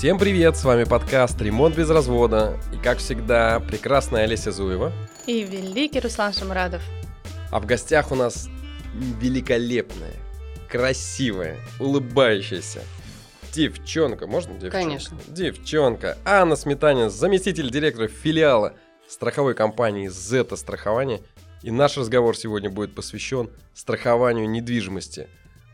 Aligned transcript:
Всем 0.00 0.18
привет, 0.18 0.56
с 0.56 0.64
вами 0.64 0.84
подкаст 0.84 1.38
«Ремонт 1.42 1.76
без 1.76 1.90
развода» 1.90 2.58
и, 2.72 2.78
как 2.78 3.00
всегда, 3.00 3.60
прекрасная 3.60 4.24
Олеся 4.24 4.50
Зуева. 4.50 4.94
И 5.26 5.44
великий 5.44 6.00
Руслан 6.00 6.32
Шамрадов. 6.32 6.80
А 7.50 7.60
в 7.60 7.66
гостях 7.66 8.10
у 8.10 8.14
нас 8.14 8.48
великолепная, 8.94 10.14
красивая, 10.70 11.58
улыбающаяся 11.78 12.80
девчонка, 13.52 14.26
можно 14.26 14.54
девчонка? 14.54 14.78
Конечно. 14.78 15.18
Девчонка. 15.28 16.16
Анна 16.24 16.56
Сметанин, 16.56 17.10
заместитель 17.10 17.70
директора 17.70 18.08
филиала 18.08 18.72
страховой 19.06 19.54
компании 19.54 20.08
«Зета 20.08 20.56
страхование». 20.56 21.20
И 21.62 21.70
наш 21.70 21.98
разговор 21.98 22.34
сегодня 22.38 22.70
будет 22.70 22.94
посвящен 22.94 23.50
страхованию 23.74 24.48
недвижимости. 24.48 25.28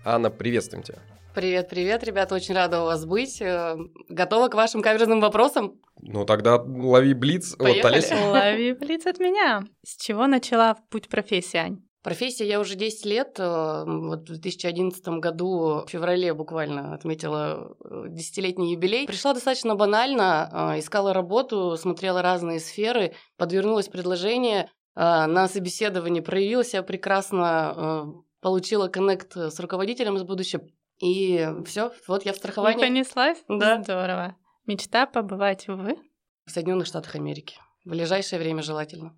Анна, 0.04 0.30
приветствуем 0.30 0.82
тебя. 0.82 0.98
Привет, 1.36 1.68
привет, 1.68 2.02
ребята, 2.02 2.34
очень 2.34 2.54
рада 2.54 2.80
у 2.80 2.86
вас 2.86 3.04
быть. 3.04 3.42
Э, 3.42 3.76
готова 4.08 4.48
к 4.48 4.54
вашим 4.54 4.80
каверзным 4.80 5.20
вопросам? 5.20 5.78
Ну 6.00 6.24
тогда 6.24 6.56
лови 6.56 7.12
блиц 7.12 7.56
Поехали. 7.56 7.80
от 7.80 7.84
Олеси. 7.84 8.14
Лови 8.32 8.72
блиц 8.72 9.04
от 9.04 9.18
меня. 9.18 9.62
С 9.84 10.02
чего 10.02 10.28
начала 10.28 10.78
путь 10.88 11.10
профессии, 11.10 11.58
Ань? 11.58 11.82
Профессия 12.02 12.48
я 12.48 12.58
уже 12.58 12.74
10 12.74 13.04
лет. 13.04 13.34
э, 13.38 13.84
Вот 13.86 14.20
в 14.20 14.40
2011 14.40 15.06
году, 15.20 15.84
в 15.86 15.90
феврале 15.90 16.32
буквально, 16.32 16.94
отметила 16.94 17.76
э, 17.84 18.04
десятилетний 18.08 18.72
юбилей. 18.72 19.06
Пришла 19.06 19.34
достаточно 19.34 19.74
банально, 19.74 20.72
э, 20.72 20.78
искала 20.78 21.12
работу, 21.12 21.76
смотрела 21.76 22.22
разные 22.22 22.60
сферы, 22.60 23.12
подвернулось 23.36 23.88
предложение, 23.88 24.70
на 24.94 25.46
собеседовании 25.48 26.20
проявила 26.20 26.64
себя 26.64 26.82
прекрасно, 26.82 28.14
получила 28.40 28.88
коннект 28.88 29.36
с 29.36 29.60
руководителем 29.60 30.16
из 30.16 30.22
будущего. 30.22 30.62
И 31.00 31.46
все, 31.66 31.92
вот 32.06 32.24
я 32.24 32.32
в 32.32 32.36
И 32.36 32.38
страховании 32.38 32.80
понеслась? 32.80 33.42
Да. 33.48 33.82
Здорово. 33.82 34.36
Мечта 34.66 35.06
побывать 35.06 35.68
в... 35.68 35.76
в 35.76 36.50
Соединенных 36.50 36.86
Штатах 36.86 37.14
Америки. 37.14 37.56
В 37.84 37.90
ближайшее 37.90 38.40
время 38.40 38.62
желательно. 38.62 39.16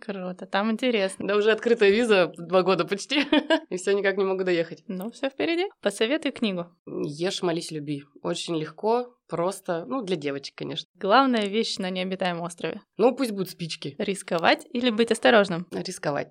Круто, 0.00 0.46
там 0.46 0.70
интересно. 0.70 1.26
Да 1.26 1.36
уже 1.36 1.50
открытая 1.50 1.90
виза 1.90 2.32
два 2.36 2.62
года 2.62 2.84
почти, 2.84 3.24
и 3.68 3.76
все 3.76 3.92
никак 3.92 4.16
не 4.16 4.24
могу 4.24 4.44
доехать. 4.44 4.84
Ну, 4.86 5.10
все 5.10 5.28
впереди. 5.28 5.66
Посоветуй 5.82 6.30
книгу. 6.30 6.66
Ешь, 6.86 7.42
молись, 7.42 7.72
люби. 7.72 8.04
Очень 8.22 8.56
легко, 8.56 9.16
просто, 9.28 9.84
ну, 9.86 10.02
для 10.02 10.16
девочек, 10.16 10.54
конечно. 10.56 10.88
Главная 10.94 11.46
вещь 11.46 11.78
на 11.78 11.90
необитаемом 11.90 12.42
острове. 12.42 12.80
Ну, 12.96 13.14
пусть 13.14 13.32
будут 13.32 13.50
спички. 13.50 13.96
Рисковать 13.98 14.66
или 14.70 14.90
быть 14.90 15.10
осторожным? 15.10 15.66
Рисковать. 15.72 16.28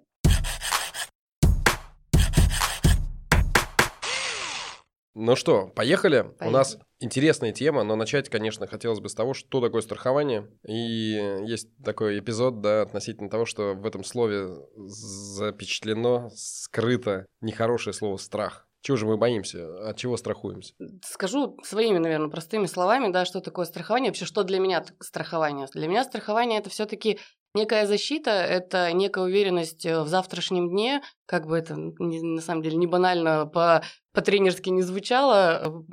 Ну 5.15 5.37
что, 5.37 5.67
поехали? 5.67 6.19
У 6.19 6.23
Поехали. 6.33 6.53
нас 6.53 6.77
интересная 6.99 7.53
тема, 7.53 7.83
но 7.83 7.95
начать, 7.95 8.29
конечно, 8.29 8.67
хотелось 8.67 8.99
бы 8.99 9.07
с 9.07 9.15
того, 9.15 9.33
что 9.33 9.61
такое 9.61 9.81
страхование. 9.81 10.49
И 10.67 11.39
есть 11.45 11.69
такой 11.83 12.19
эпизод, 12.19 12.59
да, 12.59 12.81
относительно 12.81 13.29
того, 13.29 13.45
что 13.45 13.75
в 13.75 13.85
этом 13.85 14.03
слове 14.03 14.49
запечатлено, 14.75 16.29
скрыто 16.35 17.25
нехорошее 17.39 17.93
слово 17.93 18.17
«страх». 18.17 18.67
Чего 18.81 18.97
же 18.97 19.07
мы 19.07 19.17
боимся? 19.17 19.89
От 19.89 19.97
чего 19.97 20.15
страхуемся? 20.15 20.75
Скажу 21.03 21.57
своими, 21.63 21.97
наверное, 21.97 22.29
простыми 22.29 22.67
словами, 22.67 23.11
да, 23.11 23.25
что 23.25 23.39
такое 23.39 23.65
страхование, 23.65 24.11
вообще, 24.11 24.25
что 24.25 24.43
для 24.43 24.59
меня 24.59 24.85
страхование. 24.99 25.67
Для 25.73 25.87
меня 25.87 26.03
страхование– 26.03 26.59
это 26.59 26.69
все 26.69 26.85
таки 26.85 27.19
некая 27.55 27.87
защита, 27.87 28.29
это 28.29 28.91
некая 28.91 29.23
уверенность 29.23 29.85
э, 29.85 30.01
в 30.01 30.07
завтрашнем 30.07 30.69
дне, 30.69 31.01
как 31.25 31.47
бы 31.47 31.57
это 31.57 31.75
на 31.75 32.41
самом 32.41 32.61
деле 32.61 32.75
не 32.75 32.85
банально 32.85 33.47
по 33.47 33.81
по-тренерски 34.15 34.69
не 34.69 34.81
звучало, 34.81 35.83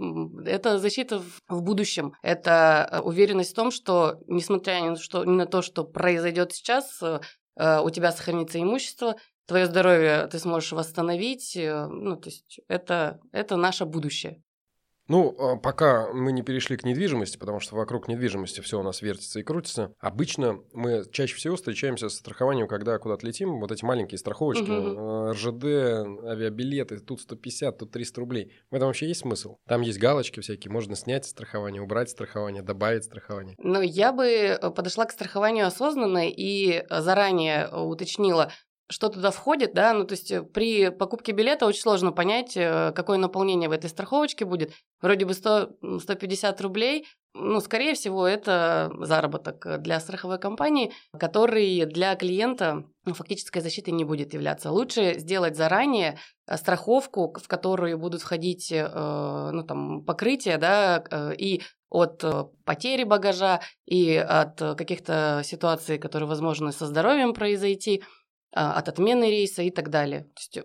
это 0.47 0.79
защита 0.79 1.21
в, 1.49 1.63
будущем. 1.63 2.15
Это 2.23 2.89
э, 2.91 3.01
уверенность 3.01 3.51
в 3.53 3.57
том, 3.57 3.71
что, 3.71 4.21
несмотря 4.29 4.81
ни 4.81 4.91
на, 4.91 4.97
что, 4.97 5.25
ни 5.25 5.35
на 5.37 5.47
то, 5.47 5.61
что 5.61 5.85
произойдет 5.85 6.53
сейчас, 6.53 7.03
э, 7.03 7.21
э, 7.57 7.81
у 7.81 7.91
тебя 7.91 8.13
сохранится 8.13 8.61
имущество, 8.61 9.17
твое 9.47 9.67
здоровье 9.67 10.29
ты 10.29 10.39
сможешь 10.39 10.73
восстановить. 10.73 11.57
Ну, 11.57 12.17
то 12.17 12.29
есть 12.29 12.61
это, 12.69 13.21
это 13.33 13.57
наше 13.57 13.85
будущее. 13.85 14.41
Ну, 15.13 15.37
а, 15.39 15.57
пока 15.57 16.11
мы 16.11 16.33
не 16.33 16.41
перешли 16.41 16.79
к 16.79 16.85
недвижимости, 16.85 17.37
потому 17.37 17.61
что 17.61 17.77
вокруг 17.77 18.09
недвижимости 18.09 18.63
все 18.63 18.81
у 18.81 18.83
нас 18.83 19.03
вертится 19.03 19.41
и 19.41 19.43
крутится. 19.43 19.93
Обычно 20.01 20.61
мы 20.73 21.05
чаще 21.13 21.35
всего 21.35 21.57
встречаемся 21.57 22.09
с 22.09 22.15
страхованием, 22.15 22.67
когда 22.67 22.97
куда-то 22.99 23.27
летим, 23.27 23.61
вот 23.61 23.71
эти 23.71 23.85
маленькие 23.85 24.17
страховочки, 24.17 24.71
э, 24.71 25.33
РЖД, 25.33 26.25
авиабилеты, 26.25 26.99
тут 27.01 27.21
150, 27.21 27.77
тут 27.77 27.91
300 27.91 28.21
рублей. 28.21 28.53
В 28.71 28.75
этом 28.75 28.87
вообще 28.87 29.07
есть 29.07 29.21
смысл? 29.21 29.59
Там 29.69 29.83
есть 29.83 29.99
галочки 29.99 30.41
всякие, 30.41 30.73
можно 30.73 30.97
снять 30.97 31.27
страхование, 31.27 31.83
убрать 31.83 32.09
страхование, 32.09 32.63
добавить 32.63 33.05
страхование. 33.05 33.55
Но 33.59 33.83
я 33.83 34.15
бы 34.15 34.25
э, 34.25 34.71
подошла 34.71 35.05
к 35.05 35.13
страхованию 35.13 35.67
осознанно 35.67 36.27
и 36.27 36.87
э, 36.89 37.01
заранее 37.03 37.69
уточнила, 37.69 38.51
что 38.93 39.09
туда 39.09 39.31
входит, 39.31 39.73
да, 39.75 39.93
ну 39.95 40.05
то 40.05 40.13
есть 40.13 40.31
э, 40.31 40.43
при 40.43 40.91
покупке 40.91 41.33
билета 41.33 41.67
очень 41.67 41.81
сложно 41.81 42.13
понять, 42.13 42.57
э, 42.57 42.93
какое 42.95 43.19
наполнение 43.19 43.69
в 43.69 43.73
этой 43.73 43.89
страховочке 43.89 44.45
будет. 44.45 44.73
Вроде 45.01 45.25
бы 45.25 45.35
100, 45.35 45.71
м, 45.83 45.99
150 45.99 46.61
рублей, 46.61 47.07
ну, 47.35 47.61
скорее 47.61 47.95
всего, 47.95 48.27
это 48.27 48.93
заработок 49.01 49.65
э, 49.65 49.79
для 49.79 49.99
страховой 49.99 50.39
компании, 50.39 50.93
который 51.19 51.87
для 51.87 52.15
клиента 52.15 52.85
ну, 53.07 53.15
фактической 53.15 53.61
защитой 53.61 53.91
не 53.91 54.05
будет 54.05 54.35
являться. 54.35 54.71
Лучше 54.71 55.19
сделать 55.19 55.57
заранее 55.57 56.19
страховку, 56.47 57.35
в 57.43 57.49
которую 57.49 57.99
будут 57.99 58.21
входить, 58.21 58.73
ну, 58.73 59.65
там, 59.67 60.05
покрытие, 60.05 60.59
да, 60.59 61.03
и 61.37 61.63
от 61.91 62.25
потери 62.65 63.03
багажа, 63.05 63.61
и 63.87 64.17
от 64.17 64.59
каких-то 64.77 65.43
ситуаций, 65.45 65.99
которые 65.99 66.29
возможны 66.29 66.71
со 66.71 66.87
здоровьем 66.87 67.35
произойти, 67.35 68.03
от 68.53 68.89
отмены 68.89 69.31
рейса 69.31 69.63
и 69.63 69.71
так 69.71 69.91
далее. 69.91 70.23
То 70.35 70.41
есть 70.41 70.59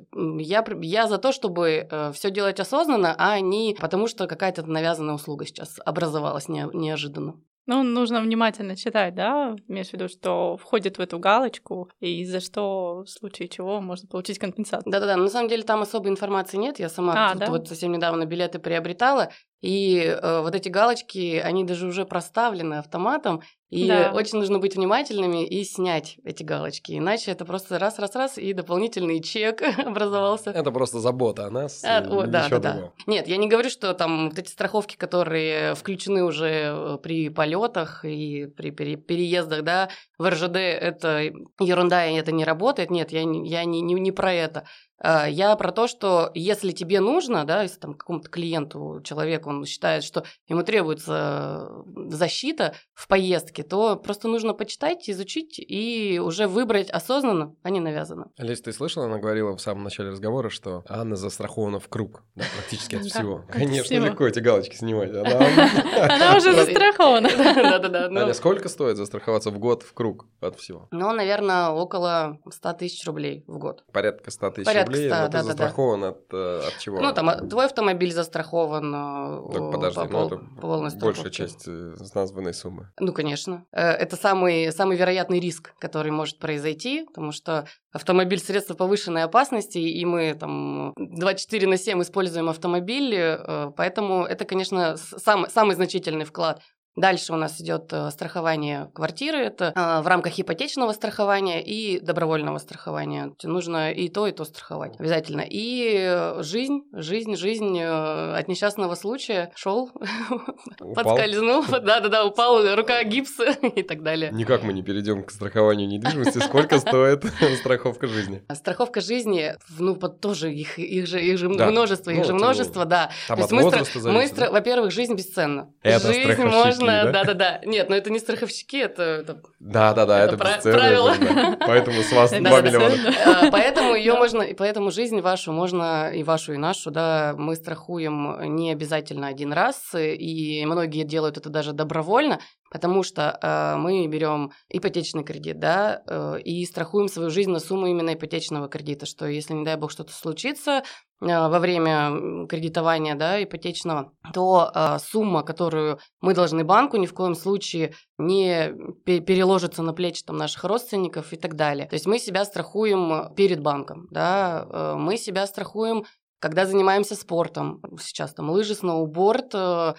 я, 0.49 0.65
я 0.81 1.07
за 1.07 1.17
то, 1.17 1.31
чтобы 1.31 1.87
все 2.13 2.31
делать 2.31 2.59
осознанно, 2.59 3.15
а 3.17 3.39
не 3.39 3.75
потому, 3.79 4.07
что 4.07 4.27
какая-то 4.27 4.63
навязанная 4.65 5.15
услуга 5.15 5.45
сейчас 5.45 5.79
образовалась 5.85 6.49
не- 6.49 6.69
неожиданно. 6.73 7.39
Ну, 7.69 7.83
нужно 7.83 8.21
внимательно 8.21 8.77
читать, 8.77 9.13
да? 9.13 9.53
Имеешь 9.67 9.89
в 9.89 9.93
виду, 9.93 10.07
что 10.07 10.55
входит 10.55 10.97
в 10.97 11.01
эту 11.01 11.19
галочку, 11.19 11.89
и 11.99 12.23
за 12.23 12.39
что, 12.39 13.03
в 13.05 13.09
случае 13.09 13.49
чего, 13.49 13.81
можно 13.81 14.07
получить 14.07 14.39
компенсацию. 14.39 14.89
Да-да-да, 14.89 15.17
на 15.17 15.27
самом 15.27 15.49
деле 15.49 15.63
там 15.63 15.81
особой 15.81 16.11
информации 16.11 16.55
нет. 16.55 16.79
Я 16.79 16.87
сама 16.87 17.27
А, 17.27 17.31
тут 17.31 17.39
да? 17.41 17.47
вот 17.47 17.67
совсем 17.67 17.91
недавно 17.91 18.25
билеты 18.25 18.59
приобретала, 18.59 19.31
и 19.61 19.97
э, 19.99 20.41
вот 20.41 20.53
эти 20.55 20.69
галочки, 20.69 21.37
они 21.43 21.63
даже 21.63 21.87
уже 21.87 22.05
проставлены 22.05 22.75
автоматом, 22.75 23.41
и 23.69 23.85
Да. 23.87 24.13
очень 24.13 24.37
нужно 24.37 24.59
быть 24.59 24.75
внимательными 24.75 25.45
и 25.45 25.63
снять 25.65 26.17
эти 26.23 26.41
галочки, 26.43 26.93
иначе 26.97 27.31
это 27.31 27.43
просто 27.43 27.77
раз-раз-раз, 27.79 28.37
и 28.37 28.53
дополнительный 28.53 29.21
чек 29.21 29.61
образовался. 29.85 30.51
Это 30.51 30.71
просто 30.71 30.99
забота 30.99 31.47
о 31.47 31.49
нас. 31.49 31.83
А, 31.83 31.99
о, 31.99 32.25
да, 32.27 32.47
да, 32.49 32.59
да. 32.59 32.91
Нет, 33.07 33.27
я 33.27 33.35
не 33.37 33.47
говорю, 33.47 33.69
что 33.69 33.93
там 33.93 34.29
вот 34.29 34.39
эти 34.39 34.49
страховки, 34.49 34.95
которые 34.95 35.75
включены 35.75 36.23
уже 36.23 36.47
э, 36.49 36.97
при 37.03 37.29
полетах 37.29 38.05
и 38.05 38.45
при 38.45 38.71
пере- 38.71 38.95
переездах, 38.95 39.63
да, 39.63 39.89
в 40.17 40.29
РЖД 40.29 40.55
это 40.55 41.23
ерунда, 41.59 42.05
и 42.07 42.15
это 42.15 42.31
не 42.31 42.45
работает. 42.45 42.89
Нет, 42.89 43.11
я 43.11 43.23
не, 43.25 43.47
я 43.49 43.65
не, 43.65 43.81
не, 43.81 43.95
не 43.95 44.11
про 44.11 44.33
это. 44.33 44.63
А, 44.99 45.27
Я 45.27 45.55
про 45.55 45.71
то, 45.71 45.87
что 45.87 46.31
если 46.33 46.71
тебе 46.71 46.99
нужно, 46.99 47.45
да, 47.45 47.63
если 47.63 47.79
там 47.79 47.93
какому-то 47.93 48.29
клиенту, 48.29 49.01
человеку, 49.03 49.49
он 49.49 49.65
считает, 49.65 50.03
что 50.03 50.23
ему 50.47 50.63
требуется 50.63 51.69
э, 51.69 52.09
защита 52.09 52.73
в 52.93 53.07
поездке, 53.07 53.63
то 53.63 53.95
просто 53.95 54.27
нужно 54.27 54.53
почитать, 54.53 55.09
изучить 55.09 55.59
и 55.59 56.19
уже 56.19 56.47
выбрать 56.47 56.89
осознанно, 56.89 57.55
а 57.63 57.69
не 57.69 57.79
навязанно. 57.79 58.31
Олесь, 58.37 58.61
ты 58.61 58.73
слышала, 58.73 59.05
она 59.05 59.19
говорила 59.19 59.55
в 59.55 59.61
самом 59.61 59.83
начале 59.83 60.09
разговора, 60.09 60.49
что 60.49 60.83
Анна 60.89 61.15
застрахована 61.15 61.79
в 61.79 61.87
круг, 61.89 62.23
да, 62.35 62.45
практически 62.55 62.95
от 62.95 63.05
всего. 63.05 63.43
Конечно, 63.49 63.93
легко 63.93 64.27
эти 64.27 64.39
галочки 64.39 64.75
снимать. 64.75 65.11
Она- 65.11 66.35
уже 66.37 66.53
застрахована. 66.53 67.29
Ну. 68.09 68.21
Аня, 68.21 68.33
сколько 68.33 68.69
стоит 68.69 68.97
застраховаться 68.97 69.51
в 69.51 69.59
год 69.59 69.83
в 69.83 69.93
круг 69.93 70.27
от 70.41 70.57
всего? 70.57 70.87
Ну, 70.91 71.11
наверное, 71.13 71.69
около 71.69 72.39
100 72.49 72.73
тысяч 72.73 73.05
рублей 73.05 73.43
в 73.47 73.57
год. 73.57 73.83
Порядка 73.91 74.31
100 74.31 74.51
тысяч 74.51 74.65
рублей, 74.87 75.09
100, 75.09 75.15
но 75.15 75.25
ты 75.25 75.31
да-да-да. 75.31 75.43
застрахован 75.43 76.03
от, 76.03 76.33
э, 76.33 76.61
от 76.67 76.79
чего? 76.79 76.99
Ну, 77.01 77.13
там, 77.13 77.29
а, 77.29 77.35
твой 77.35 77.65
автомобиль 77.65 78.11
застрахован 78.11 78.93
э, 78.95 79.53
Так, 79.53 79.71
подожди, 79.71 79.99
по 79.99 80.07
ну 80.07 80.25
это 80.25 80.39
полной 80.59 80.95
большая 80.97 81.29
часть 81.29 81.67
э, 81.67 81.95
названной 82.15 82.53
суммы. 82.53 82.89
Ну, 82.99 83.13
конечно. 83.13 83.65
Это 83.71 84.15
самый, 84.15 84.71
самый 84.71 84.97
вероятный 84.97 85.39
риск, 85.39 85.73
который 85.79 86.11
может 86.11 86.39
произойти, 86.39 87.05
потому 87.05 87.31
что 87.31 87.67
автомобиль– 87.91 88.39
средство 88.47 88.73
повышенной 88.73 89.23
опасности, 89.23 89.77
и 89.77 90.05
мы 90.05 90.33
там 90.33 90.93
24 90.97 91.67
на 91.67 91.77
7 91.77 92.01
используем 92.01 92.49
автомобиль, 92.49 93.39
поэтому 93.75 94.23
это, 94.25 94.45
конечно, 94.45 94.97
самый, 94.97 95.49
самый 95.49 95.75
значительный 95.75 96.25
вклад. 96.25 96.61
Дальше 96.97 97.31
у 97.31 97.35
нас 97.35 97.61
идет 97.61 97.93
э, 97.93 98.09
страхование 98.09 98.89
квартиры, 98.91 99.37
это 99.37 99.71
э, 99.75 100.01
в 100.01 100.07
рамках 100.07 100.39
ипотечного 100.39 100.93
страхования 100.93 101.63
и 101.63 101.99
добровольного 101.99 102.57
страхования. 102.57 103.33
Нужно 103.43 103.91
и 103.91 104.09
то, 104.09 104.25
и 104.25 104.31
то 104.31 104.45
страховать 104.45 104.99
обязательно. 104.99 105.41
И 105.47 105.95
э, 105.95 106.41
жизнь, 106.41 106.81
жизнь, 106.91 107.35
жизнь 107.35 107.79
от 107.79 108.47
несчастного 108.47 108.95
случая 108.95 109.51
шел, 109.55 109.91
подскользнул, 110.95 111.63
да-да-да, 111.69 112.25
упал, 112.25 112.75
рука 112.75 113.03
гипс 113.03 113.37
и 113.75 113.83
так 113.83 114.01
далее. 114.01 114.31
Никак 114.33 114.63
мы 114.63 114.73
не 114.73 114.81
перейдем 114.81 115.23
к 115.23 115.29
страхованию 115.29 115.87
недвижимости. 115.87 116.39
Сколько 116.39 116.79
стоит 116.79 117.25
страховка 117.59 118.07
жизни? 118.07 118.41
Страховка 118.51 119.01
жизни, 119.01 119.53
ну, 119.77 119.95
тоже 119.95 120.51
их, 120.51 120.79
их 120.79 121.05
же, 121.05 121.21
их 121.21 121.37
же 121.37 121.47
множество, 121.47 122.09
их 122.09 122.17
ну, 122.17 122.23
же 122.23 122.33
множество, 122.33 122.85
да. 122.85 123.11
Там 123.27 123.39
от 123.39 123.51
возраста 123.51 123.99
зависит. 123.99 124.37
Во-первых, 124.39 124.91
жизнь 124.91 125.13
бесценна. 125.13 125.71
Это 125.83 126.07
жизнь 126.11 126.86
можно 126.91 127.07
можно, 127.07 127.11
да-да-да. 127.11 127.61
Нет, 127.65 127.89
но 127.89 127.95
это 127.95 128.09
не 128.09 128.19
страховщики, 128.19 128.77
это... 128.77 129.41
Да-да-да, 129.59 130.23
это 130.23 130.37
правило. 130.37 131.13
Поэтому 131.59 132.01
с 132.01 132.11
вас 132.11 132.31
2 132.31 132.61
миллиона. 132.61 132.95
А, 133.25 133.51
поэтому 133.51 133.95
ее 133.95 134.15
можно, 134.15 134.45
поэтому 134.57 134.91
жизнь 134.91 135.21
вашу 135.21 135.51
можно, 135.51 136.11
и 136.11 136.23
вашу, 136.23 136.53
и 136.53 136.57
нашу, 136.57 136.91
да, 136.91 137.33
мы 137.37 137.55
страхуем 137.55 138.55
не 138.55 138.71
обязательно 138.71 139.27
один 139.27 139.53
раз, 139.53 139.93
и 139.95 140.63
многие 140.65 141.03
делают 141.03 141.37
это 141.37 141.49
даже 141.49 141.73
добровольно, 141.73 142.39
потому 142.71 143.03
что 143.03 143.37
э, 143.41 143.77
мы 143.77 144.07
берем 144.07 144.51
ипотечный 144.69 145.23
кредит, 145.23 145.59
да, 145.59 146.01
э, 146.07 146.39
и 146.41 146.65
страхуем 146.65 147.07
свою 147.07 147.29
жизнь 147.29 147.51
на 147.51 147.59
сумму 147.59 147.87
именно 147.87 148.13
ипотечного 148.13 148.67
кредита, 148.67 149.05
что 149.05 149.25
если, 149.25 149.53
не 149.53 149.65
дай 149.65 149.75
бог, 149.75 149.91
что-то 149.91 150.13
случится, 150.13 150.83
Э, 151.19 151.47
во 151.49 151.59
время 151.59 152.47
кредитования 152.47 153.15
да, 153.15 153.43
ипотечного, 153.43 154.11
то 154.33 154.71
э, 154.73 154.97
сумма, 154.99 155.43
которую 155.43 155.99
мы 156.21 156.33
должны 156.33 156.63
банку, 156.63 156.97
ни 156.97 157.07
в 157.07 157.13
коем 157.13 157.35
случае 157.35 157.93
не 158.17 158.73
переложится 159.05 159.81
на 159.81 159.93
плечи 159.93 160.23
там, 160.23 160.37
наших 160.37 160.63
родственников 160.63 161.33
и 161.33 161.37
так 161.37 161.55
далее. 161.55 161.87
То 161.87 161.95
есть 161.95 162.05
мы 162.05 162.19
себя 162.19 162.45
страхуем 162.45 163.33
перед 163.35 163.61
банком, 163.61 164.07
да, 164.11 164.67
э, 164.69 164.95
мы 164.95 165.17
себя 165.17 165.47
страхуем, 165.47 166.05
когда 166.39 166.67
занимаемся 166.67 167.15
спортом. 167.15 167.81
Сейчас 167.99 168.33
там 168.33 168.51
лыжи, 168.51 168.75
сноуборд, 168.75 169.55
э, 169.55 169.95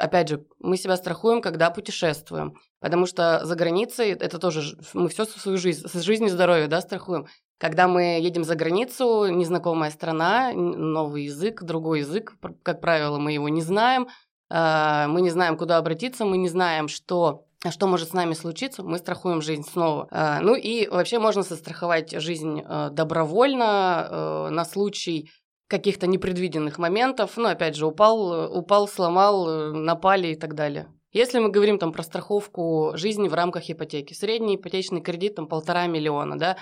опять 0.00 0.28
же, 0.28 0.46
мы 0.58 0.76
себя 0.76 0.96
страхуем, 0.96 1.42
когда 1.42 1.70
путешествуем. 1.70 2.56
Потому 2.80 3.06
что 3.06 3.44
за 3.44 3.54
границей 3.54 4.10
это 4.10 4.38
тоже 4.38 4.76
мы 4.94 5.08
все 5.08 5.24
свою 5.24 5.58
жизнь, 5.58 5.86
жизнь 6.00 6.24
и 6.24 6.28
здоровье, 6.28 6.66
да, 6.66 6.80
страхуем. 6.80 7.26
Когда 7.58 7.88
мы 7.88 8.18
едем 8.20 8.42
за 8.42 8.54
границу, 8.54 9.26
незнакомая 9.26 9.90
страна, 9.90 10.52
новый 10.54 11.24
язык, 11.24 11.62
другой 11.62 12.00
язык, 12.00 12.36
как 12.62 12.80
правило, 12.80 13.18
мы 13.18 13.32
его 13.32 13.48
не 13.50 13.60
знаем, 13.60 14.08
а, 14.48 15.06
мы 15.08 15.20
не 15.20 15.30
знаем, 15.30 15.56
куда 15.56 15.76
обратиться, 15.76 16.24
мы 16.24 16.38
не 16.38 16.48
знаем, 16.48 16.88
что 16.88 17.44
что 17.68 17.86
может 17.86 18.08
с 18.08 18.12
нами 18.14 18.32
случиться, 18.32 18.82
мы 18.82 18.96
страхуем 18.96 19.42
жизнь 19.42 19.64
снова. 19.70 20.08
А, 20.10 20.40
ну 20.40 20.54
и 20.54 20.88
вообще 20.88 21.18
можно 21.18 21.42
застраховать 21.42 22.18
жизнь 22.18 22.62
э, 22.64 22.88
добровольно 22.90 24.08
э, 24.10 24.48
на 24.48 24.64
случай 24.64 25.30
каких-то 25.70 26.08
непредвиденных 26.08 26.78
моментов. 26.78 27.36
Ну, 27.36 27.48
опять 27.48 27.76
же, 27.76 27.86
упал, 27.86 28.52
упал, 28.52 28.88
сломал, 28.88 29.72
напали 29.72 30.32
и 30.32 30.34
так 30.34 30.54
далее. 30.54 30.88
Если 31.12 31.38
мы 31.38 31.48
говорим 31.48 31.78
там 31.78 31.92
про 31.92 32.02
страховку 32.02 32.92
жизни 32.94 33.28
в 33.28 33.34
рамках 33.34 33.70
ипотеки, 33.70 34.12
средний 34.12 34.56
ипотечный 34.56 35.00
кредит 35.00 35.36
там 35.36 35.46
полтора 35.46 35.86
миллиона, 35.86 36.38
да, 36.38 36.56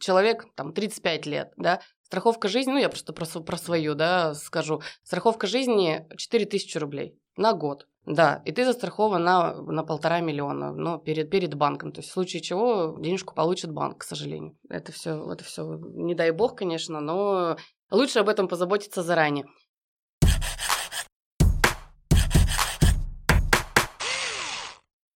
человек 0.00 0.46
там 0.54 0.72
35 0.72 1.26
лет, 1.26 1.52
да, 1.56 1.80
страховка 2.02 2.48
жизни, 2.48 2.72
ну 2.72 2.78
я 2.78 2.88
просто 2.88 3.12
про, 3.12 3.26
про 3.26 3.56
свою, 3.56 3.94
да, 3.94 4.34
скажу, 4.34 4.82
страховка 5.02 5.46
жизни 5.46 6.06
4000 6.16 6.76
рублей 6.78 7.18
на 7.36 7.54
год. 7.54 7.86
Да, 8.04 8.42
и 8.44 8.50
ты 8.50 8.64
застрахован 8.64 9.22
на, 9.22 9.54
на 9.62 9.84
полтора 9.84 10.20
миллиона, 10.20 10.72
но 10.72 10.98
перед, 10.98 11.30
перед 11.30 11.54
банком. 11.54 11.92
То 11.92 12.00
есть 12.00 12.10
в 12.10 12.12
случае 12.12 12.42
чего 12.42 12.98
денежку 12.98 13.32
получит 13.32 13.70
банк, 13.70 13.98
к 13.98 14.02
сожалению. 14.02 14.58
Это 14.68 14.90
все, 14.90 15.30
это 15.30 15.44
все, 15.44 15.78
не 15.78 16.16
дай 16.16 16.32
бог, 16.32 16.56
конечно, 16.56 17.00
но 17.00 17.56
лучше 17.92 18.18
об 18.18 18.28
этом 18.28 18.48
позаботиться 18.48 19.02
заранее. 19.02 19.46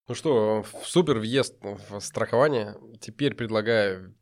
Ну 0.09 0.15
что, 0.15 0.65
супер 0.85 1.19
въезд 1.19 1.57
в 1.61 1.99
страхование. 2.01 2.77
Теперь 3.01 3.35
предлагаю 3.35 4.15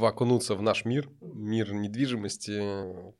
окунуться 0.00 0.54
в 0.54 0.62
наш 0.62 0.84
мир, 0.84 1.08
мир 1.20 1.72
недвижимости, 1.72 2.62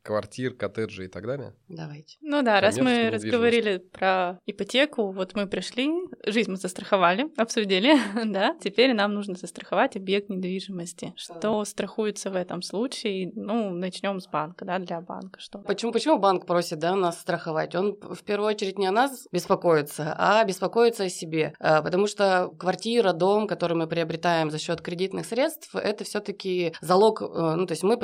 квартир, 0.03 0.53
коттеджей 0.53 1.05
и 1.05 1.09
так 1.09 1.25
далее? 1.25 1.53
Давайте. 1.67 2.17
Ну 2.21 2.41
да, 2.41 2.61
раз 2.61 2.77
мы 2.77 3.09
разговаривали 3.09 3.77
про 3.77 4.39
ипотеку, 4.45 5.11
вот 5.11 5.35
мы 5.35 5.47
пришли, 5.47 5.89
жизнь 6.25 6.51
мы 6.51 6.57
застраховали, 6.57 7.27
обсудили, 7.37 7.95
да, 8.25 8.55
теперь 8.61 8.93
нам 8.93 9.13
нужно 9.13 9.35
застраховать 9.35 9.95
объект 9.95 10.29
недвижимости. 10.29 11.13
Что 11.15 11.63
страхуется 11.65 12.29
в 12.29 12.35
этом 12.35 12.61
случае? 12.61 13.31
Ну, 13.35 13.71
начнем 13.71 14.19
с 14.19 14.27
банка, 14.27 14.65
да, 14.65 14.79
для 14.79 15.01
банка 15.01 15.39
что. 15.39 15.59
Почему, 15.59 15.91
почему 15.91 16.17
банк 16.17 16.45
просит, 16.45 16.79
да, 16.79 16.95
нас 16.95 17.19
страховать? 17.19 17.75
Он 17.75 17.97
в 18.01 18.23
первую 18.23 18.49
очередь 18.49 18.77
не 18.77 18.87
о 18.87 18.91
нас 18.91 19.27
беспокоится, 19.31 20.15
а 20.17 20.43
беспокоится 20.43 21.05
о 21.05 21.09
себе, 21.09 21.53
а, 21.59 21.81
потому 21.81 22.07
что 22.07 22.51
квартира, 22.57 23.13
дом, 23.13 23.47
который 23.47 23.75
мы 23.75 23.87
приобретаем 23.87 24.51
за 24.51 24.59
счет 24.59 24.81
кредитных 24.81 25.25
средств, 25.25 25.75
это 25.75 26.03
все-таки 26.03 26.30
все-таки 26.31 26.73
залог, 26.81 27.21
э, 27.21 27.55
ну, 27.57 27.65
то 27.65 27.73
есть 27.73 27.83
мы 27.83 27.97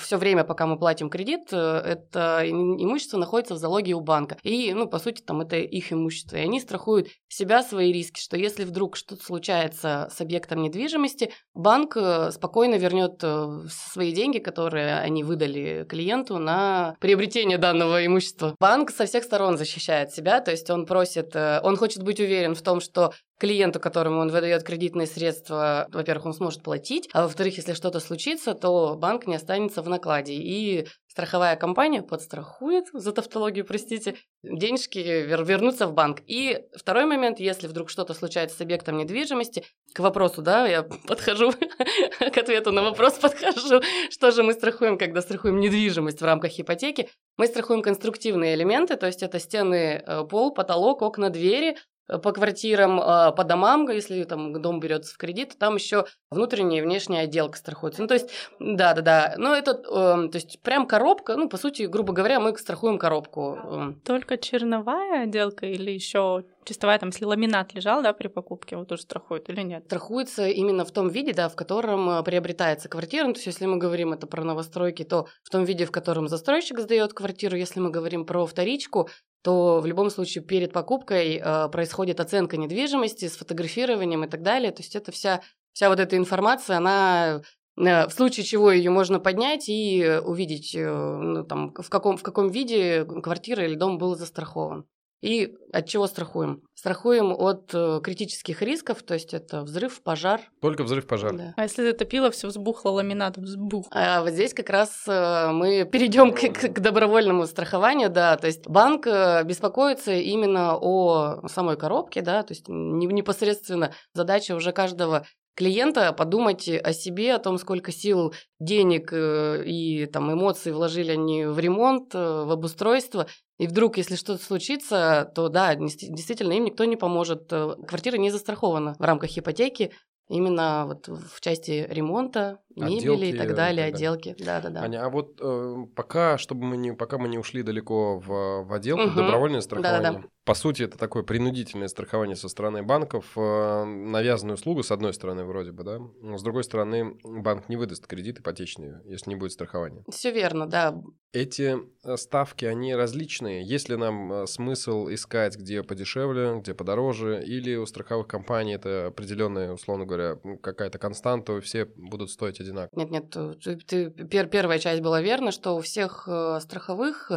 все 0.00 0.16
время, 0.16 0.44
пока 0.44 0.66
мы 0.66 0.78
платим 0.78 1.10
кредит, 1.10 1.48
э, 1.52 1.56
это 1.56 2.42
имущество 2.48 3.18
находится 3.18 3.54
в 3.54 3.58
залоге 3.58 3.94
у 3.94 4.00
банка. 4.00 4.36
И, 4.42 4.72
ну, 4.72 4.86
по 4.86 4.98
сути, 4.98 5.22
там 5.22 5.40
это 5.40 5.56
их 5.56 5.92
имущество. 5.92 6.36
И 6.36 6.40
они 6.40 6.60
страхуют 6.60 7.08
себя, 7.28 7.62
свои 7.62 7.92
риски, 7.92 8.20
что 8.20 8.36
если 8.36 8.64
вдруг 8.64 8.96
что-то 8.96 9.24
случается 9.24 10.08
с 10.12 10.20
объектом 10.20 10.62
недвижимости, 10.62 11.32
банк 11.54 11.96
э, 11.96 12.30
спокойно 12.32 12.76
вернет 12.76 13.22
свои 13.70 14.12
деньги, 14.12 14.38
которые 14.38 14.98
они 14.98 15.22
выдали 15.22 15.84
клиенту 15.88 16.38
на 16.38 16.96
приобретение 17.00 17.58
данного 17.58 18.04
имущества. 18.04 18.54
Банк 18.58 18.90
со 18.90 19.06
всех 19.06 19.24
сторон 19.24 19.58
защищает 19.58 20.12
себя, 20.12 20.40
то 20.40 20.50
есть 20.50 20.70
он 20.70 20.86
просит, 20.86 21.34
он 21.36 21.76
хочет 21.76 22.02
быть 22.02 22.20
уверен 22.20 22.54
в 22.54 22.62
том, 22.62 22.80
что 22.80 23.12
клиенту, 23.42 23.80
которому 23.80 24.20
он 24.20 24.28
выдает 24.28 24.62
кредитные 24.62 25.08
средства, 25.08 25.88
во-первых, 25.90 26.26
он 26.26 26.32
сможет 26.32 26.62
платить, 26.62 27.10
а 27.12 27.22
во-вторых, 27.22 27.56
если 27.56 27.72
что-то 27.72 27.98
случится, 27.98 28.54
то 28.54 28.94
банк 28.94 29.26
не 29.26 29.34
останется 29.34 29.82
в 29.82 29.88
накладе. 29.88 30.34
И 30.34 30.86
страховая 31.08 31.56
компания 31.56 32.02
подстрахует, 32.02 32.84
за 32.92 33.10
тавтологию, 33.10 33.64
простите, 33.64 34.14
денежки 34.44 35.00
вер- 35.00 35.44
вернутся 35.44 35.88
в 35.88 35.92
банк. 35.92 36.20
И 36.28 36.60
второй 36.76 37.04
момент, 37.04 37.40
если 37.40 37.66
вдруг 37.66 37.90
что-то 37.90 38.14
случается 38.14 38.58
с 38.58 38.60
объектом 38.60 38.96
недвижимости, 38.96 39.64
к 39.92 39.98
вопросу, 39.98 40.40
да, 40.40 40.68
я 40.68 40.84
подхожу 41.08 41.50
к 42.20 42.38
ответу 42.38 42.70
на 42.70 42.82
вопрос, 42.82 43.14
подхожу, 43.14 43.82
что 44.10 44.30
же 44.30 44.44
мы 44.44 44.52
страхуем, 44.52 44.96
когда 44.96 45.20
страхуем 45.20 45.58
недвижимость 45.58 46.20
в 46.20 46.24
рамках 46.24 46.60
ипотеки. 46.60 47.10
Мы 47.36 47.48
страхуем 47.48 47.82
конструктивные 47.82 48.54
элементы, 48.54 48.96
то 48.96 49.06
есть 49.06 49.24
это 49.24 49.40
стены, 49.40 50.00
э, 50.06 50.24
пол, 50.30 50.54
потолок, 50.54 51.02
окна, 51.02 51.28
двери, 51.28 51.76
по 52.06 52.32
квартирам, 52.32 53.00
а, 53.00 53.32
по 53.32 53.44
домам, 53.44 53.88
если 53.88 54.24
там 54.24 54.60
дом 54.60 54.80
берется 54.80 55.14
в 55.14 55.18
кредит, 55.18 55.56
там 55.58 55.76
еще 55.76 56.06
внутренняя 56.30 56.82
и 56.82 56.84
внешняя 56.84 57.22
отделка 57.22 57.58
страхуется. 57.58 58.02
Ну, 58.02 58.08
то 58.08 58.14
есть, 58.14 58.30
да-да-да. 58.58 59.34
Но 59.38 59.54
это, 59.54 59.72
э, 59.72 60.28
то 60.28 60.34
есть, 60.34 60.60
прям 60.62 60.86
коробка, 60.86 61.36
ну, 61.36 61.48
по 61.48 61.56
сути, 61.56 61.82
грубо 61.84 62.12
говоря, 62.12 62.40
мы 62.40 62.56
страхуем 62.56 62.98
коробку. 62.98 63.58
Эм. 63.62 64.00
Только 64.04 64.38
черновая 64.38 65.24
отделка 65.24 65.66
или 65.66 65.90
еще 65.90 66.44
чистовая, 66.64 66.98
там, 66.98 67.08
если 67.10 67.24
ламинат 67.24 67.74
лежал, 67.74 68.02
да, 68.02 68.12
при 68.12 68.28
покупке, 68.28 68.76
его 68.76 68.84
тоже 68.84 69.02
страхуют 69.02 69.48
или 69.48 69.62
нет? 69.62 69.84
Страхуется 69.86 70.46
именно 70.46 70.84
в 70.84 70.92
том 70.92 71.08
виде, 71.08 71.32
да, 71.32 71.48
в 71.48 71.56
котором 71.56 72.08
э, 72.08 72.22
приобретается 72.22 72.88
квартира. 72.88 73.26
Ну, 73.26 73.32
то 73.32 73.38
есть, 73.38 73.46
если 73.46 73.66
мы 73.66 73.78
говорим 73.78 74.12
это 74.12 74.26
про 74.26 74.44
новостройки, 74.44 75.04
то 75.04 75.26
в 75.42 75.50
том 75.50 75.64
виде, 75.64 75.84
в 75.84 75.90
котором 75.90 76.28
застройщик 76.28 76.80
сдает 76.80 77.12
квартиру. 77.12 77.56
Если 77.56 77.80
мы 77.80 77.90
говорим 77.90 78.24
про 78.24 78.46
вторичку, 78.46 79.08
то 79.42 79.80
в 79.80 79.86
любом 79.86 80.08
случае 80.10 80.44
перед 80.44 80.72
покупкой 80.72 81.36
э, 81.36 81.68
происходит 81.68 82.20
оценка 82.20 82.56
недвижимости 82.56 83.28
с 83.28 83.36
фотографированием 83.36 84.24
и 84.24 84.28
так 84.28 84.42
далее. 84.42 84.70
То 84.70 84.82
есть 84.82 84.96
это 84.96 85.12
вся, 85.12 85.42
вся 85.72 85.88
вот 85.88 85.98
эта 85.98 86.16
информация, 86.16 86.76
она 86.76 87.42
э, 87.76 88.06
в 88.06 88.10
случае 88.10 88.44
чего 88.44 88.70
ее 88.70 88.90
можно 88.90 89.18
поднять 89.18 89.68
и 89.68 90.20
увидеть, 90.24 90.74
э, 90.74 90.88
ну, 90.88 91.44
там, 91.44 91.74
в, 91.76 91.88
каком, 91.88 92.16
в 92.16 92.22
каком 92.22 92.50
виде 92.50 93.04
квартира 93.04 93.64
или 93.64 93.74
дом 93.74 93.98
был 93.98 94.16
застрахован. 94.16 94.86
И 95.22 95.54
от 95.72 95.86
чего 95.86 96.08
страхуем? 96.08 96.62
Страхуем 96.74 97.30
от 97.32 97.70
э, 97.72 98.00
критических 98.02 98.60
рисков, 98.60 99.04
то 99.04 99.14
есть 99.14 99.32
это 99.32 99.62
взрыв, 99.62 100.02
пожар. 100.02 100.40
Только 100.60 100.82
взрыв, 100.82 101.06
пожар. 101.06 101.32
Да. 101.32 101.54
А 101.56 101.62
если 101.62 101.82
затопило, 101.82 102.32
все 102.32 102.48
взбухло, 102.48 102.90
ламинат 102.90 103.38
взбух? 103.38 103.86
А 103.92 104.22
вот 104.22 104.30
здесь 104.30 104.52
как 104.52 104.68
раз 104.68 105.04
э, 105.06 105.50
мы 105.52 105.84
перейдем 105.84 106.32
к, 106.32 106.40
к, 106.40 106.74
к 106.74 106.80
добровольному 106.80 107.46
страхованию, 107.46 108.10
да, 108.10 108.36
то 108.36 108.48
есть 108.48 108.66
банк 108.66 109.06
э, 109.06 109.44
беспокоится 109.44 110.12
именно 110.12 110.76
о 110.76 111.46
самой 111.46 111.76
коробке, 111.76 112.20
да, 112.20 112.42
то 112.42 112.52
есть 112.52 112.66
непосредственно 112.68 113.94
задача 114.12 114.56
уже 114.56 114.72
каждого 114.72 115.24
клиента 115.54 116.12
подумать 116.12 116.68
о 116.68 116.92
себе, 116.92 117.34
о 117.34 117.38
том, 117.38 117.58
сколько 117.58 117.92
сил, 117.92 118.34
денег 118.60 119.12
э, 119.12 119.64
и 119.64 120.06
там 120.06 120.32
эмоций 120.32 120.72
вложили 120.72 121.12
они 121.12 121.44
в 121.44 121.58
ремонт, 121.58 122.14
э, 122.14 122.18
в 122.18 122.50
обустройство. 122.50 123.26
И 123.58 123.66
вдруг, 123.66 123.96
если 123.96 124.16
что-то 124.16 124.42
случится, 124.42 125.30
то 125.34 125.48
да, 125.48 125.74
действительно, 125.74 126.52
им 126.52 126.64
никто 126.64 126.84
не 126.84 126.96
поможет. 126.96 127.48
Квартира 127.48 128.16
не 128.16 128.30
застрахована 128.30 128.96
в 128.98 129.02
рамках 129.02 129.36
ипотеки. 129.36 129.92
Именно 130.28 130.84
вот 130.86 131.08
в 131.08 131.40
части 131.40 131.86
ремонта, 131.90 132.60
мебели 132.74 133.26
и 133.26 133.36
так 133.36 133.54
далее, 133.54 133.86
отделки. 133.86 134.34
Да, 134.38 134.60
да, 134.60 134.70
да. 134.70 134.82
Аня, 134.82 135.04
а 135.04 135.10
вот 135.10 135.38
э, 135.40 135.74
пока, 135.94 136.38
чтобы 136.38 136.64
мы 136.64 136.76
не, 136.76 136.92
пока 136.92 137.18
мы 137.18 137.28
не 137.28 137.38
ушли 137.38 137.62
далеко 137.62 138.18
в, 138.18 138.64
в 138.64 138.72
отделку, 138.72 139.04
угу. 139.04 139.14
добровольное 139.14 139.60
страхование. 139.60 140.00
Да, 140.00 140.12
да, 140.12 140.18
да. 140.20 140.28
По 140.44 140.54
сути, 140.54 140.82
это 140.82 140.98
такое 140.98 141.22
принудительное 141.22 141.86
страхование 141.86 142.34
со 142.34 142.48
стороны 142.48 142.82
банков, 142.82 143.32
э, 143.36 143.84
навязанную 143.84 144.56
услугу, 144.56 144.82
с 144.82 144.90
одной 144.90 145.14
стороны, 145.14 145.44
вроде 145.44 145.70
бы, 145.70 145.84
да. 145.84 146.00
Но 146.20 146.36
с 146.36 146.42
другой 146.42 146.64
стороны, 146.64 147.16
банк 147.22 147.68
не 147.68 147.76
выдаст 147.76 148.08
кредит 148.08 148.40
ипотечный, 148.40 148.94
если 149.04 149.30
не 149.30 149.36
будет 149.36 149.52
страхования. 149.52 150.04
Все 150.10 150.32
верно, 150.32 150.66
да. 150.66 151.00
Эти 151.32 151.78
э, 152.04 152.16
ставки, 152.16 152.64
они 152.64 152.92
различные. 152.92 153.64
Есть 153.64 153.88
ли 153.88 153.96
нам 153.96 154.32
э, 154.32 154.46
смысл 154.48 155.06
искать, 155.10 155.56
где 155.56 155.84
подешевле, 155.84 156.58
где 156.58 156.74
подороже, 156.74 157.40
или 157.44 157.76
у 157.76 157.86
страховых 157.86 158.26
компаний 158.26 158.74
это 158.74 159.06
определенная, 159.06 159.72
условно 159.72 160.06
говоря, 160.06 160.38
какая-то 160.60 160.98
константа, 160.98 161.58
и 161.58 161.60
все 161.60 161.84
будут 161.84 162.32
стоить 162.32 162.58
одинаково? 162.58 162.98
Нет, 162.98 163.10
нет, 163.10 163.30
ты, 163.62 163.76
ты, 163.76 164.10
пер, 164.10 164.48
первая 164.48 164.80
часть 164.80 165.02
была 165.02 165.22
верна, 165.22 165.52
что 165.52 165.76
у 165.76 165.80
всех 165.80 166.28
страховых 166.60 167.30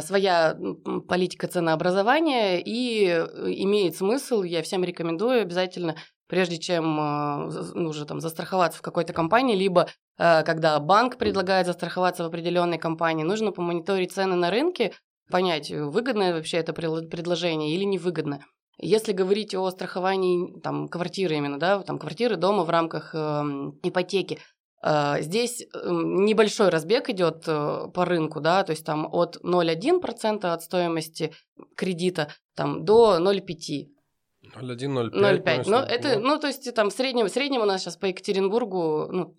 своя 0.00 0.56
политика 1.08 1.46
ценообразования, 1.46 2.60
и 2.60 3.06
э, 3.06 3.26
имеет 3.46 3.96
смысл, 3.96 4.42
я 4.42 4.62
всем 4.62 4.84
рекомендую 4.84 5.42
обязательно, 5.42 5.96
прежде 6.26 6.58
чем 6.58 6.98
э, 7.00 7.50
ну, 7.74 7.90
уже 7.90 8.04
там 8.04 8.20
застраховаться 8.20 8.78
в 8.78 8.82
какой-то 8.82 9.12
компании, 9.12 9.56
либо 9.56 9.88
э, 10.18 10.42
когда 10.44 10.78
банк 10.78 11.16
предлагает 11.16 11.66
застраховаться 11.66 12.24
в 12.24 12.26
определенной 12.26 12.78
компании, 12.78 13.24
нужно 13.24 13.52
помониторить 13.52 14.12
цены 14.12 14.34
на 14.36 14.50
рынке, 14.50 14.92
понять, 15.30 15.70
выгодное 15.70 16.34
вообще 16.34 16.58
это 16.58 16.72
предложение 16.72 17.74
или 17.74 17.84
невыгодное. 17.84 18.44
Если 18.80 19.12
говорить 19.12 19.54
о 19.54 19.68
страховании 19.70 20.60
там, 20.60 20.88
квартиры 20.88 21.34
именно, 21.34 21.58
да, 21.58 21.82
там 21.82 21.98
квартиры 21.98 22.36
дома 22.36 22.62
в 22.62 22.70
рамках 22.70 23.12
э, 23.12 23.18
ипотеки, 23.82 24.34
э, 24.34 24.38
здесь 25.20 25.62
э, 25.62 25.66
небольшой 25.90 26.68
разбег 26.68 27.08
идет 27.10 27.44
э, 27.46 27.88
по 27.92 28.04
рынку, 28.04 28.40
да, 28.40 28.62
то 28.62 28.70
есть 28.70 28.84
там 28.84 29.08
от 29.12 29.36
0,1% 29.44 30.46
от 30.46 30.62
стоимости 30.62 31.32
кредита 31.74 32.32
там, 32.54 32.84
до 32.84 33.18
0,5%. 33.18 33.88
0,1, 34.56 35.10
0,5. 35.12 35.64
Ну, 35.66 35.78
это, 35.78 36.18
ну, 36.18 36.38
то 36.38 36.46
есть 36.46 36.72
там 36.74 36.90
в 36.90 36.92
среднем, 36.92 37.26
в 37.26 37.28
среднем 37.28 37.60
у 37.60 37.64
нас 37.64 37.82
сейчас 37.82 37.96
по 37.96 38.06
Екатеринбургу, 38.06 39.08
ну, 39.10 39.34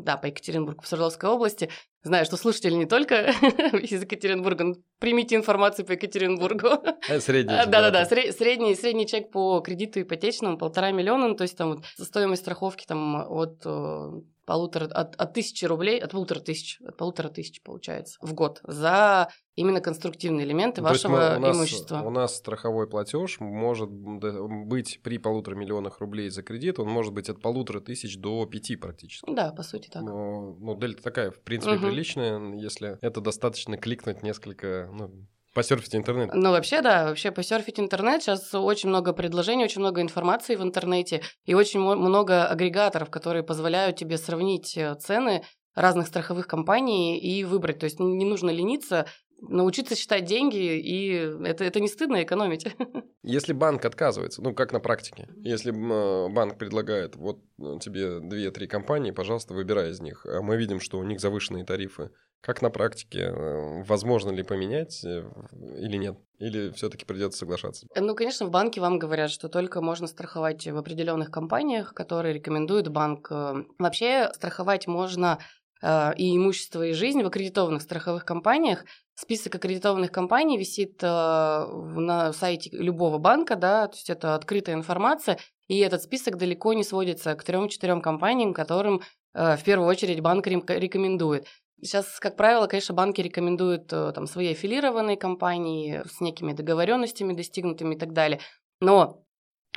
да, 0.00 0.16
по 0.16 0.26
Екатеринбургу, 0.26 0.82
в 0.82 0.86
Свердловской 0.86 1.28
области, 1.30 1.70
знаю, 2.02 2.24
что 2.24 2.36
слушатели 2.36 2.74
не 2.74 2.86
только 2.86 3.30
из 3.72 4.02
Екатеринбурга, 4.02 4.64
но 4.64 4.74
примите 5.00 5.36
информацию 5.36 5.86
по 5.86 5.92
Екатеринбургу. 5.92 6.68
Это 7.08 7.20
средний. 7.20 7.54
Да-да-да, 7.54 8.04
средний, 8.04 8.74
средний 8.74 9.06
чек 9.06 9.30
по 9.30 9.60
кредиту 9.60 10.02
ипотечному 10.02 10.58
полтора 10.58 10.92
миллиона, 10.92 11.28
ну, 11.28 11.34
то 11.34 11.42
есть 11.42 11.56
там 11.56 11.74
вот 11.74 11.84
стоимость 11.98 12.42
страховки 12.42 12.84
там 12.86 13.16
от 13.16 13.62
э, 13.64 14.10
полутора, 14.44 14.86
от, 14.86 15.14
от 15.16 15.34
тысячи 15.34 15.64
рублей, 15.64 15.98
от 15.98 16.12
полутора 16.12 16.40
тысяч, 16.40 16.80
от 16.80 16.96
полутора 16.96 17.28
тысяч 17.28 17.62
получается 17.62 18.18
в 18.20 18.34
год 18.34 18.60
за 18.64 19.28
именно 19.56 19.80
конструктивные 19.80 20.46
элементы 20.46 20.80
ну, 20.80 20.88
вашего 20.88 21.12
мы, 21.12 21.36
у 21.36 21.40
нас, 21.40 21.56
имущества. 21.56 22.02
У 22.02 22.10
нас 22.10 22.36
страховой 22.36 22.88
платеж 22.88 23.38
может 23.40 23.90
быть 23.90 25.00
при 25.02 25.18
полутора 25.18 25.54
миллионах 25.54 26.00
рублей 26.00 26.28
за 26.30 26.42
кредит, 26.42 26.78
он 26.78 26.88
может 26.88 27.12
быть 27.12 27.28
от 27.28 27.40
полутора 27.40 27.80
тысяч 27.80 28.18
до 28.18 28.46
пяти 28.46 28.76
практически. 28.76 29.32
Да, 29.32 29.52
по 29.52 29.62
сути 29.62 29.88
так. 29.88 30.02
Но, 30.02 30.56
ну, 30.58 30.74
дельта 30.76 31.02
такая, 31.02 31.30
в 31.30 31.40
принципе, 31.40 31.76
угу. 31.76 31.86
приличная, 31.86 32.54
если 32.54 32.98
это 33.00 33.20
достаточно 33.20 33.76
кликнуть 33.76 34.22
несколько, 34.22 34.90
ну, 34.92 35.26
Посерфить 35.54 35.94
интернет. 35.94 36.34
Ну, 36.34 36.50
вообще, 36.50 36.82
да, 36.82 37.04
вообще 37.04 37.30
посерфить 37.30 37.78
интернет. 37.78 38.22
Сейчас 38.22 38.52
очень 38.54 38.88
много 38.88 39.12
предложений, 39.12 39.64
очень 39.64 39.80
много 39.80 40.02
информации 40.02 40.56
в 40.56 40.62
интернете 40.62 41.22
и 41.44 41.54
очень 41.54 41.78
много 41.80 42.46
агрегаторов, 42.46 43.08
которые 43.08 43.44
позволяют 43.44 43.96
тебе 43.96 44.18
сравнить 44.18 44.76
э, 44.76 44.96
цены 44.96 45.44
разных 45.76 46.08
страховых 46.08 46.48
компаний 46.48 47.18
и 47.18 47.44
выбрать. 47.44 47.78
То 47.78 47.84
есть 47.84 48.00
не 48.00 48.24
нужно 48.24 48.50
лениться, 48.50 49.06
научиться 49.40 49.96
считать 49.96 50.24
деньги, 50.24 50.78
и 50.78 51.12
это, 51.44 51.64
это 51.64 51.80
не 51.80 51.88
стыдно 51.88 52.22
экономить. 52.22 52.66
Если 53.22 53.52
банк 53.52 53.84
отказывается, 53.84 54.42
ну, 54.42 54.54
как 54.54 54.72
на 54.72 54.80
практике, 54.80 55.28
если 55.36 55.72
э, 55.72 56.28
банк 56.30 56.58
предлагает, 56.58 57.16
вот 57.16 57.38
э, 57.58 57.78
тебе 57.80 58.20
две-три 58.20 58.66
компании, 58.66 59.12
пожалуйста, 59.12 59.54
выбирай 59.54 59.90
из 59.90 60.00
них, 60.00 60.26
а 60.26 60.42
мы 60.42 60.56
видим, 60.56 60.78
что 60.78 60.98
у 60.98 61.04
них 61.04 61.20
завышенные 61.20 61.64
тарифы, 61.64 62.10
как 62.44 62.60
на 62.60 62.68
практике? 62.68 63.32
Э, 63.34 63.82
возможно 63.84 64.30
ли 64.30 64.42
поменять 64.42 65.02
или 65.02 65.96
нет? 65.96 66.18
Или 66.38 66.70
все-таки 66.72 67.06
придется 67.06 67.38
соглашаться? 67.38 67.86
Ну, 67.96 68.14
конечно, 68.14 68.44
в 68.46 68.50
банке 68.50 68.82
вам 68.82 68.98
говорят, 68.98 69.30
что 69.30 69.48
только 69.48 69.80
можно 69.80 70.06
страховать 70.06 70.66
в 70.66 70.76
определенных 70.76 71.30
компаниях, 71.30 71.94
которые 71.94 72.34
рекомендует 72.34 72.88
банк. 72.88 73.28
Э, 73.30 73.64
вообще 73.78 74.30
страховать 74.34 74.86
можно 74.86 75.38
и 75.82 76.36
имущество, 76.36 76.86
и 76.86 76.92
жизнь 76.92 77.22
в 77.22 77.26
аккредитованных 77.26 77.82
страховых 77.82 78.24
компаниях. 78.24 78.84
Список 79.14 79.54
аккредитованных 79.56 80.10
компаний 80.10 80.56
висит 80.56 81.02
на 81.02 82.32
сайте 82.32 82.70
любого 82.72 83.18
банка, 83.18 83.54
да, 83.56 83.88
то 83.88 83.94
есть 83.94 84.10
это 84.10 84.34
открытая 84.34 84.76
информация, 84.76 85.38
и 85.68 85.78
этот 85.78 86.02
список 86.02 86.36
далеко 86.38 86.72
не 86.72 86.84
сводится 86.84 87.34
к 87.34 87.44
трем-четырем 87.44 88.00
компаниям, 88.00 88.54
которым 88.54 89.02
в 89.34 89.60
первую 89.64 89.88
очередь 89.88 90.20
банк 90.20 90.46
рекомендует. 90.46 91.46
Сейчас, 91.82 92.18
как 92.18 92.36
правило, 92.36 92.66
конечно, 92.66 92.94
банки 92.94 93.20
рекомендуют 93.20 93.92
э, 93.92 94.12
там, 94.14 94.26
свои 94.26 94.52
аффилированные 94.52 95.18
компании 95.18 96.02
с 96.06 96.20
некими 96.20 96.54
договоренностями 96.54 97.34
достигнутыми 97.34 97.94
и 97.94 97.98
так 97.98 98.14
далее. 98.14 98.40
Но 98.80 99.23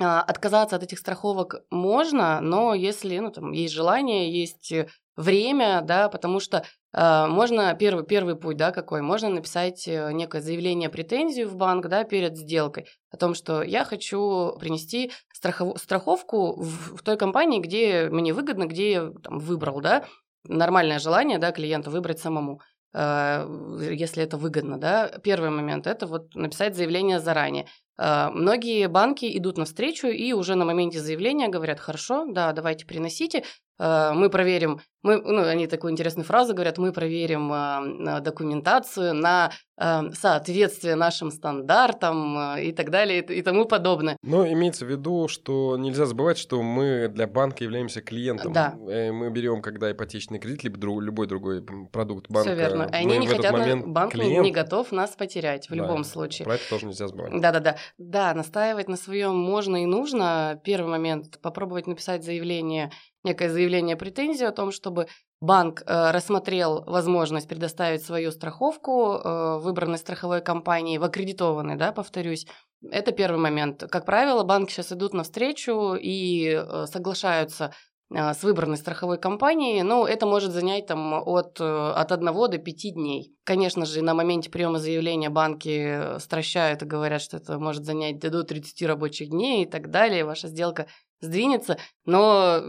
отказаться 0.00 0.76
от 0.76 0.82
этих 0.82 0.98
страховок 0.98 1.56
можно, 1.70 2.40
но 2.40 2.74
если 2.74 3.18
ну, 3.18 3.30
там, 3.30 3.52
есть 3.52 3.74
желание, 3.74 4.30
есть 4.30 4.72
время, 5.18 5.82
да, 5.82 6.08
потому 6.08 6.38
что 6.38 6.64
э, 6.92 7.26
можно 7.26 7.74
первый, 7.74 8.04
первый 8.04 8.36
путь, 8.36 8.56
да, 8.56 8.70
какой, 8.70 9.02
можно 9.02 9.28
написать 9.28 9.86
э, 9.88 10.12
некое 10.12 10.40
заявление, 10.40 10.88
претензию 10.88 11.48
в 11.48 11.56
банк, 11.56 11.88
да, 11.88 12.04
перед 12.04 12.36
сделкой 12.38 12.86
о 13.10 13.16
том, 13.16 13.34
что 13.34 13.62
я 13.62 13.84
хочу 13.84 14.56
принести 14.60 15.10
страхов, 15.34 15.76
страховку 15.78 16.62
в, 16.62 16.96
в 16.98 17.02
той 17.02 17.16
компании, 17.16 17.58
где 17.58 18.08
мне 18.10 18.32
выгодно, 18.32 18.66
где 18.66 18.92
я 18.92 19.10
там, 19.22 19.40
выбрал, 19.40 19.80
да, 19.80 20.04
нормальное 20.44 21.00
желание, 21.00 21.38
да, 21.38 21.50
клиента 21.50 21.90
выбрать 21.90 22.20
самому, 22.20 22.60
э, 22.94 23.88
если 23.92 24.22
это 24.22 24.36
выгодно, 24.36 24.78
да. 24.78 25.08
Первый 25.24 25.50
момент– 25.50 25.86
это 25.88 26.06
вот 26.06 26.36
написать 26.36 26.76
заявление 26.76 27.18
заранее. 27.18 27.66
Э, 27.98 28.30
многие 28.30 28.88
банки 28.88 29.36
идут 29.36 29.58
навстречу 29.58 30.06
и 30.06 30.32
уже 30.32 30.54
на 30.54 30.64
моменте 30.64 31.00
заявления 31.00 31.48
говорят, 31.48 31.80
хорошо, 31.80 32.26
да, 32.28 32.52
давайте 32.52 32.86
приносите, 32.86 33.44
мы 33.78 34.28
проверим, 34.30 34.80
мы, 35.02 35.20
ну, 35.20 35.42
они 35.46 35.66
такую 35.66 35.92
интересную 35.92 36.26
фразу 36.26 36.54
говорят, 36.54 36.78
мы 36.78 36.92
проверим 36.92 38.22
документацию 38.22 39.14
на 39.14 39.50
Эм, 39.80 40.12
соответствие 40.12 40.96
нашим 40.96 41.30
стандартам 41.30 42.56
э, 42.56 42.64
и 42.64 42.72
так 42.72 42.90
далее 42.90 43.20
и 43.20 43.42
тому 43.42 43.64
подобное. 43.64 44.16
Но 44.24 44.44
имеется 44.44 44.84
в 44.84 44.90
виду, 44.90 45.28
что 45.28 45.76
нельзя 45.76 46.04
забывать, 46.04 46.36
что 46.36 46.60
мы 46.62 47.06
для 47.06 47.28
банка 47.28 47.62
являемся 47.62 48.00
клиентом. 48.00 48.52
Да. 48.52 48.74
Э, 48.88 49.12
мы 49.12 49.30
берем, 49.30 49.62
когда 49.62 49.92
ипотечный 49.92 50.40
кредит, 50.40 50.64
либо 50.64 50.78
друг, 50.78 51.00
любой 51.00 51.28
другой 51.28 51.62
продукт 51.92 52.28
банка. 52.28 52.50
Все 52.50 52.58
верно. 52.58 52.86
Они 52.86 53.18
не 53.18 53.28
хотят, 53.28 53.52
момент 53.52 53.86
банк 53.86 54.14
клиент... 54.14 54.44
не 54.44 54.50
готов 54.50 54.90
нас 54.90 55.10
потерять 55.10 55.66
в 55.66 55.70
да, 55.70 55.76
любом 55.76 56.02
случае. 56.02 56.44
Про 56.44 56.56
это 56.56 56.68
тоже 56.68 56.86
нельзя 56.86 57.06
забывать. 57.06 57.40
Да-да-да. 57.40 57.76
Да, 57.98 58.34
настаивать 58.34 58.88
на 58.88 58.96
своем 58.96 59.36
можно 59.36 59.80
и 59.80 59.86
нужно. 59.86 60.60
Первый 60.64 60.90
момент– 60.90 61.38
попробовать 61.40 61.86
написать 61.86 62.24
заявление 62.24 62.90
некое 63.24 63.50
заявление 63.50 63.96
претензию 63.96 64.48
о 64.48 64.52
том, 64.52 64.70
чтобы 64.72 65.06
банк 65.40 65.82
э, 65.86 66.10
рассмотрел 66.10 66.82
возможность 66.84 67.48
предоставить 67.48 68.02
свою 68.02 68.30
страховку 68.32 69.12
э, 69.12 69.58
выбранной 69.58 69.98
страховой 69.98 70.40
компании 70.40 70.98
в 70.98 71.04
аккредитованной, 71.04 71.76
да, 71.76 71.92
повторюсь. 71.92 72.46
Это 72.90 73.12
первый 73.12 73.38
момент. 73.38 73.84
Как 73.90 74.04
правило, 74.04 74.44
банки 74.44 74.72
сейчас 74.72 74.92
идут 74.92 75.12
навстречу 75.12 75.94
и 75.94 76.48
э, 76.50 76.86
соглашаются 76.86 77.72
э, 78.10 78.32
с 78.32 78.42
выбранной 78.42 78.76
страховой 78.76 79.18
компанией, 79.18 79.82
но 79.82 80.06
это 80.06 80.26
может 80.26 80.52
занять 80.52 80.86
там 80.86 81.14
от, 81.14 81.60
э, 81.60 81.64
от 81.64 82.12
1 82.12 82.24
до 82.24 82.58
5 82.58 82.94
дней. 82.94 83.32
Конечно 83.44 83.84
же, 83.84 84.02
на 84.02 84.14
моменте 84.14 84.50
приема 84.50 84.78
заявления 84.78 85.28
банки 85.28 86.18
стращают 86.20 86.82
и 86.82 86.86
говорят, 86.86 87.20
что 87.20 87.36
это 87.38 87.58
может 87.58 87.84
занять 87.84 88.20
до 88.20 88.44
30 88.44 88.82
рабочих 88.82 89.30
дней 89.30 89.64
и 89.64 89.68
так 89.68 89.90
далее. 89.90 90.24
Ваша 90.24 90.46
сделка 90.46 90.86
сдвинется, 91.20 91.78
но 92.04 92.62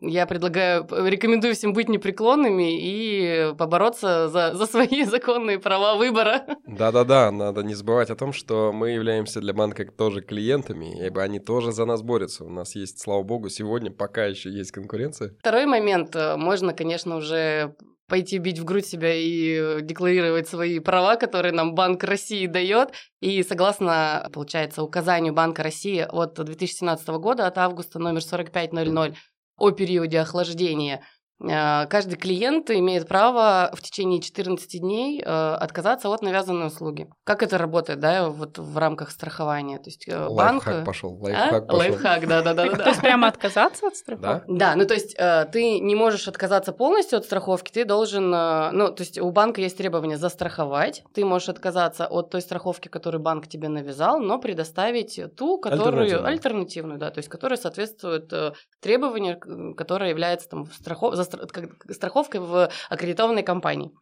я 0.00 0.26
предлагаю, 0.26 0.86
рекомендую 0.90 1.54
всем 1.54 1.72
быть 1.72 1.88
непреклонными 1.88 2.78
и 2.80 3.54
побороться 3.56 4.28
за, 4.28 4.54
за 4.54 4.66
свои 4.66 5.04
законные 5.04 5.58
права 5.58 5.96
выбора. 5.96 6.44
Да-да-да, 6.66 7.30
надо 7.30 7.62
не 7.62 7.74
забывать 7.74 8.10
о 8.10 8.16
том, 8.16 8.32
что 8.32 8.72
мы 8.72 8.90
являемся 8.90 9.40
для 9.40 9.52
банка 9.52 9.84
тоже 9.90 10.22
клиентами, 10.22 11.06
и 11.06 11.18
они 11.18 11.38
тоже 11.38 11.72
за 11.72 11.84
нас 11.84 12.02
борются. 12.02 12.44
У 12.44 12.50
нас 12.50 12.74
есть, 12.74 13.00
слава 13.00 13.22
богу, 13.22 13.48
сегодня 13.48 13.90
пока 13.90 14.26
еще 14.26 14.50
есть 14.50 14.72
конкуренция. 14.72 15.34
Второй 15.40 15.66
момент, 15.66 16.14
э, 16.16 16.36
можно, 16.36 16.72
конечно, 16.72 17.16
уже 17.16 17.74
пойти 18.08 18.38
бить 18.38 18.58
в 18.58 18.64
грудь 18.64 18.86
себя 18.86 19.14
и 19.14 19.82
декларировать 19.82 20.48
свои 20.48 20.78
права, 20.78 21.16
которые 21.16 21.52
нам 21.52 21.74
Банк 21.74 22.04
России 22.04 22.46
дает. 22.46 22.90
И 23.20 23.42
согласно, 23.42 24.28
получается, 24.32 24.82
указанию 24.82 25.32
Банка 25.32 25.62
России 25.62 26.06
от 26.08 26.34
2017 26.34 27.08
года, 27.08 27.46
от 27.46 27.58
августа 27.58 27.98
номер 27.98 28.22
4500 28.22 29.14
о 29.56 29.70
периоде 29.70 30.20
охлаждения– 30.20 31.02
каждый 31.40 32.16
клиент 32.16 32.70
имеет 32.70 33.08
право 33.08 33.70
в 33.74 33.82
течение 33.82 34.20
14 34.20 34.80
дней 34.80 35.20
э, 35.20 35.24
отказаться 35.26 36.08
от 36.08 36.22
навязанной 36.22 36.68
услуги. 36.68 37.08
Как 37.24 37.42
это 37.42 37.58
работает, 37.58 38.00
да, 38.00 38.28
вот 38.28 38.58
в 38.58 38.78
рамках 38.78 39.10
страхования? 39.10 39.78
То 39.78 39.90
есть 39.90 40.08
э, 40.08 40.28
банк... 40.28 40.66
Лайфхак 40.66 40.84
пошел, 40.84 41.18
а? 41.20 41.24
лайфхак 41.24 41.52
а? 41.52 41.66
пошел. 41.66 41.78
Лайфхак, 41.78 42.28
да-да-да. 42.28 42.68
То 42.68 42.88
есть 42.88 43.00
прямо 43.00 43.28
отказаться 43.28 43.88
от 43.88 43.96
страховки? 43.96 44.44
Да, 44.48 44.76
ну 44.76 44.86
то 44.86 44.94
есть 44.94 45.14
э, 45.18 45.46
ты 45.52 45.80
не 45.80 45.94
можешь 45.94 46.28
отказаться 46.28 46.72
полностью 46.72 47.18
от 47.18 47.24
страховки, 47.24 47.72
ты 47.72 47.84
должен, 47.84 48.30
ну 48.30 48.92
то 48.92 49.00
есть 49.00 49.18
у 49.18 49.30
банка 49.30 49.60
есть 49.60 49.76
требования 49.76 50.16
застраховать, 50.16 51.02
ты 51.14 51.24
можешь 51.24 51.48
отказаться 51.48 52.06
от 52.06 52.30
той 52.30 52.42
страховки, 52.42 52.88
которую 52.88 53.20
банк 53.20 53.48
тебе 53.48 53.68
навязал, 53.68 54.20
но 54.20 54.38
предоставить 54.38 55.20
ту, 55.36 55.58
которую 55.58 56.24
альтернативную, 56.24 56.98
да, 56.98 57.10
то 57.10 57.18
есть 57.18 57.28
которая 57.28 57.58
соответствует 57.58 58.32
требованию, 58.80 59.74
которое 59.74 60.10
является 60.10 60.48
там 60.48 60.66
страхов 60.66 61.14
страховкой 61.24 62.40
в 62.40 62.70
аккредитованной 62.88 63.42
компании. 63.42 63.92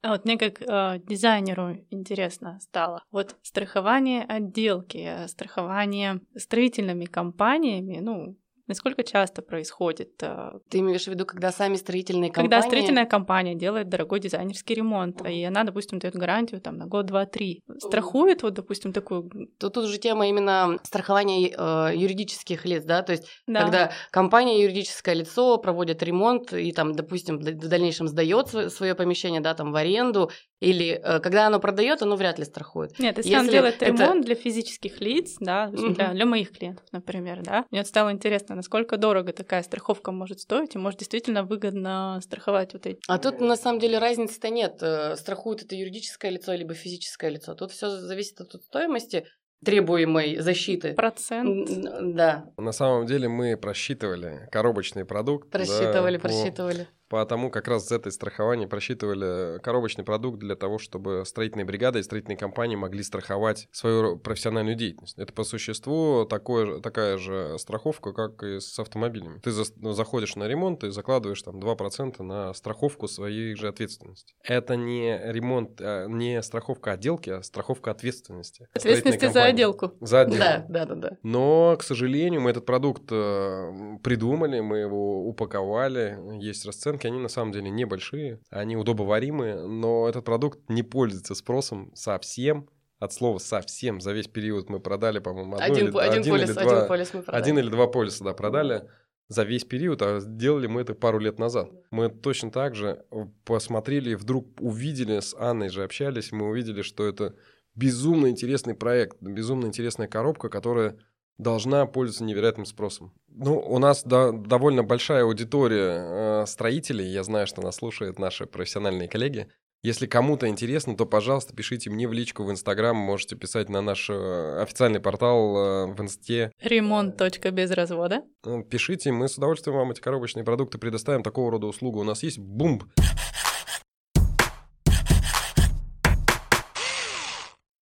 А 0.00 0.12
вот 0.12 0.24
мне 0.24 0.38
как 0.38 0.62
э, 0.62 1.00
дизайнеру 1.04 1.84
интересно 1.90 2.58
стало. 2.62 3.02
Вот 3.10 3.36
страхование 3.42 4.22
отделки, 4.22 5.26
страхование 5.26 6.20
строительными 6.36 7.04
компаниями, 7.04 7.98
ну, 8.00 8.36
Насколько 8.68 9.02
часто 9.02 9.40
происходит? 9.40 10.22
Э, 10.22 10.52
Ты 10.68 10.78
имеешь 10.78 11.04
в 11.04 11.08
виду, 11.08 11.24
когда 11.24 11.50
сами 11.50 11.76
строительные 11.76 12.30
компании... 12.30 12.50
Когда 12.50 12.66
строительная 12.66 13.06
компания 13.06 13.54
делает 13.54 13.88
дорогой 13.88 14.20
дизайнерский 14.20 14.74
ремонт, 14.74 15.26
и 15.26 15.42
она, 15.42 15.64
допустим, 15.64 15.98
дает 15.98 16.14
гарантию 16.14 16.60
там 16.60 16.76
на 16.76 16.86
год, 16.86 17.06
два, 17.06 17.24
три. 17.24 17.62
Страхует 17.78 18.42
вот, 18.42 18.52
допустим, 18.52 18.92
такую... 18.92 19.30
Тут, 19.58 19.72
тут 19.72 19.84
уже 19.84 19.96
тема 19.98 20.28
именно 20.28 20.78
страхования 20.82 21.48
э, 21.48 21.96
юридических 21.96 22.66
лиц, 22.66 22.84
да, 22.84 23.02
то 23.02 23.12
есть 23.12 23.26
да. 23.46 23.62
когда 23.62 23.92
компания, 24.10 24.62
юридическое 24.62 25.14
лицо 25.14 25.56
проводит 25.56 26.02
ремонт 26.02 26.52
и 26.52 26.70
там, 26.72 26.92
допустим, 26.92 27.38
в 27.38 27.42
дальнейшем 27.42 28.06
сдает 28.06 28.48
свое 28.48 28.94
помещение, 28.94 29.40
да, 29.40 29.54
там 29.54 29.72
в 29.72 29.76
аренду, 29.76 30.30
или 30.60 31.00
э, 31.02 31.20
когда 31.20 31.46
оно 31.46 31.60
продает, 31.60 32.02
оно 32.02 32.16
вряд 32.16 32.38
ли 32.38 32.44
страхует. 32.44 32.98
Нет, 32.98 33.18
если, 33.18 33.30
если 33.30 33.46
он 33.46 33.50
делает 33.50 33.82
это... 33.82 33.86
ремонт 33.86 34.24
для 34.24 34.34
физических 34.34 35.00
лиц, 35.00 35.36
да, 35.40 35.68
для, 35.68 36.12
для 36.12 36.26
моих 36.26 36.52
клиентов, 36.52 36.84
например, 36.92 37.42
да, 37.42 37.64
мне 37.70 37.84
стало 37.84 38.12
интересно, 38.12 38.54
насколько 38.54 38.96
дорого 38.96 39.32
такая 39.32 39.62
страховка 39.62 40.12
может 40.12 40.40
стоить, 40.40 40.74
и 40.74 40.78
может 40.78 40.98
действительно 40.98 41.44
выгодно 41.44 42.20
страховать 42.22 42.72
вот 42.72 42.86
эти. 42.86 43.00
А 43.06 43.18
тут 43.18 43.40
на 43.40 43.56
самом 43.56 43.78
деле 43.78 43.98
разницы-то 43.98 44.48
нет. 44.50 44.78
Э, 44.82 45.16
страхует 45.16 45.62
это 45.62 45.76
юридическое 45.76 46.30
лицо 46.30 46.52
либо 46.54 46.74
физическое 46.74 47.30
лицо. 47.30 47.54
Тут 47.54 47.72
все 47.72 47.90
зависит 47.90 48.40
от 48.40 48.52
стоимости 48.62 49.26
требуемой 49.64 50.36
защиты. 50.38 50.94
Процент. 50.94 51.68
Да. 52.14 52.46
На 52.56 52.72
самом 52.72 53.06
деле 53.06 53.28
мы 53.28 53.56
просчитывали 53.56 54.48
коробочный 54.50 55.04
продукт. 55.04 55.50
Просчитывали, 55.50 56.16
да, 56.16 56.20
просчитывали. 56.20 56.88
Потому 57.08 57.50
как 57.50 57.68
раз 57.68 57.88
с 57.88 57.92
этой 57.92 58.12
страхования 58.12 58.68
просчитывали 58.68 59.58
коробочный 59.60 60.04
продукт 60.04 60.38
для 60.38 60.56
того, 60.56 60.78
чтобы 60.78 61.24
строительные 61.24 61.64
бригады 61.64 62.00
и 62.00 62.02
строительные 62.02 62.36
компании 62.36 62.76
могли 62.76 63.02
страховать 63.02 63.68
свою 63.72 64.18
профессиональную 64.18 64.76
деятельность. 64.76 65.18
Это 65.18 65.32
по 65.32 65.44
существу 65.44 66.26
такое, 66.26 66.80
такая 66.80 67.16
же 67.16 67.56
страховка, 67.58 68.12
как 68.12 68.42
и 68.42 68.60
с 68.60 68.78
автомобилями. 68.78 69.38
Ты 69.38 69.50
за, 69.50 69.64
ну, 69.76 69.92
заходишь 69.92 70.36
на 70.36 70.46
ремонт 70.46 70.84
и 70.84 70.90
закладываешь 70.90 71.42
там 71.42 71.58
2% 71.58 72.22
на 72.22 72.52
страховку 72.52 73.08
своей 73.08 73.54
же 73.54 73.68
ответственности. 73.68 74.34
Это 74.42 74.76
не 74.76 75.18
ремонт, 75.32 75.80
а 75.80 76.06
не 76.06 76.42
страховка 76.42 76.92
отделки, 76.92 77.30
а 77.30 77.42
страховка 77.42 77.90
ответственности. 77.90 78.68
Ответственности 78.74 79.30
за 79.30 79.44
отделку. 79.44 79.92
За 80.00 80.20
отделку. 80.20 80.38
Да, 80.38 80.66
да, 80.68 80.84
да, 80.84 80.94
да. 80.94 81.16
Но, 81.22 81.76
к 81.78 81.82
сожалению, 81.82 82.42
мы 82.42 82.50
этот 82.50 82.66
продукт 82.66 83.04
э, 83.10 83.98
придумали, 84.02 84.60
мы 84.60 84.78
его 84.78 85.26
упаковали, 85.26 86.18
есть 86.38 86.66
расценка 86.66 86.97
оценки, 86.98 87.06
они 87.06 87.18
на 87.18 87.28
самом 87.28 87.52
деле 87.52 87.70
небольшие, 87.70 88.40
они 88.50 88.76
удобоваримые, 88.76 89.66
но 89.66 90.08
этот 90.08 90.24
продукт 90.24 90.58
не 90.68 90.82
пользуется 90.82 91.34
спросом 91.34 91.90
совсем, 91.94 92.68
от 92.98 93.12
слова 93.12 93.38
совсем 93.38 94.00
за 94.00 94.12
весь 94.12 94.26
период 94.26 94.68
мы 94.68 94.80
продали, 94.80 95.20
по-моему, 95.20 95.56
один, 95.56 95.88
или, 95.88 95.98
один, 95.98 96.20
один, 96.20 96.32
полис, 96.32 96.50
или 96.50 96.52
два, 96.52 96.62
один 96.62 96.88
полис 96.88 97.14
мы 97.14 97.22
продали. 97.22 97.42
Один 97.42 97.58
или 97.58 97.70
два 97.70 97.86
полиса, 97.86 98.24
да, 98.24 98.34
продали 98.34 98.88
за 99.28 99.44
весь 99.44 99.64
период, 99.64 100.02
а 100.02 100.20
сделали 100.20 100.66
мы 100.66 100.80
это 100.80 100.94
пару 100.94 101.20
лет 101.20 101.38
назад. 101.38 101.70
Мы 101.90 102.08
точно 102.08 102.50
так 102.50 102.74
же 102.74 103.04
посмотрели, 103.44 104.14
вдруг 104.14 104.48
увидели, 104.60 105.20
с 105.20 105.34
Анной 105.38 105.68
же 105.68 105.84
общались, 105.84 106.32
мы 106.32 106.48
увидели, 106.48 106.82
что 106.82 107.06
это 107.06 107.36
безумно 107.76 108.28
интересный 108.28 108.74
проект, 108.74 109.18
безумно 109.20 109.66
интересная 109.66 110.08
коробка, 110.08 110.48
которая 110.48 110.96
должна 111.38 111.86
пользоваться 111.86 112.24
невероятным 112.24 112.66
спросом. 112.66 113.12
Ну, 113.28 113.58
у 113.58 113.78
нас 113.78 114.02
да, 114.04 114.32
довольно 114.32 114.82
большая 114.82 115.22
аудитория 115.22 116.42
э, 116.42 116.46
строителей. 116.46 117.06
Я 117.06 117.22
знаю, 117.22 117.46
что 117.46 117.62
нас 117.62 117.76
слушают 117.76 118.18
наши 118.18 118.46
профессиональные 118.46 119.08
коллеги. 119.08 119.48
Если 119.84 120.06
кому-то 120.06 120.48
интересно, 120.48 120.96
то, 120.96 121.06
пожалуйста, 121.06 121.54
пишите 121.54 121.88
мне 121.88 122.08
в 122.08 122.12
личку 122.12 122.42
в 122.42 122.50
Инстаграм, 122.50 122.96
можете 122.96 123.36
писать 123.36 123.68
на 123.68 123.80
наш 123.80 124.10
э, 124.10 124.60
официальный 124.60 124.98
портал 124.98 125.56
э, 125.56 125.86
в 125.94 126.00
Инсте. 126.00 126.50
Ремонт.без 126.60 127.70
развода. 127.70 128.22
Э, 128.44 128.62
пишите, 128.68 129.12
мы 129.12 129.28
с 129.28 129.38
удовольствием 129.38 129.76
вам 129.76 129.92
эти 129.92 130.00
коробочные 130.00 130.44
продукты 130.44 130.78
предоставим. 130.78 131.22
Такого 131.22 131.52
рода 131.52 131.68
услугу 131.68 132.00
у 132.00 132.04
нас 132.04 132.24
есть. 132.24 132.38
Бумб! 132.40 132.82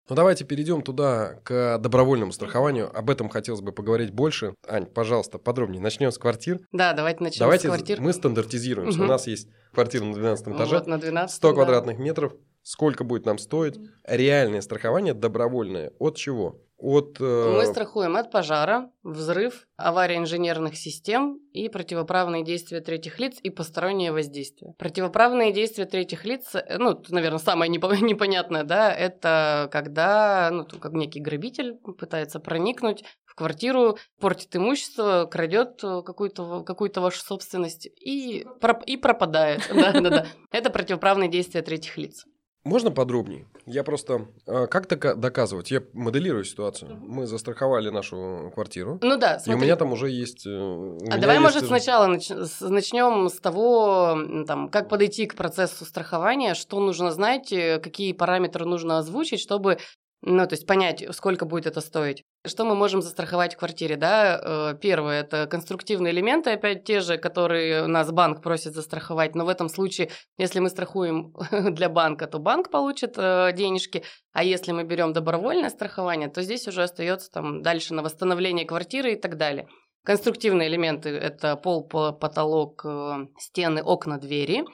Ну 0.10 0.16
давайте 0.16 0.44
перейдем 0.44 0.82
туда 0.82 1.36
к 1.44 1.78
добровольному 1.78 2.34
страхованию. 2.34 2.96
Об 2.96 3.10
этом 3.10 3.30
хотелось 3.30 3.62
бы 3.62 3.72
поговорить 3.72 4.12
больше. 4.12 4.54
Ань, 4.68 4.86
пожалуйста, 4.86 5.38
подробнее. 5.38 5.82
Начнем 5.82 6.12
с 6.12 6.18
квартир. 6.18 6.60
Да, 6.74 6.92
давайте 6.94 7.24
начнем 7.24 7.40
давайте 7.40 7.68
с 7.68 7.72
квартир. 7.72 8.02
Мы 8.02 8.12
стандартизируемся. 8.12 9.00
Угу. 9.00 9.06
У 9.06 9.08
нас 9.08 9.28
есть 9.28 9.48
квартира 9.74 10.04
на 10.04 10.14
12 10.14 10.48
этаже. 10.50 10.76
Вот 10.76 10.88
на 10.88 10.98
12. 10.98 11.36
100 11.38 11.48
да. 11.48 11.54
квадратных 11.54 12.00
метров. 12.00 12.34
Сколько 12.64 13.06
будет 13.06 13.26
нам 13.26 13.38
стоить? 13.38 13.80
Реальное 14.06 14.62
страхование 14.62 15.14
добровольное. 15.14 15.94
От 16.00 16.18
чего? 16.18 16.62
От... 16.78 17.18
Э... 17.20 17.56
Мы 17.58 17.66
страхуем 17.66 18.16
от 18.16 18.32
пожара, 18.32 18.92
взрыв, 19.04 19.68
аварии 19.78 20.18
инженерных 20.18 20.76
систем 20.76 21.40
и 21.52 21.70
противоправные 21.70 22.44
действия 22.44 22.82
третьих 22.82 23.20
лиц 23.20 23.38
и 23.42 23.50
постороннее 23.50 24.12
воздействие. 24.12 24.74
Противоправные 24.78 25.54
действия 25.54 25.86
третьих 25.86 26.26
лиц, 26.26 26.56
э, 26.56 26.78
ну, 26.78 27.02
наверное, 27.10 27.40
самое 27.40 27.70
непонятное, 27.72 28.64
да, 28.64 28.94
это 28.94 29.70
когда, 29.72 30.50
ну, 30.52 30.66
как 30.66 30.94
некий 30.94 31.22
грабитель 31.22 31.76
пытается 31.76 32.40
проникнуть 32.40 33.04
в 33.34 33.36
квартиру, 33.36 33.98
портит 34.20 34.56
имущество, 34.56 35.28
крадет 35.32 35.84
э, 35.84 36.02
какую-то 36.04 36.64
какую 36.64 36.92
вашу 36.96 37.24
собственность 37.24 37.88
и, 37.88 38.46
и 38.86 38.98
пропадает. 38.98 39.62
Да, 39.74 39.92
да, 39.92 40.10
да. 40.10 40.28
Это 40.52 40.70
противоправные 40.70 41.30
действия 41.30 41.62
третьих 41.62 41.98
лиц. 41.98 42.26
Можно 42.64 42.92
подробнее? 42.92 43.46
Я 43.66 43.84
просто... 43.84 44.28
А, 44.48 44.68
как 44.68 44.88
доказывать? 45.20 45.70
Я 45.72 45.84
моделирую 45.94 46.46
ситуацию. 46.46 46.98
Мы 47.02 47.26
застраховали 47.26 47.90
нашу 47.90 48.52
квартиру. 48.54 49.00
Ну 49.02 49.18
да, 49.18 49.40
смотри. 49.40 49.54
И 49.54 49.56
у 49.56 49.60
меня 49.60 49.76
там 49.76 49.92
уже 49.92 50.10
есть... 50.10 50.48
Э, 50.48 50.98
а 51.12 51.18
давай, 51.18 51.40
есть... 51.40 51.42
может, 51.42 51.66
сначала 51.66 52.08
нач... 52.08 52.30
начнем 52.62 53.28
с 53.28 53.40
того, 53.40 54.18
там, 54.48 54.70
как 54.70 54.88
подойти 54.88 55.26
к 55.26 55.36
процессу 55.36 55.84
страхования, 55.84 56.54
что 56.54 56.80
нужно 56.80 57.12
знать, 57.12 57.52
э, 57.52 57.80
какие 57.80 58.14
параметры 58.14 58.66
нужно 58.66 58.98
озвучить, 58.98 59.42
чтобы 59.42 59.78
ну, 60.26 60.48
то 60.48 60.54
есть 60.54 60.66
понять, 60.66 61.06
сколько 61.12 61.46
будет 61.46 61.66
это 61.66 61.82
стоить. 61.82 62.24
Что 62.48 62.64
мы 62.64 62.76
можем 62.76 63.02
застраховать 63.02 63.56
в 63.56 63.58
квартире, 63.58 63.98
да? 63.98 64.40
Э, 64.42 64.78
первое– 64.80 65.20
это 65.22 65.48
конструктивные 65.48 66.14
элементы, 66.14 66.52
опять 66.52 66.86
те 66.86 67.02
же, 67.02 67.18
которые 67.18 67.88
нас 67.88 68.10
банк 68.10 68.42
просит 68.42 68.74
застраховать, 68.74 69.36
но 69.36 69.44
в 69.44 69.50
этом 69.50 69.68
случае, 69.68 70.12
если 70.38 70.60
мы 70.60 70.70
страхуем 70.70 71.34
для 71.52 71.90
банка, 71.90 72.28
то 72.28 72.40
банк 72.40 72.70
получит 72.72 73.16
э, 73.18 73.52
денежки, 73.54 74.06
а 74.32 74.46
если 74.46 74.72
мы 74.72 74.86
берем 74.86 75.12
добровольное 75.12 75.70
страхование, 75.70 76.30
то 76.30 76.42
здесь 76.42 76.70
уже 76.70 76.84
остается 76.84 77.30
там 77.30 77.62
дальше 77.62 77.94
на 77.94 78.02
восстановление 78.02 78.66
квартиры 78.66 79.14
и 79.14 79.20
так 79.20 79.36
далее. 79.36 79.68
Конструктивные 80.06 80.70
элементы– 80.70 81.10
это 81.10 81.58
пол, 81.58 81.86
потолок, 81.86 82.86
э, 82.86 83.28
стены, 83.40 83.82
окна, 83.84 84.20
двери– 84.20 84.64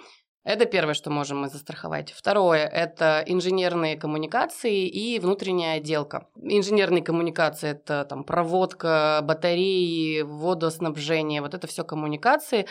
Это 0.50 0.66
первое, 0.66 0.96
что 0.96 1.12
можем 1.12 1.42
мы 1.42 1.48
застраховать. 1.48 2.12
Второе– 2.12 2.66
это 2.74 3.24
инженерные 3.28 3.96
коммуникации 3.96 4.88
и 4.88 5.20
внутренняя 5.20 5.78
отделка. 5.78 6.26
Инженерные 6.42 7.04
коммуникации– 7.04 7.70
это 7.70 8.04
там 8.10 8.24
проводка, 8.24 9.20
батареи, 9.22 10.24
водоснабжение, 10.24 11.42
вот 11.44 11.54
это 11.54 11.68
все 11.68 11.84
коммуникации. 11.84 12.66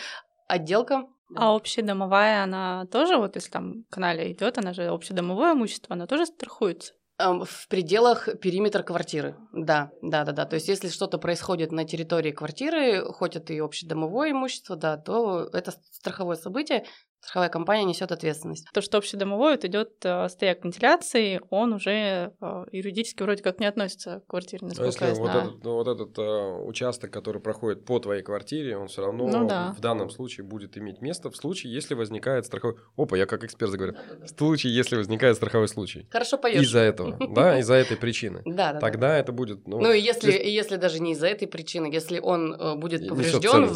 Отделка 0.48 1.04
а 1.36 1.54
общедомовая, 1.54 2.42
она 2.42 2.86
тоже, 2.86 3.16
вот 3.16 3.36
если 3.36 3.50
там 3.50 3.84
канале 3.90 4.32
идет, 4.32 4.58
она 4.58 4.72
же 4.72 4.88
общедомовое 4.88 5.52
имущество, 5.52 5.94
она 5.94 6.08
тоже 6.08 6.26
страхуется? 6.26 6.94
В 7.18 7.68
пределах 7.68 8.28
периметра 8.40 8.82
квартиры, 8.82 9.36
да, 9.52 9.90
да, 10.02 10.24
да, 10.24 10.32
да. 10.32 10.46
То 10.46 10.54
есть, 10.54 10.68
если 10.68 10.88
что-то 10.88 11.18
происходит 11.18 11.70
на 11.70 11.84
территории 11.84 12.30
квартиры, 12.30 13.04
хоть 13.12 13.36
это 13.36 13.52
и 13.52 13.58
общедомовое 13.58 14.30
имущество, 14.30 14.74
да, 14.74 14.96
то 14.96 15.50
это 15.52 15.74
страховое 15.92 16.36
событие, 16.36 16.84
страховая 17.20 17.48
компания 17.48 17.84
несет 17.84 18.12
ответственность. 18.12 18.66
То, 18.72 18.80
что 18.80 18.98
общедомовой, 18.98 19.54
это 19.54 19.66
идет 19.66 19.92
э, 20.04 20.28
стояк 20.28 20.64
вентиляции, 20.64 21.40
он 21.50 21.72
уже 21.72 22.32
э, 22.40 22.64
юридически 22.72 23.22
вроде 23.22 23.42
как 23.42 23.60
не 23.60 23.66
относится 23.66 24.20
к 24.20 24.30
квартире, 24.30 24.60
а 24.62 24.66
насколько 24.66 25.04
а 25.04 25.08
если 25.08 25.08
я 25.08 25.14
знаю. 25.14 25.40
Вот 25.40 25.48
этот, 25.50 25.64
ну, 25.64 25.74
вот 25.74 25.88
этот 25.88 26.18
э, 26.18 26.66
участок, 26.66 27.10
который 27.10 27.40
проходит 27.40 27.84
по 27.84 27.98
твоей 27.98 28.22
квартире, 28.22 28.76
он 28.76 28.88
все 28.88 29.02
равно 29.02 29.26
ну, 29.26 29.46
да. 29.46 29.74
в 29.76 29.80
данном 29.80 30.10
случае 30.10 30.44
будет 30.44 30.78
иметь 30.78 31.00
место 31.00 31.30
в 31.30 31.36
случае, 31.36 31.72
если 31.72 31.94
возникает 31.94 32.46
страховой... 32.46 32.76
Опа, 32.96 33.16
я 33.16 33.26
как 33.26 33.44
эксперт 33.44 33.70
заговорил. 33.70 33.98
В 34.22 34.28
случае, 34.28 34.74
если 34.74 34.96
возникает 34.96 35.36
страховой 35.36 35.68
случай. 35.68 36.06
Хорошо 36.10 36.38
поешь. 36.38 36.62
Из-за 36.62 36.80
этого, 36.80 37.18
да, 37.34 37.58
из-за 37.60 37.74
этой 37.74 37.96
причины. 37.96 38.42
Да, 38.44 38.72
да. 38.72 38.80
Тогда 38.80 39.18
это 39.18 39.32
будет... 39.32 39.66
Ну, 39.66 39.80
ну 39.80 39.92
и 39.92 40.00
если, 40.00 40.32
если 40.32 40.76
даже 40.76 41.00
не 41.00 41.12
из-за 41.12 41.26
этой 41.26 41.48
причины, 41.48 41.86
если 41.86 42.20
он 42.20 42.54
э, 42.54 42.76
будет 42.76 43.06
поврежден... 43.08 43.68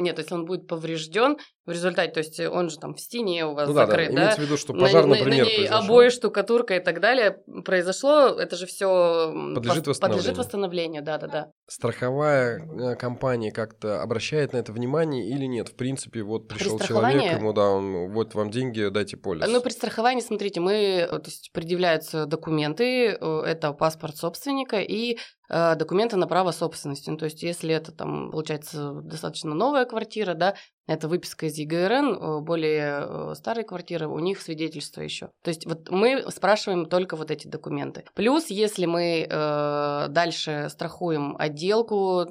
Нет, 0.00 0.18
если 0.18 0.34
он 0.34 0.44
будет 0.44 0.66
поврежден 0.66 1.38
в 1.66 1.70
результате, 1.70 2.12
то 2.12 2.18
есть 2.18 2.40
он 2.40 2.70
же 2.70 2.78
там 2.78 2.89
в 2.94 3.00
стене 3.00 3.46
у 3.46 3.54
вас 3.54 3.68
ну, 3.68 3.74
закрыт, 3.74 4.10
да? 4.10 4.14
да? 4.14 4.20
Имеется 4.22 4.40
в 4.40 4.44
виду, 4.44 4.56
что 4.56 4.72
пожар, 4.72 5.06
на, 5.06 5.16
например, 5.16 5.38
на, 5.38 5.44
на 5.44 5.48
ней 5.48 5.56
произошел. 5.56 5.84
обои, 5.84 6.08
штукатурка 6.08 6.76
и 6.76 6.80
так 6.80 7.00
далее 7.00 7.42
произошло, 7.64 8.28
это 8.28 8.56
же 8.56 8.66
все 8.66 9.32
подлежит 9.54 9.86
восстановлению. 9.86 10.22
Подлежит 10.22 10.38
восстановлению, 10.38 11.02
да-да-да. 11.02 11.52
Страховая 11.66 12.58
э, 12.58 12.96
компания 12.96 13.52
как-то 13.52 14.02
обращает 14.02 14.52
на 14.52 14.58
это 14.58 14.72
внимание 14.72 15.28
или 15.28 15.46
нет? 15.46 15.68
В 15.68 15.74
принципе, 15.74 16.22
вот 16.22 16.48
пришел 16.48 16.78
человек, 16.78 17.38
ему, 17.38 17.52
да, 17.52 17.68
он, 17.68 18.10
вот 18.10 18.34
вам 18.34 18.50
деньги, 18.50 18.88
дайте 18.88 19.16
полис. 19.16 19.46
Ну, 19.48 19.60
при 19.60 19.70
страховании, 19.70 20.22
смотрите, 20.22 20.60
мы, 20.60 21.06
то 21.10 21.22
есть 21.24 21.50
предъявляются 21.52 22.26
документы, 22.26 23.16
э, 23.20 23.42
это 23.46 23.72
паспорт 23.72 24.16
собственника 24.16 24.80
и 24.80 25.16
Э, 25.16 25.39
документы 25.50 26.16
на 26.16 26.26
право 26.26 26.52
собственности. 26.52 27.10
Ну, 27.10 27.16
то 27.16 27.24
есть, 27.24 27.42
если 27.42 27.74
это 27.74 27.92
там, 27.92 28.30
получается, 28.30 28.92
достаточно 29.02 29.54
новая 29.54 29.84
квартира, 29.84 30.34
да, 30.34 30.54
это 30.90 31.06
выписка 31.06 31.46
из 31.46 31.56
ЕГРН, 31.56 32.14
э, 32.14 32.40
более 32.40 33.06
э, 33.06 33.34
старые 33.36 33.64
квартиры, 33.64 34.08
у 34.08 34.18
них 34.18 34.40
свидетельство 34.40 35.02
еще. 35.02 35.30
То 35.42 35.50
есть, 35.50 35.64
вот 35.64 35.88
мы 35.88 36.24
спрашиваем 36.30 36.86
только 36.86 37.16
вот 37.16 37.30
эти 37.30 37.46
документы. 37.46 38.04
Плюс, 38.14 38.48
если 38.48 38.86
мы 38.86 39.26
э, 39.28 40.06
дальше 40.08 40.66
страхуем 40.68 41.36
отделку, 41.38 42.22
э, 42.22 42.26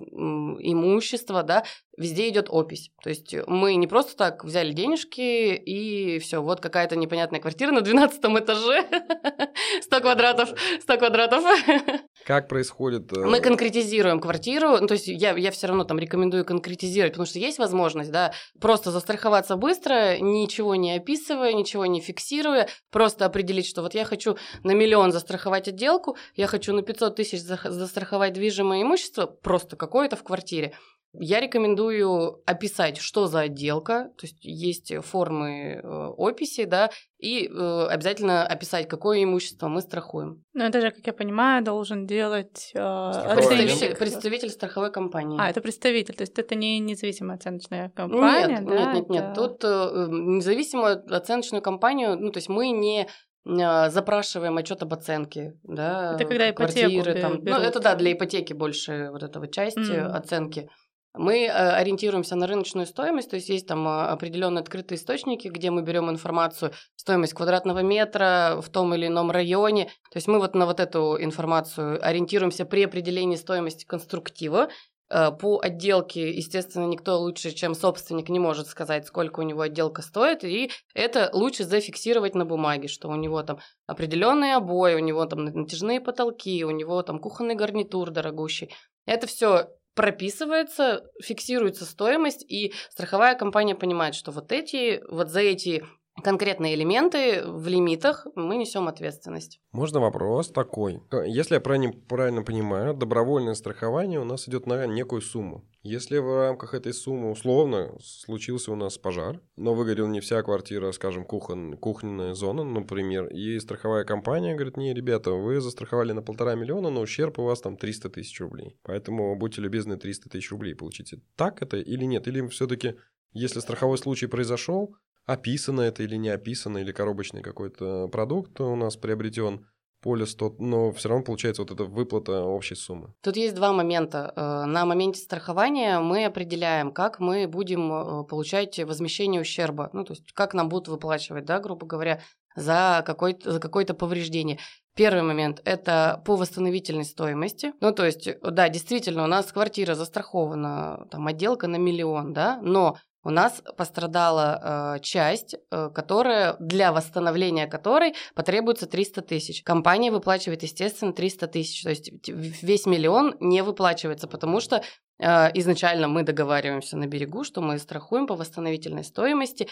имущество, 0.60 1.44
да, 1.44 1.64
везде 2.00 2.30
идет 2.30 2.48
опись. 2.50 2.92
То 3.04 3.10
есть 3.10 3.36
мы 3.46 3.76
не 3.76 3.86
просто 3.86 4.16
так 4.16 4.44
взяли 4.44 4.72
денежки 4.72 5.54
и 5.54 6.18
все, 6.20 6.42
вот 6.42 6.62
какая-то 6.62 6.96
непонятная 6.96 7.40
квартира 7.42 7.72
на 7.72 7.82
12 7.82 8.20
этаже, 8.20 8.86
100 9.82 10.00
квадратов, 10.00 10.50
100 10.82 10.98
квадратов. 10.98 11.44
Как 12.26 12.48
происходит? 12.48 13.12
Э, 13.16 13.26
мы 13.26 13.42
конкретизируем 13.42 14.20
квартиру, 14.20 14.78
ну, 14.80 14.88
то 14.88 14.94
есть 14.94 15.08
я, 15.08 15.36
я 15.38 15.52
все 15.52 15.68
равно 15.68 15.84
там 15.84 16.00
рекомендую 16.00 16.46
конкретизировать, 16.46 17.14
потому 17.14 17.26
что 17.28 17.40
есть 17.40 17.60
возможность, 17.60 18.12
да, 18.12 18.34
просто 18.60 18.92
застраховаться 18.92 19.58
быстро, 19.58 20.18
ничего 20.20 20.76
не 20.76 20.96
описывая, 20.96 21.54
ничего 21.54 21.86
не 21.86 22.00
фиксируя, 22.00 22.70
просто 22.92 23.26
определить, 23.26 23.68
что 23.68 23.82
вот 23.82 23.94
я 23.94 24.06
хочу 24.06 24.38
на 24.64 24.72
миллион 24.72 25.12
застраховать 25.12 25.68
отделку, 25.68 26.18
я 26.36 26.48
хочу 26.48 26.74
на 26.74 26.82
500 26.82 27.16
тысяч 27.16 27.42
застраховать 27.42 28.34
движимое 28.34 28.84
имущество, 28.84 29.26
просто 29.26 29.76
какое-то 29.76 30.16
в 30.16 30.24
квартире. 30.24 30.74
Я 31.14 31.40
рекомендую 31.40 32.42
описать, 32.46 32.98
что 32.98 33.26
за 33.26 33.42
отделка, 33.42 34.12
то 34.18 34.28
есть 34.28 34.38
есть 34.42 34.94
формы 35.04 35.82
э, 35.82 35.88
описи, 35.88 36.66
да, 36.66 36.92
и 37.18 37.48
э, 37.48 37.88
обязательно 37.88 38.46
описать, 38.46 38.88
какое 38.88 39.24
имущество 39.24 39.70
мы 39.70 39.82
страхуем. 39.82 40.44
Ну, 40.54 40.64
это 40.64 40.82
же, 40.82 40.92
как 40.92 41.08
я 41.08 41.14
понимаю, 41.14 41.64
должен 41.64 42.06
делать 42.06 42.72
э, 42.76 43.36
представитель, 43.36 43.96
представитель 43.96 44.50
страховой 44.50 44.92
компании. 44.92 45.40
А, 45.42 45.50
это 45.50 45.62
представитель, 45.62 46.14
то 46.14 46.22
есть 46.22 46.38
это 46.38 46.54
не 46.54 46.80
независимая 46.80 47.38
оценочная 47.38 47.90
компания, 47.90 48.60
нет, 48.60 48.66
да? 48.66 48.94
Нет, 48.94 48.94
нет, 48.94 49.10
нет. 49.10 49.24
Это... 49.32 49.34
Тут 49.34 49.64
э, 49.64 50.08
независимую 50.12 51.04
оценочную 51.12 51.64
компанию, 51.64 52.18
ну, 52.20 52.32
то 52.32 52.38
есть 52.38 52.50
мы 52.50 52.70
не 52.70 53.08
э, 53.46 53.90
запрашиваем 53.90 54.58
отчет 54.58 54.84
об 54.84 54.94
оценке, 54.94 55.58
да, 55.64 56.14
это 56.14 56.26
когда 56.26 56.52
квартиры, 56.52 56.94
ипотеку 56.94 57.20
там, 57.20 57.42
берут. 57.42 57.60
ну 57.60 57.66
это 57.66 57.80
да 57.80 57.96
для 57.96 58.14
ипотеки 58.14 58.54
больше 58.54 59.10
вот 59.12 59.24
этого 59.24 59.48
части 59.48 59.80
mm. 59.80 60.06
оценки. 60.06 60.70
Мы 61.16 61.46
э, 61.46 61.50
ориентируемся 61.50 62.36
на 62.36 62.46
рыночную 62.46 62.86
стоимость, 62.86 63.30
то 63.30 63.36
есть 63.36 63.50
есть 63.50 63.68
там 63.68 63.88
э, 63.88 64.08
определенные 64.08 64.62
открытые 64.62 64.98
источники, 64.98 65.48
где 65.48 65.72
мы 65.72 65.82
берем 65.82 66.10
информацию, 66.10 66.72
стоимость 66.96 67.34
квадратного 67.34 67.80
метра 67.80 68.60
в 68.62 68.70
том 68.70 68.94
или 68.94 69.08
ином 69.08 69.32
районе. 69.32 69.86
То 70.12 70.18
есть 70.18 70.28
мы 70.28 70.40
вот 70.40 70.54
на 70.54 70.66
вот 70.66 70.80
эту 70.80 71.18
информацию 71.20 72.06
ориентируемся 72.06 72.66
при 72.66 72.84
определении 72.84 73.38
стоимости 73.38 73.86
конструктива. 73.86 74.70
Э, 75.10 75.32
по 75.32 75.60
отделке, 75.60 76.30
естественно, 76.30 76.86
никто 76.86 77.18
лучше, 77.20 77.52
чем 77.52 77.74
собственник, 77.74 78.30
не 78.30 78.40
может 78.40 78.68
сказать, 78.68 79.08
сколько 79.08 79.40
у 79.40 79.44
него 79.44 79.62
отделка 79.62 80.04
стоит, 80.04 80.44
и 80.44 80.70
это 80.94 81.32
лучше 81.34 81.64
зафиксировать 81.64 82.36
на 82.36 82.46
бумаге, 82.46 82.88
что 82.88 83.10
у 83.10 83.16
него 83.16 83.42
там 83.42 83.60
определенные 83.88 84.58
обои, 84.58 84.94
у 84.94 85.00
него 85.00 85.26
там 85.26 85.46
натяжные 85.46 86.02
потолки, 86.02 86.64
у 86.64 86.70
него 86.70 87.02
там 87.02 87.20
кухонный 87.20 87.56
гарнитур 87.56 88.12
дорогущий. 88.12 88.70
Это 89.08 89.26
все 89.26 89.70
прописывается, 90.00 91.04
фиксируется 91.22 91.84
стоимость, 91.84 92.46
и 92.48 92.72
страховая 92.90 93.36
компания 93.36 93.76
понимает, 93.76 94.16
что 94.16 94.32
вот 94.32 94.54
эти, 94.54 95.04
вот 95.10 95.30
за 95.30 95.42
эти 95.42 95.84
конкретные 96.22 96.76
элементы 96.76 97.44
в 97.46 97.68
лимитах 97.68 98.28
мы 98.36 98.58
несем 98.58 98.88
ответственность. 98.88 99.60
Можно 99.72 100.00
вопрос 100.00 100.50
такой. 100.50 101.02
Если 101.26 101.56
я 101.56 101.62
правильно, 101.62 102.44
понимаю, 102.44 102.94
добровольное 102.94 103.54
страхование 103.54 104.20
у 104.20 104.26
нас 104.26 104.48
идет 104.48 104.66
на 104.66 104.86
некую 104.88 105.22
сумму. 105.22 105.66
Если 105.82 106.18
в 106.18 106.36
рамках 106.36 106.74
этой 106.74 106.94
суммы 106.94 107.32
условно 107.32 107.98
случился 108.02 108.72
у 108.74 108.76
нас 108.76 108.98
пожар, 108.98 109.40
но 109.56 109.74
выгорел 109.74 110.08
не 110.08 110.20
вся 110.20 110.44
квартира, 110.44 110.92
скажем, 110.92 111.24
кухон, 111.24 111.78
кухонная 111.78 112.34
зона, 112.34 112.66
например, 112.66 113.28
и 113.28 113.58
страховая 113.60 114.04
компания 114.04 114.56
говорит, 114.56 114.76
не, 114.76 114.94
ребята, 114.94 115.32
вы 115.32 115.62
застраховали 115.62 116.12
на 116.12 116.22
полтора 116.22 116.56
миллиона, 116.56 116.90
но 116.90 117.00
ущерб 117.00 117.40
у 117.40 117.44
вас 117.44 117.62
там 117.62 117.78
300 117.78 118.10
тысяч 118.10 118.42
рублей. 118.42 118.78
Поэтому 118.84 119.34
будьте 119.38 119.62
любезны 119.62 119.96
300 119.98 120.30
тысяч 120.30 120.52
рублей 120.52 120.76
получите. 120.76 121.22
Так 121.38 121.62
это 121.62 121.78
или 121.78 122.04
нет? 122.04 122.28
Или 122.28 122.46
все-таки, 122.50 122.96
если 123.32 123.62
страховой 123.62 123.98
случай 123.98 124.28
произошел, 124.28 124.96
описано 125.30 125.82
это 125.82 126.04
или 126.04 126.16
не 126.16 126.30
описано, 126.30 126.80
или 126.80 126.92
коробочный 126.92 127.42
какой-то 127.42 128.08
продукт 128.08 128.60
у 128.62 128.76
нас 128.76 128.96
приобретен, 128.96 129.66
полис 130.02 130.34
тот, 130.36 130.60
но 130.60 130.92
все 130.92 131.10
равно 131.10 131.24
получается 131.24 131.62
вот 131.62 131.72
эта 131.72 131.84
выплата 131.84 132.44
общей 132.44 132.76
суммы. 132.76 133.14
Тут 133.22 133.36
есть 133.36 133.56
два 133.56 133.74
момента. 133.74 134.34
Э, 134.36 134.66
на 134.66 134.86
моменте 134.86 135.20
страхования 135.20 136.00
мы 136.00 136.26
определяем, 136.26 136.92
как 136.92 137.20
мы 137.20 137.48
будем 137.48 137.92
э, 137.92 138.24
получать 138.24 138.80
возмещение 138.80 139.42
ущерба, 139.42 139.90
ну 139.94 140.04
то 140.04 140.14
есть 140.14 140.32
как 140.34 140.54
нам 140.54 140.70
будут 140.70 140.88
выплачивать, 140.88 141.46
да, 141.46 141.60
грубо 141.60 141.86
говоря, 141.86 142.22
за, 142.56 143.04
какой-то, 143.06 143.52
за 143.52 143.60
какое-то 143.60 143.94
повреждение. 143.94 144.60
Первый 144.96 145.24
момент– 145.24 145.62
это 145.66 146.22
по 146.26 146.36
восстановительной 146.36 147.06
стоимости. 147.06 147.74
Ну, 147.80 147.94
то 147.94 148.06
есть, 148.06 148.28
да, 148.42 148.68
действительно, 148.68 149.24
у 149.24 149.28
нас 149.28 149.52
квартира 149.52 149.96
застрахована, 149.96 151.08
там, 151.10 151.28
отделка 151.28 151.68
на 151.68 151.78
миллион, 151.78 152.34
да, 152.34 152.60
но 152.62 152.98
у 153.24 153.32
нас 153.32 153.62
пострадала 153.78 154.96
э, 154.96 155.00
часть, 155.02 155.56
э, 155.72 155.90
которая 155.94 156.56
для 156.60 156.94
восстановления 156.94 157.68
которой 157.68 158.14
потребуется 158.34 158.88
300 158.88 159.22
тысяч. 159.22 159.64
Компания 159.64 160.12
выплачивает, 160.12 160.64
естественно, 160.64 161.12
300 161.12 161.48
тысяч. 161.48 161.84
То 161.84 161.90
есть 161.90 162.12
весь 162.30 162.86
миллион 162.86 163.36
не 163.40 163.62
выплачивается, 163.62 164.28
потому 164.28 164.62
что 164.62 164.82
э, 165.20 165.50
изначально 165.56 166.08
мы 166.08 166.24
договариваемся 166.24 166.98
на 166.98 167.08
берегу, 167.08 167.44
что 167.44 167.62
мы 167.62 167.78
страхуем 167.78 168.26
по 168.26 168.36
восстановительной 168.36 169.04
стоимости, 169.04 169.68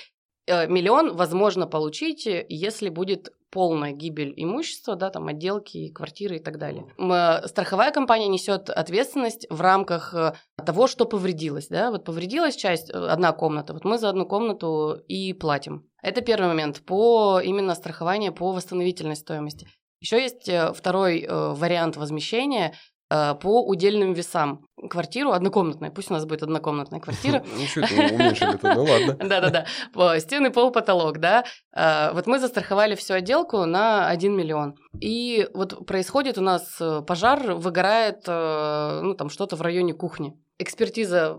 миллион 0.47 1.15
возможно 1.15 1.67
получить, 1.67 2.25
э, 2.27 2.45
если 2.49 2.89
будет 2.89 3.33
полная 3.49 3.91
гибель 3.91 4.33
имущества, 4.36 4.95
да, 4.95 5.10
там 5.10 5.27
отделки, 5.27 5.89
квартиры 5.89 6.38
и 6.38 6.39
так 6.39 6.57
далее. 6.57 6.86
Э, 6.97 7.47
страховая 7.47 7.91
компания 7.91 8.27
несет 8.27 8.69
ответственность 8.69 9.47
в 9.49 9.62
рамках 9.62 10.13
того, 10.65 10.88
что 10.88 11.05
повредилось, 11.05 11.67
да, 11.67 11.91
вот 11.91 12.03
повредилась 12.05 12.55
часть, 12.55 12.89
одна 12.89 13.31
комната, 13.31 13.73
вот 13.73 13.86
мы 13.86 13.97
за 13.97 14.10
одну 14.10 14.25
комнату 14.25 14.99
и 15.07 15.33
платим. 15.33 15.88
Это 16.01 16.21
первый 16.21 16.47
момент 16.47 16.81
по 16.86 17.39
именно 17.43 17.75
страхованию 17.75 18.33
по 18.33 18.51
восстановительной 18.51 19.15
стоимости. 19.15 19.67
Еще 19.99 20.21
есть 20.21 20.49
второй 20.75 21.25
вариант 21.27 21.97
возмещения, 21.97 22.69
э, 22.69 22.73
по 23.10 23.65
удельным 23.65 24.13
весам 24.13 24.65
квартиру 24.89 25.32
однокомнатная, 25.32 25.91
пусть 25.91 26.12
у 26.12 26.13
нас 26.13 26.26
будет 26.26 26.43
однокомнатная 26.43 27.00
квартира. 27.00 27.43
Ничего 27.58 27.88
ты 27.88 28.15
уменьшили-то, 28.15 28.74
ну 28.76 28.84
ладно. 28.84 29.13
Да-да-да, 29.28 30.20
стены, 30.20 30.52
пол, 30.52 30.72
потолок, 30.72 31.20
да. 31.20 31.46
Э, 31.76 32.12
вот 32.13 32.28
мы 32.28 32.39
застраховали 32.39 32.96
всю 32.96 33.13
отделку 33.13 33.65
на 33.65 34.08
1 34.10 34.36
миллион. 34.36 34.76
И 35.00 35.48
вот 35.54 35.86
происходит 35.86 36.38
у 36.38 36.41
нас 36.41 36.78
э, 36.80 37.02
пожар, 37.06 37.54
выгорает, 37.54 38.24
э, 38.28 39.02
ну, 39.04 39.13
там 39.13 39.30
что-то 39.30 39.56
в 39.56 39.62
районе 39.62 39.93
кухни. 39.93 40.34
Экспертиза 40.60 41.38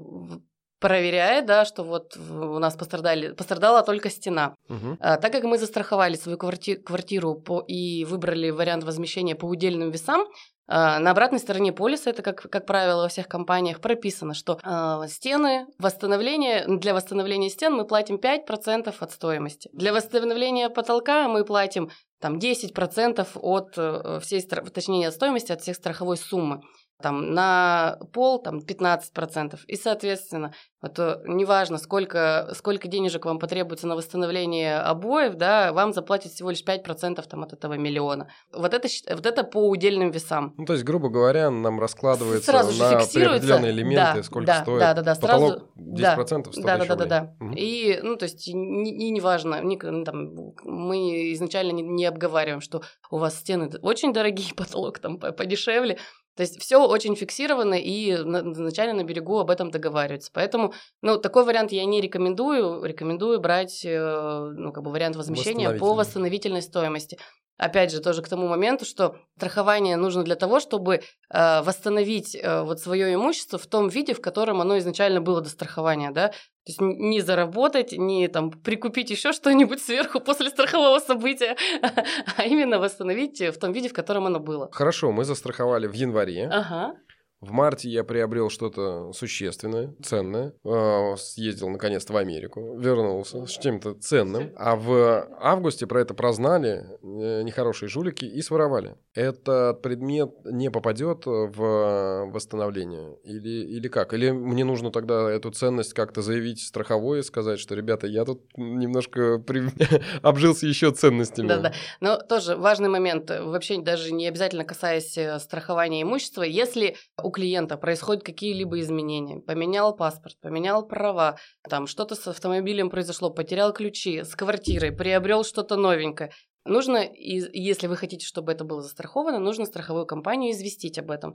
проверяет, 0.80 1.46
да, 1.46 1.64
что 1.64 1.82
вот 1.82 2.16
у 2.16 2.58
нас 2.58 2.76
пострадали, 2.76 3.32
пострадала 3.32 3.82
только 3.82 4.10
стена. 4.10 4.54
Угу. 4.68 4.98
А, 5.00 5.16
так 5.16 5.32
как 5.32 5.44
мы 5.44 5.58
застраховали 5.58 6.14
свою 6.14 6.38
кварти- 6.38 6.76
квартиру 6.76 7.34
по, 7.34 7.60
и 7.60 8.04
выбрали 8.04 8.50
вариант 8.50 8.84
возмещения 8.84 9.34
по 9.34 9.46
удельным 9.46 9.90
весам, 9.90 10.26
а, 10.70 10.98
на 10.98 11.12
обратной 11.12 11.38
стороне 11.38 11.72
полиса, 11.72 12.10
это, 12.10 12.22
как, 12.22 12.42
как 12.42 12.66
правило, 12.66 13.02
во 13.02 13.08
всех 13.08 13.26
компаниях 13.26 13.80
прописано, 13.80 14.34
что 14.34 14.60
э, 14.62 15.08
стены, 15.08 15.66
восстановление, 15.78 16.66
для 16.66 16.92
восстановления 16.92 17.48
стен 17.48 17.72
мы 17.72 17.86
платим 17.86 18.16
5% 18.16 18.94
от 18.98 19.12
стоимости. 19.12 19.70
Для 19.72 19.94
восстановления 19.94 20.68
потолка 20.68 21.26
мы 21.26 21.44
платим 21.44 21.90
там 22.20 22.36
10% 22.38 23.26
от 23.34 23.74
э, 23.78 24.20
всей, 24.22 24.42
точнее, 24.42 25.08
от 25.08 25.14
стоимости, 25.14 25.52
от 25.52 25.62
всех 25.62 25.76
страховой 25.76 26.18
суммы 26.18 26.60
там, 27.00 27.32
на 27.32 27.98
пол 28.12 28.40
там, 28.40 28.58
15%. 28.58 29.58
И, 29.66 29.76
соответственно, 29.76 30.52
вот, 30.82 30.98
э, 30.98 31.22
неважно, 31.26 31.78
сколько, 31.78 32.50
сколько 32.54 32.88
денежек 32.88 33.24
вам 33.24 33.38
потребуется 33.38 33.86
на 33.86 33.96
восстановление 33.96 34.78
обоев, 34.78 35.34
да, 35.34 35.72
вам 35.72 35.92
заплатят 35.92 36.32
всего 36.32 36.50
лишь 36.50 36.64
5% 36.64 37.22
там, 37.28 37.42
от 37.42 37.52
этого 37.52 37.74
миллиона. 37.74 38.28
Вот 38.52 38.74
это, 38.74 38.88
вот 39.10 39.26
это 39.26 39.44
по 39.44 39.68
удельным 39.68 40.10
весам. 40.10 40.54
Ну, 40.56 40.66
то 40.66 40.72
есть, 40.72 40.84
грубо 40.84 41.08
говоря, 41.08 41.50
нам 41.50 41.80
раскладывается 41.80 42.50
сразу 42.50 42.72
же 42.72 42.82
на 42.82 42.98
определенные 42.98 43.72
элементы, 43.72 44.16
да, 44.18 44.22
сколько 44.22 44.46
да, 44.46 44.62
стоит. 44.62 44.80
Да, 44.80 44.94
да, 44.94 45.02
да, 45.02 45.14
Потолок 45.14 45.68
сразу, 45.76 46.22
10% 46.22 46.44
да, 46.44 46.52
100 46.52 46.62
да, 46.62 46.76
да, 46.78 46.84
да, 46.84 46.96
да, 46.96 47.06
да. 47.06 47.34
Угу. 47.40 47.54
И, 47.56 48.00
ну, 48.02 48.16
то 48.16 48.24
есть, 48.24 48.48
и, 48.48 48.52
и 48.52 49.10
неважно, 49.10 49.62
не, 49.62 49.78
ну, 49.80 50.04
там, 50.04 50.54
мы 50.64 51.32
изначально 51.32 51.72
не, 51.72 51.82
не 51.82 52.06
обговариваем, 52.06 52.60
что 52.60 52.82
у 53.10 53.18
вас 53.18 53.36
стены 53.36 53.70
очень 53.82 54.12
дорогие, 54.12 54.52
потолок 54.56 54.98
там 54.98 55.18
подешевле, 55.18 55.98
то 56.38 56.42
есть 56.42 56.62
все 56.62 56.76
очень 56.86 57.16
фиксировано, 57.16 57.74
и 57.74 58.12
изначально 58.12 59.02
на 59.02 59.04
берегу 59.04 59.40
об 59.40 59.50
этом 59.50 59.72
договариваются. 59.72 60.30
Поэтому, 60.32 60.72
ну, 61.02 61.18
такой 61.18 61.44
вариант 61.44 61.72
я 61.72 61.84
не 61.84 62.00
рекомендую. 62.00 62.84
Рекомендую 62.84 63.40
брать, 63.40 63.84
э, 63.84 64.52
ну, 64.56 64.70
как 64.72 64.84
бы 64.84 64.92
вариант 64.92 65.16
возмещения 65.16 65.76
по 65.76 65.94
восстановительной 65.94 66.62
стоимости. 66.62 67.18
Опять 67.58 67.90
же, 67.90 68.00
тоже 68.00 68.22
к 68.22 68.28
тому 68.28 68.46
моменту, 68.46 68.84
что 68.84 69.16
страхование 69.36 69.96
нужно 69.96 70.22
для 70.22 70.36
того, 70.36 70.60
чтобы 70.60 70.94
э, 70.94 71.62
восстановить 71.62 72.36
э, 72.36 72.62
вот 72.62 72.80
свое 72.80 73.12
имущество 73.12 73.58
в 73.58 73.66
том 73.66 73.88
виде, 73.88 74.14
в 74.14 74.20
котором 74.20 74.60
оно 74.60 74.78
изначально 74.78 75.20
было 75.20 75.40
до 75.40 75.48
страхования, 75.48 76.12
да. 76.12 76.28
То 76.28 76.34
есть 76.66 76.80
не 76.80 77.20
заработать, 77.20 77.92
не 77.92 78.28
там 78.28 78.50
прикупить 78.50 79.10
еще 79.10 79.32
что-нибудь 79.32 79.82
сверху 79.82 80.20
после 80.20 80.50
страхового 80.50 81.00
события, 81.00 81.56
а 82.36 82.44
именно 82.44 82.78
восстановить 82.78 83.40
в 83.40 83.58
том 83.58 83.72
виде, 83.72 83.88
в 83.88 83.92
котором 83.92 84.26
оно 84.26 84.38
было. 84.38 84.68
Хорошо, 84.70 85.10
мы 85.10 85.24
застраховали 85.24 85.86
в 85.86 85.94
январе. 85.94 86.48
Ага. 86.52 86.94
В 87.40 87.52
марте 87.52 87.88
я 87.88 88.02
приобрел 88.02 88.50
что-то 88.50 89.12
существенное, 89.12 89.94
ценное. 90.02 90.54
А, 90.64 91.14
съездил 91.16 91.68
наконец-то 91.68 92.12
в 92.12 92.16
Америку, 92.16 92.76
вернулся 92.78 93.46
с 93.46 93.50
чем-то 93.50 93.94
ценным. 93.94 94.52
А 94.56 94.74
в 94.74 95.28
августе 95.40 95.86
про 95.86 96.00
это 96.00 96.14
прознали 96.14 96.84
э, 97.02 97.42
нехорошие 97.42 97.88
жулики 97.88 98.24
и 98.24 98.42
своровали. 98.42 98.96
Этот 99.14 99.82
предмет 99.82 100.30
не 100.44 100.70
попадет 100.70 101.26
в 101.26 102.26
восстановление? 102.32 103.16
Или, 103.22 103.66
или 103.66 103.88
как? 103.88 104.14
Или 104.14 104.30
мне 104.30 104.64
нужно 104.64 104.90
тогда 104.90 105.30
эту 105.30 105.52
ценность 105.52 105.92
как-то 105.92 106.22
заявить 106.22 106.60
страховой 106.60 107.20
и 107.20 107.22
сказать, 107.22 107.60
что, 107.60 107.76
ребята, 107.76 108.08
я 108.08 108.24
тут 108.24 108.42
немножко 108.56 109.38
при... 109.38 109.62
обжился 110.22 110.66
еще 110.66 110.90
ценностями? 110.90 111.48
Да-да. 111.48 111.72
Но 112.00 112.16
тоже 112.16 112.56
важный 112.56 112.88
момент, 112.88 113.30
вообще 113.30 113.80
даже 113.80 114.12
не 114.12 114.26
обязательно 114.26 114.64
касаясь 114.64 115.16
э, 115.16 115.38
страхования 115.38 116.02
имущества, 116.02 116.42
если 116.42 116.96
у 117.28 117.30
клиента 117.30 117.76
происходят 117.76 118.24
какие-либо 118.24 118.80
изменения, 118.80 119.40
поменял 119.40 119.94
паспорт, 119.94 120.36
поменял 120.40 120.86
права, 120.86 121.38
там 121.68 121.86
что-то 121.86 122.14
с 122.14 122.26
автомобилем 122.26 122.88
произошло, 122.88 123.30
потерял 123.30 123.72
ключи, 123.74 124.24
с 124.24 124.34
квартирой, 124.34 124.92
приобрел 124.92 125.44
что-то 125.44 125.76
новенькое, 125.76 126.32
нужно, 126.64 127.06
если 127.14 127.86
вы 127.86 127.96
хотите, 127.96 128.26
чтобы 128.26 128.52
это 128.52 128.64
было 128.64 128.80
застраховано, 128.80 129.38
нужно 129.38 129.66
страховую 129.66 130.06
компанию 130.06 130.52
известить 130.52 130.98
об 130.98 131.10
этом. 131.10 131.34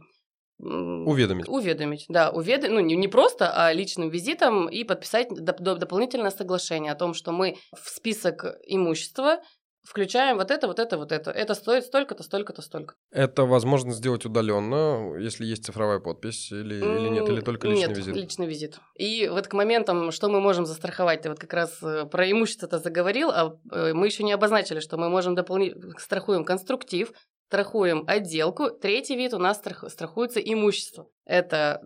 Уведомить. 0.60 1.48
Уведомить, 1.48 2.06
да. 2.10 2.32
Увед... 2.32 2.64
Ну, 2.70 2.80
не, 2.80 2.96
не 2.96 3.08
просто, 3.08 3.52
а 3.54 3.74
личным 3.74 4.10
визитом 4.10 4.70
и 4.70 4.84
подписать 4.84 5.32
доп- 5.32 5.78
дополнительное 5.78 6.32
соглашение 6.32 6.92
о 6.92 6.96
том, 6.96 7.14
что 7.14 7.32
мы 7.32 7.58
в 7.76 7.90
список 7.90 8.46
имущества 8.66 9.42
включаем 9.84 10.38
вот 10.38 10.50
это, 10.50 10.68
вот 10.68 10.80
это, 10.80 10.98
вот 10.98 11.12
это. 11.12 11.32
Это 11.32 11.54
стоит 11.56 11.86
столько-то, 11.86 12.24
столько-то, 12.24 12.62
столько. 12.62 12.96
Это 13.12 13.44
возможно 13.44 13.94
сделать 13.94 14.26
удаленно, 14.26 15.16
если 15.18 15.46
есть 15.46 15.66
цифровая 15.66 16.00
подпись 16.00 16.52
или, 16.52 16.76
или 16.76 17.10
нет, 17.10 17.28
или 17.28 17.42
только 17.42 17.68
личный 17.68 17.88
нет, 17.88 17.98
визит? 17.98 18.16
личный 18.16 18.48
визит. 18.48 18.80
И 18.96 19.28
вот 19.28 19.48
к 19.48 19.54
моментам, 19.54 20.12
что 20.12 20.30
мы 20.30 20.40
можем 20.40 20.66
застраховать, 20.66 21.22
ты 21.22 21.30
вот 21.30 21.40
как 21.40 21.54
раз 21.54 21.78
э, 21.82 22.06
про 22.06 22.30
имущество-то 22.32 22.80
заговорил, 22.80 23.30
а 23.30 23.58
э, 23.72 23.94
мы 23.94 24.08
еще 24.08 24.24
не 24.24 24.32
обозначили, 24.32 24.80
что 24.80 24.98
мы 24.98 25.10
можем 25.10 25.36
дополнительно 25.36 25.94
страхуем 26.00 26.46
конструктив, 26.46 27.12
страхуем 27.54 28.04
отделку. 28.08 28.72
Третий 28.72 29.16
вид 29.16 29.36
у 29.36 29.38
нас 29.38 29.62
страхуется 29.88 30.40
имущество. 30.40 31.06
Это 31.24 31.84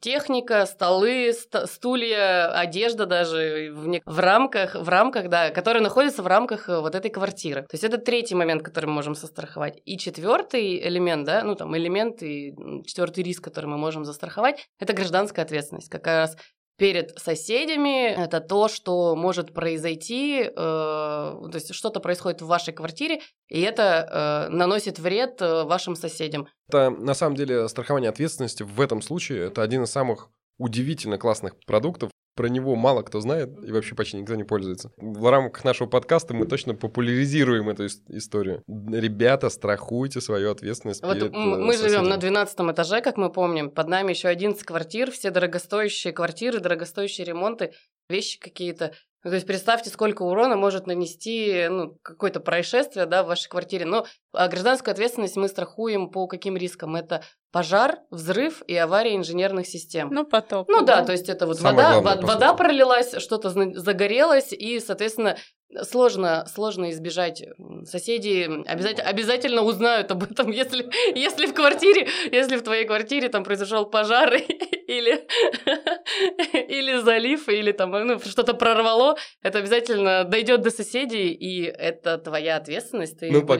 техника, 0.00 0.64
столы, 0.64 1.32
ст- 1.32 1.66
стулья, 1.68 2.52
одежда 2.52 3.04
даже 3.04 3.72
в, 3.74 4.00
в 4.06 4.18
рамках, 4.20 4.76
в 4.76 4.88
рамках, 4.88 5.28
да, 5.28 5.50
которые 5.50 5.82
находятся 5.82 6.22
в 6.22 6.28
рамках 6.28 6.68
э, 6.68 6.78
вот 6.80 6.94
этой 6.94 7.10
квартиры. 7.10 7.62
То 7.62 7.74
есть 7.74 7.82
это 7.82 7.98
третий 7.98 8.36
момент, 8.36 8.62
который 8.62 8.86
мы 8.86 8.92
можем 8.92 9.16
застраховать. 9.16 9.82
И 9.84 9.98
четвертый 9.98 10.80
элемент, 10.86 11.26
да, 11.26 11.42
ну 11.42 11.56
там 11.56 11.76
элемент 11.76 12.22
и 12.22 12.54
четвертый 12.86 13.24
риск, 13.24 13.42
который 13.42 13.66
мы 13.66 13.78
можем 13.78 14.04
застраховать, 14.04 14.68
это 14.78 14.92
гражданская 14.92 15.44
ответственность. 15.44 15.88
Как 15.88 16.06
раз 16.06 16.36
перед 16.82 17.16
соседями, 17.16 18.08
это 18.08 18.40
то, 18.40 18.66
что 18.66 19.14
может 19.14 19.54
произойти, 19.54 20.40
э, 20.42 20.50
то 20.52 21.50
есть 21.54 21.72
что-то 21.72 22.00
происходит 22.00 22.42
в 22.42 22.46
вашей 22.48 22.74
квартире, 22.74 23.20
и 23.48 23.60
это 23.60 24.48
э, 24.50 24.52
наносит 24.52 24.98
вред 24.98 25.40
э, 25.40 25.62
вашим 25.62 25.94
соседям. 25.94 26.48
Это 26.66 26.90
на 26.90 27.14
самом 27.14 27.36
деле 27.36 27.68
страхование 27.68 28.10
ответственности 28.10 28.64
в 28.64 28.80
этом 28.80 29.00
случае 29.00 29.46
это 29.46 29.62
один 29.62 29.84
из 29.84 29.92
самых 29.92 30.30
удивительно 30.58 31.18
классных 31.18 31.54
продуктов, 31.66 32.10
про 32.34 32.48
него 32.48 32.76
мало 32.76 33.02
кто 33.02 33.20
знает 33.20 33.50
и 33.64 33.72
вообще 33.72 33.94
почти 33.94 34.16
никто 34.16 34.34
не 34.34 34.44
пользуется. 34.44 34.90
В 34.96 35.30
рамках 35.30 35.64
нашего 35.64 35.88
подкаста 35.88 36.34
мы 36.34 36.46
точно 36.46 36.74
популяризируем 36.74 37.68
эту 37.68 37.86
историю. 37.86 38.62
Ребята, 38.66 39.50
страхуйте 39.50 40.20
свою 40.20 40.50
ответственность 40.50 41.02
вот 41.02 41.18
перед 41.18 41.32
Мы 41.32 41.76
живем 41.76 42.04
на 42.04 42.16
12 42.16 42.58
этаже, 42.72 43.00
как 43.00 43.16
мы 43.16 43.30
помним. 43.30 43.70
Под 43.70 43.88
нами 43.88 44.10
еще 44.10 44.28
11 44.28 44.62
квартир, 44.64 45.10
все 45.10 45.30
дорогостоящие 45.30 46.12
квартиры, 46.12 46.60
дорогостоящие 46.60 47.26
ремонты, 47.26 47.72
вещи 48.08 48.38
какие-то. 48.38 48.92
Ну, 49.24 49.30
то 49.30 49.34
есть 49.36 49.46
представьте, 49.46 49.88
сколько 49.88 50.22
урона 50.22 50.56
может 50.56 50.86
нанести 50.86 51.68
ну, 51.70 51.96
какое-то 52.02 52.40
происшествие 52.40 53.06
да, 53.06 53.22
в 53.22 53.28
вашей 53.28 53.48
квартире. 53.48 53.84
Но 53.84 54.04
а 54.32 54.48
гражданскую 54.48 54.92
ответственность 54.92 55.36
мы 55.36 55.46
страхуем 55.48 56.10
по 56.10 56.26
каким 56.26 56.56
рискам? 56.56 56.96
Это 56.96 57.22
пожар, 57.52 57.98
взрыв 58.10 58.62
и 58.66 58.74
авария 58.74 59.14
инженерных 59.14 59.66
систем. 59.68 60.08
Ну, 60.10 60.24
потоп. 60.24 60.68
Ну 60.68 60.84
да, 60.84 61.00
да 61.00 61.04
то 61.04 61.12
есть 61.12 61.28
это 61.28 61.46
вот 61.46 61.60
вода, 61.60 62.00
главное, 62.00 62.26
вода 62.26 62.54
пролилась, 62.54 63.14
что-то 63.18 63.50
загорелось, 63.50 64.52
и, 64.52 64.80
соответственно, 64.80 65.36
сложно, 65.82 66.46
сложно 66.52 66.90
избежать. 66.90 67.44
Соседи 67.84 68.48
обязательно, 68.66 69.08
обязательно 69.08 69.62
узнают 69.62 70.10
об 70.10 70.22
этом, 70.24 70.50
если, 70.62 70.86
если 71.14 71.46
в 71.46 71.54
квартире, 71.54 72.08
если 72.30 72.56
в 72.56 72.62
твоей 72.62 72.86
квартире 72.86 73.28
там 73.28 73.44
произошел 73.44 73.86
пожар 73.86 74.34
или, 74.86 75.26
или 76.68 77.00
залив, 77.00 77.48
или 77.48 77.72
там 77.72 77.90
ну, 77.90 78.18
что-то 78.20 78.54
прорвало, 78.54 79.16
это 79.42 79.58
обязательно 79.58 80.24
дойдет 80.24 80.62
до 80.62 80.70
соседей, 80.70 81.32
и 81.32 81.62
это 81.64 82.18
твоя 82.18 82.56
ответственность. 82.56 83.18
Ты 83.18 83.30
ну, 83.30 83.46
по 83.46 83.58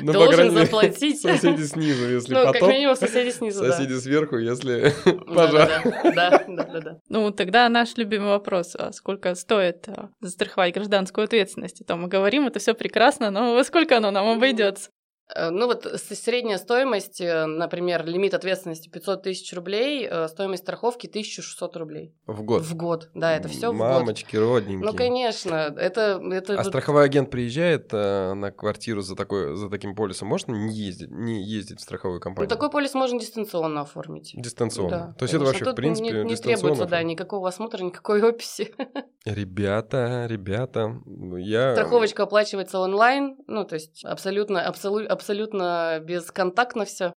ну, 0.00 0.12
должен 0.12 0.48
по 0.48 0.60
заплатить. 0.60 1.20
Соседи 1.22 1.62
снизу, 1.62 2.08
если 2.08 2.34
ну, 2.34 2.44
потом. 2.44 2.60
как 2.60 2.68
минимум 2.70 2.96
соседи 2.96 3.30
снизу, 3.30 3.64
Соседи 3.64 3.94
сверху, 3.94 4.38
если 4.38 4.92
пожар. 5.34 5.70
Да, 6.14 6.30
да, 6.30 6.64
да, 6.64 6.80
да. 6.80 6.98
Ну, 7.08 7.30
тогда 7.30 7.68
наш 7.68 7.96
любимый 7.96 8.28
вопрос, 8.28 8.74
а 8.76 8.92
сколько 8.92 9.34
стоит 9.34 9.88
а, 9.88 10.10
застраховать 10.20 10.74
гражданскую 10.74 11.24
ответственность? 11.24 11.51
То 11.84 11.96
мы 11.96 12.08
говорим, 12.08 12.46
это 12.46 12.58
все 12.58 12.74
прекрасно, 12.74 13.30
но 13.30 13.54
во 13.54 13.64
сколько 13.64 13.96
оно 13.96 14.10
нам 14.10 14.28
обойдется? 14.28 14.90
Э, 15.34 15.50
ну 15.50 15.66
вот 15.66 15.86
средняя 15.96 16.58
стоимость, 16.58 17.20
э, 17.20 17.46
например, 17.46 18.04
лимит 18.04 18.34
ответственности 18.34 18.88
500 18.88 19.22
тысяч 19.22 19.52
рублей, 19.52 20.06
э, 20.10 20.28
стоимость 20.28 20.62
страховки 20.62 21.06
1600 21.06 21.76
рублей. 21.76 22.14
В 22.26 22.42
год? 22.42 22.62
В 22.62 22.74
год, 22.74 23.10
да, 23.14 23.36
это 23.36 23.48
все 23.48 23.72
в 23.72 23.76
год. 23.76 23.80
Мамочки, 23.80 24.36
родненькие. 24.36 24.84
Ну, 24.84 24.94
конечно, 24.94 25.54
это... 25.54 26.20
это 26.30 26.54
а 26.54 26.56
вот... 26.56 26.66
страховой 26.66 27.04
агент 27.04 27.30
приезжает 27.30 27.88
э, 27.92 28.34
на 28.34 28.50
квартиру 28.50 29.00
за, 29.00 29.16
такой, 29.16 29.56
за 29.56 29.68
таким 29.70 29.94
полисом, 29.94 30.28
можно 30.28 30.52
не 30.52 30.74
ездить, 30.74 31.10
не 31.10 31.42
ездить 31.42 31.80
в 31.80 31.82
страховую 31.82 32.20
компанию? 32.20 32.48
Ну, 32.48 32.54
такой 32.54 32.70
полис 32.70 32.94
можно 32.94 33.18
дистанционно 33.18 33.82
оформить. 33.82 34.32
Дистанционно? 34.34 34.90
Да, 34.90 35.14
То 35.18 35.24
есть 35.24 35.34
это 35.34 35.44
вообще, 35.44 35.64
Тут 35.64 35.74
в 35.74 35.76
принципе, 35.76 36.10
не, 36.10 36.24
не 36.24 36.36
требуется, 36.36 36.86
да, 36.86 37.02
никакого 37.02 37.48
осмотра, 37.48 37.82
никакой 37.82 38.22
описи. 38.22 38.74
Ребята, 39.24 40.26
ребята, 40.28 41.00
я... 41.38 41.74
Страховочка 41.74 42.24
оплачивается 42.24 42.80
онлайн, 42.80 43.36
ну, 43.46 43.64
то 43.64 43.74
есть 43.74 44.04
абсолютно, 44.04 44.60
абсолютно 44.60 45.11
абсолютно 45.12 46.00
бесконтактно 46.02 46.84
все. 46.84 47.12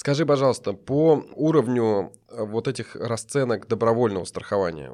Скажи, 0.00 0.24
пожалуйста, 0.24 0.72
по 0.72 1.22
уровню 1.34 2.12
э, 2.30 2.42
вот 2.42 2.68
этих 2.68 2.96
расценок 2.96 3.68
добровольного 3.68 4.24
страхования, 4.24 4.90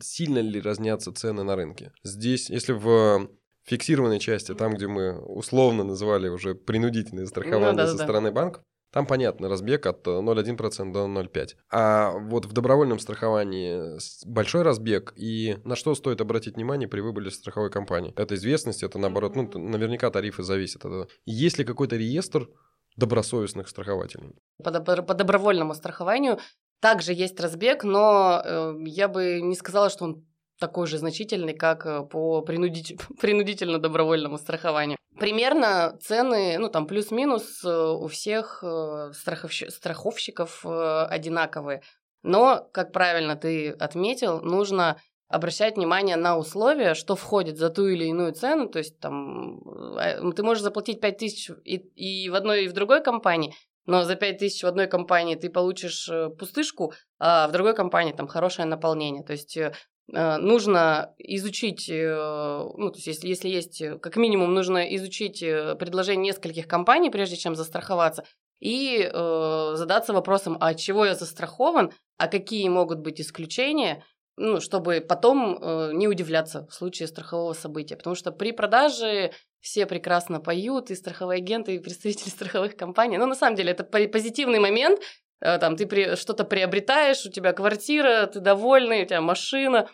сильно 0.00 0.40
ли 0.40 0.60
разнятся 0.60 1.12
цены 1.12 1.44
на 1.44 1.54
рынке? 1.54 1.92
Здесь, 2.02 2.50
если 2.50 2.72
в 2.72 3.28
фиксированной 3.62 4.18
части, 4.18 4.54
там, 4.54 4.74
где 4.74 4.88
мы 4.88 5.16
условно 5.20 5.84
называли 5.84 6.28
уже 6.28 6.56
принудительное 6.56 7.26
страхование 7.26 7.70
ну, 7.70 7.76
да, 7.76 7.86
со 7.86 7.98
да, 7.98 8.02
стороны 8.04 8.32
банков, 8.32 8.64
там 8.90 9.06
понятно, 9.06 9.48
разбег 9.48 9.86
от 9.86 10.06
0,1% 10.06 10.92
до 10.92 11.06
0,5%. 11.06 11.54
А 11.70 12.12
вот 12.12 12.46
в 12.46 12.52
добровольном 12.52 12.98
страховании 12.98 13.98
большой 14.26 14.62
разбег, 14.62 15.12
и 15.16 15.58
на 15.64 15.76
что 15.76 15.94
стоит 15.94 16.20
обратить 16.20 16.56
внимание 16.56 16.88
при 16.88 17.00
выборе 17.00 17.30
страховой 17.30 17.70
компании? 17.70 18.14
Это 18.16 18.34
известность, 18.34 18.82
это 18.82 18.98
наоборот, 18.98 19.36
ну, 19.36 19.50
наверняка 19.58 20.10
тарифы 20.10 20.42
зависят 20.42 20.84
от 20.84 20.90
этого. 20.92 21.08
Есть 21.26 21.58
ли 21.58 21.64
какой-то 21.64 21.96
реестр 21.96 22.48
добросовестных 22.96 23.68
страхователей? 23.68 24.34
По, 24.62 24.70
добро- 24.70 25.02
по 25.02 25.14
добровольному 25.14 25.74
страхованию 25.74 26.38
также 26.80 27.12
есть 27.12 27.40
разбег, 27.40 27.84
но 27.84 28.40
э, 28.44 28.74
я 28.86 29.08
бы 29.08 29.40
не 29.40 29.54
сказала, 29.54 29.90
что 29.90 30.04
он 30.04 30.27
такой 30.58 30.86
же 30.86 30.98
значительный, 30.98 31.54
как 31.54 31.86
э, 31.86 32.02
по 32.02 32.42
принудитель... 32.42 32.98
принудительно-добровольному 33.20 34.38
страхованию. 34.38 34.98
Примерно 35.18 35.96
цены, 36.00 36.58
ну 36.58 36.68
там 36.68 36.86
плюс-минус 36.86 37.64
э, 37.64 37.68
у 37.68 38.06
всех 38.08 38.62
э, 38.62 39.12
страховщ... 39.14 39.64
страховщиков 39.68 40.64
одинаковые. 40.64 41.82
Но, 42.22 42.68
как 42.72 42.92
правильно 42.92 43.36
ты 43.36 43.70
отметил, 43.70 44.40
нужно 44.40 45.00
обращать 45.28 45.76
внимание 45.76 46.16
на 46.16 46.36
условия, 46.36 46.94
что 46.94 47.14
входит 47.14 47.58
за 47.58 47.70
ту 47.70 47.86
или 47.86 48.06
иную 48.06 48.32
цену. 48.32 48.68
То 48.68 48.78
есть 48.78 48.98
там 48.98 49.60
ты 50.34 50.42
можешь 50.42 50.62
заплатить 50.62 51.00
5 51.00 51.18
тысяч 51.18 51.50
и, 51.64 51.76
и 51.76 52.28
в 52.30 52.34
одной, 52.34 52.64
и 52.64 52.68
в 52.68 52.72
другой 52.72 53.02
компании, 53.02 53.54
но 53.86 54.04
за 54.04 54.16
5 54.16 54.38
тысяч 54.38 54.62
в 54.64 54.66
одной 54.66 54.86
компании 54.86 55.36
ты 55.36 55.48
получишь 55.50 56.10
пустышку, 56.38 56.92
а 57.18 57.46
в 57.46 57.52
другой 57.52 57.74
компании 57.74 58.12
там 58.12 58.26
хорошее 58.26 58.66
наполнение. 58.66 59.22
То 59.22 59.32
есть 59.32 59.56
нужно 60.10 61.14
изучить, 61.18 61.88
э, 61.90 62.70
ну, 62.76 62.90
то 62.90 62.96
есть 62.96 63.06
если, 63.06 63.28
если 63.28 63.48
есть, 63.48 63.80
э, 63.82 63.98
как 63.98 64.16
минимум, 64.16 64.54
нужно 64.54 64.94
изучить 64.96 65.40
предложение 65.40 66.32
нескольких 66.32 66.66
компаний, 66.66 67.10
прежде 67.10 67.36
чем 67.36 67.54
застраховаться, 67.54 68.24
и 68.60 69.08
э, 69.12 69.72
задаться 69.74 70.12
вопросом, 70.12 70.56
а 70.60 70.68
от 70.68 70.78
чего 70.78 71.04
я 71.04 71.14
застрахован, 71.14 71.92
а 72.16 72.26
какие 72.26 72.68
могут 72.68 72.98
быть 72.98 73.20
исключения, 73.20 74.04
ну, 74.36 74.60
чтобы 74.60 75.00
потом 75.00 75.58
э, 75.60 75.92
не 75.92 76.08
удивляться 76.08 76.66
в 76.66 76.74
случае 76.74 77.06
страхового 77.06 77.52
события. 77.52 77.96
Потому 77.96 78.16
что 78.16 78.32
при 78.32 78.52
продаже 78.52 79.32
все 79.60 79.86
прекрасно 79.86 80.40
поют, 80.40 80.90
и 80.90 80.94
страховые 80.94 81.38
агенты, 81.38 81.74
и 81.74 81.78
представители 81.78 82.28
страховых 82.30 82.76
компаний. 82.76 83.18
Но 83.18 83.26
на 83.26 83.34
самом 83.34 83.56
деле 83.56 83.72
это 83.72 83.84
позитивный 83.84 84.58
момент, 84.58 85.00
там 85.40 85.76
ты 85.76 85.86
при, 85.86 86.16
что-то 86.16 86.44
приобретаешь, 86.44 87.24
у 87.26 87.30
тебя 87.30 87.52
квартира, 87.52 88.26
ты 88.26 88.40
довольный, 88.40 89.02
у 89.02 89.06
тебя 89.06 89.20
машина, 89.20 89.88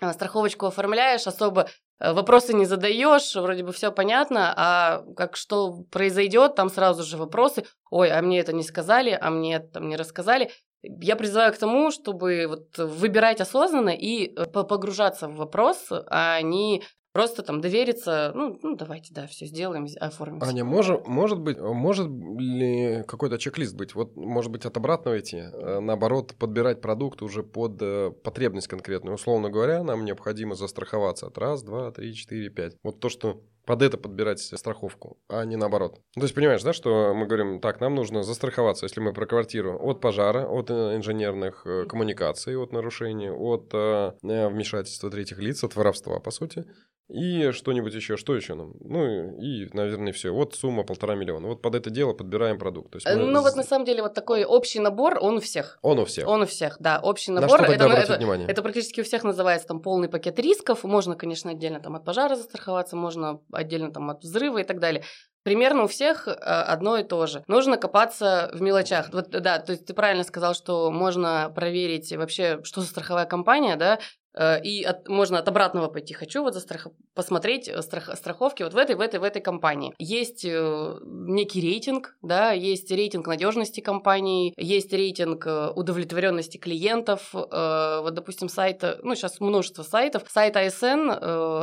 а, 0.00 0.12
страховочку 0.12 0.66
оформляешь, 0.66 1.26
особо 1.28 1.68
э, 2.00 2.12
вопросы 2.12 2.54
не 2.54 2.64
задаешь, 2.64 3.36
вроде 3.36 3.62
бы 3.62 3.72
все 3.72 3.92
понятно, 3.92 4.52
а 4.56 5.04
как 5.16 5.36
что 5.36 5.84
произойдет, 5.92 6.56
там 6.56 6.70
сразу 6.70 7.04
же 7.04 7.16
вопросы, 7.16 7.64
ой, 7.90 8.10
а 8.10 8.20
мне 8.20 8.40
это 8.40 8.52
не 8.52 8.64
сказали, 8.64 9.16
а 9.20 9.30
мне 9.30 9.56
это 9.56 9.78
не 9.78 9.96
рассказали. 9.96 10.50
Я 10.82 11.14
призываю 11.14 11.52
к 11.52 11.58
тому, 11.58 11.92
чтобы 11.92 12.46
вот 12.48 12.76
выбирать 12.78 13.40
осознанно 13.40 13.90
и 13.90 14.34
э, 14.34 14.46
погружаться 14.46 15.28
в 15.28 15.36
вопрос, 15.36 15.86
а 15.90 16.40
не 16.40 16.82
Просто 17.12 17.42
там 17.42 17.60
довериться, 17.60 18.32
ну, 18.34 18.58
ну 18.62 18.74
давайте, 18.74 19.12
да, 19.12 19.26
все 19.26 19.44
сделаем, 19.44 19.86
оформим. 20.00 20.42
Аня, 20.42 20.64
может, 20.64 21.06
может 21.06 21.40
быть, 21.40 21.58
может 21.58 22.08
ли 22.08 23.04
какой-то 23.06 23.36
чек-лист 23.36 23.76
быть? 23.76 23.94
Вот, 23.94 24.16
может 24.16 24.50
быть, 24.50 24.64
от 24.64 24.76
обратного 24.78 25.20
идти, 25.20 25.36
э, 25.36 25.80
наоборот, 25.80 26.34
подбирать 26.38 26.80
продукт 26.80 27.20
уже 27.20 27.42
под 27.42 27.82
э, 27.82 28.12
потребность 28.24 28.68
конкретную. 28.68 29.16
Условно 29.16 29.50
говоря, 29.50 29.82
нам 29.82 30.06
необходимо 30.06 30.54
застраховаться 30.54 31.26
от 31.26 31.36
раз, 31.36 31.62
два, 31.62 31.90
три, 31.90 32.14
четыре, 32.14 32.48
пять. 32.48 32.76
Вот 32.82 33.00
то, 33.00 33.10
что 33.10 33.42
под 33.64 33.82
это 33.82 33.98
подбирать 33.98 34.40
страховку, 34.40 35.18
а 35.28 35.44
не 35.44 35.56
наоборот. 35.56 36.00
Ну, 36.16 36.20
то 36.20 36.24
есть 36.24 36.34
понимаешь, 36.34 36.62
да, 36.62 36.72
что 36.72 37.14
мы 37.14 37.26
говорим, 37.26 37.60
так, 37.60 37.80
нам 37.80 37.94
нужно 37.94 38.22
застраховаться, 38.22 38.86
если 38.86 39.00
мы 39.00 39.12
про 39.12 39.26
квартиру, 39.26 39.78
от 39.78 40.00
пожара, 40.00 40.46
от 40.46 40.70
э, 40.70 40.96
инженерных 40.96 41.66
коммуникаций, 41.88 42.56
от 42.56 42.72
нарушений, 42.72 43.30
от 43.30 43.72
вмешательства 43.72 45.10
третьих 45.10 45.38
лиц, 45.38 45.64
от 45.64 45.76
воровства, 45.76 46.18
по 46.20 46.30
сути. 46.30 46.64
И 47.08 47.50
что-нибудь 47.52 47.92
еще, 47.92 48.16
что 48.16 48.34
еще 48.34 48.54
нам? 48.54 48.72
Ну 48.80 49.36
и, 49.38 49.68
наверное, 49.74 50.12
все. 50.14 50.30
Вот 50.30 50.54
сумма 50.54 50.82
полтора 50.82 51.14
миллиона. 51.14 51.46
Вот 51.46 51.60
под 51.60 51.74
это 51.74 51.90
дело 51.90 52.14
подбираем 52.14 52.58
продукт. 52.58 52.90
То 52.92 52.96
есть 52.96 53.06
мы... 53.06 53.16
Ну 53.16 53.42
вот 53.42 53.54
на 53.54 53.64
самом 53.64 53.84
деле 53.84 54.02
вот 54.02 54.14
такой 54.14 54.44
общий 54.44 54.80
набор, 54.80 55.18
он 55.20 55.36
у 55.36 55.40
всех. 55.40 55.78
Он 55.82 55.98
у 55.98 56.06
всех. 56.06 56.26
Он 56.26 56.42
у 56.42 56.46
всех, 56.46 56.76
да, 56.80 57.00
общий 57.02 57.30
набор. 57.32 57.60
На 57.60 57.66
что 57.66 57.72
это, 57.74 57.84
это, 57.84 58.16
внимание? 58.16 58.48
это 58.48 58.62
практически 58.62 59.02
у 59.02 59.04
всех 59.04 59.24
называется 59.24 59.68
там 59.68 59.80
полный 59.80 60.08
пакет 60.08 60.38
рисков. 60.38 60.84
Можно, 60.84 61.14
конечно, 61.14 61.50
отдельно 61.50 61.80
там 61.80 61.96
от 61.96 62.04
пожара 62.04 62.34
застраховаться, 62.34 62.96
можно 62.96 63.40
отдельно 63.52 63.92
там 63.92 64.10
от 64.10 64.22
взрыва 64.22 64.58
и 64.58 64.64
так 64.64 64.80
далее. 64.80 65.04
Примерно 65.44 65.84
у 65.84 65.88
всех 65.88 66.28
э, 66.28 66.32
одно 66.32 66.98
и 66.98 67.04
то 67.04 67.26
же. 67.26 67.42
Нужно 67.48 67.76
копаться 67.76 68.50
в 68.52 68.62
мелочах. 68.62 69.08
Вот, 69.12 69.30
да, 69.30 69.58
то 69.58 69.72
есть 69.72 69.86
ты 69.86 69.94
правильно 69.94 70.24
сказал, 70.24 70.54
что 70.54 70.90
можно 70.90 71.50
проверить 71.54 72.12
вообще, 72.12 72.60
что 72.62 72.80
за 72.80 72.86
страховая 72.86 73.26
компания, 73.26 73.76
да, 73.76 73.98
и 74.38 74.82
от, 74.82 75.08
можно 75.08 75.38
от 75.38 75.48
обратного 75.48 75.88
пойти. 75.88 76.14
Хочу 76.14 76.42
вот 76.42 76.54
застрах... 76.54 76.88
посмотреть 77.14 77.68
э, 77.68 77.82
страх... 77.82 78.16
страховки 78.16 78.62
вот 78.62 78.72
в 78.72 78.76
этой, 78.76 78.96
в 78.96 79.00
этой, 79.00 79.20
в 79.20 79.24
этой 79.24 79.42
компании. 79.42 79.94
Есть 79.98 80.44
э, 80.44 80.98
некий 81.02 81.60
рейтинг, 81.60 82.16
да, 82.22 82.52
есть 82.52 82.90
рейтинг 82.90 83.26
надежности 83.26 83.80
компании, 83.80 84.54
есть 84.56 84.92
рейтинг 84.92 85.46
удовлетворенности 85.74 86.56
клиентов. 86.56 87.30
Вот, 87.32 88.14
допустим, 88.14 88.48
сайта, 88.48 88.98
ну, 89.02 89.14
сейчас 89.14 89.40
множество 89.40 89.82
сайтов. 89.82 90.24
Сайт 90.28 90.56
АСН, 90.56 91.10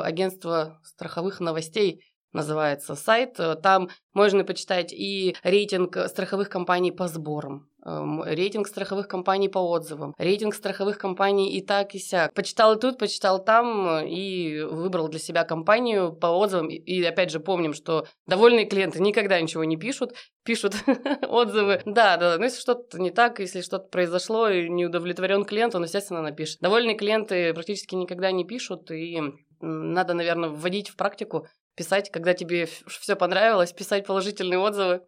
агентство 0.04 0.80
страховых 0.84 1.40
новостей, 1.40 2.04
называется 2.34 2.96
сайт. 2.96 3.40
Там 3.62 3.90
можно 4.14 4.44
почитать 4.44 4.92
и 4.92 5.36
рейтинг 5.44 5.98
страховых 6.08 6.50
компаний 6.50 6.92
по 6.92 7.08
сборам, 7.08 7.70
эм, 7.86 8.24
рейтинг 8.24 8.68
страховых 8.68 9.08
компаний 9.08 9.50
по 9.50 9.60
отзывам, 9.60 10.14
рейтинг 10.18 10.56
страховых 10.56 10.98
компаний 10.98 11.54
и 11.54 11.62
так, 11.62 11.96
и 11.96 12.00
сяк. 12.00 12.34
Почитал 12.34 12.74
и 12.74 12.80
тут, 12.80 12.98
почитал 12.98 13.44
там 13.44 14.06
и 14.06 14.62
выбрал 14.62 15.08
для 15.08 15.20
себя 15.20 15.44
компанию 15.44 16.14
по 16.14 16.28
отзывам. 16.28 16.70
И 16.70 17.04
опять 17.04 17.32
же 17.32 17.40
помним, 17.40 17.74
что 17.74 18.08
довольные 18.28 18.66
клиенты 18.66 19.02
никогда 19.02 19.40
ничего 19.40 19.64
не 19.64 19.78
пишут, 19.78 20.14
пишут 20.44 20.76
отзывы. 21.28 21.82
Да, 21.86 22.18
да, 22.18 22.38
но 22.38 22.44
если 22.44 22.60
что-то 22.60 23.00
не 23.00 23.12
так, 23.12 23.40
если 23.40 23.62
что-то 23.62 23.88
произошло 23.90 24.50
и 24.50 24.70
не 24.70 24.86
удовлетворен 24.86 25.46
клиент, 25.46 25.76
он, 25.76 25.84
естественно, 25.84 26.22
напишет. 26.22 26.60
Довольные 26.62 26.98
клиенты 26.98 27.54
практически 27.54 27.96
никогда 27.96 28.32
не 28.32 28.46
пишут, 28.46 28.92
и 28.92 29.22
надо, 29.62 30.14
наверное, 30.14 30.50
вводить 30.50 30.90
в 30.90 30.96
практику 30.96 31.48
писать, 31.80 32.12
когда 32.12 32.34
тебе 32.34 32.66
все 32.66 33.16
понравилось, 33.16 33.72
писать 33.72 34.06
положительные 34.06 34.60
отзывы. 34.60 35.02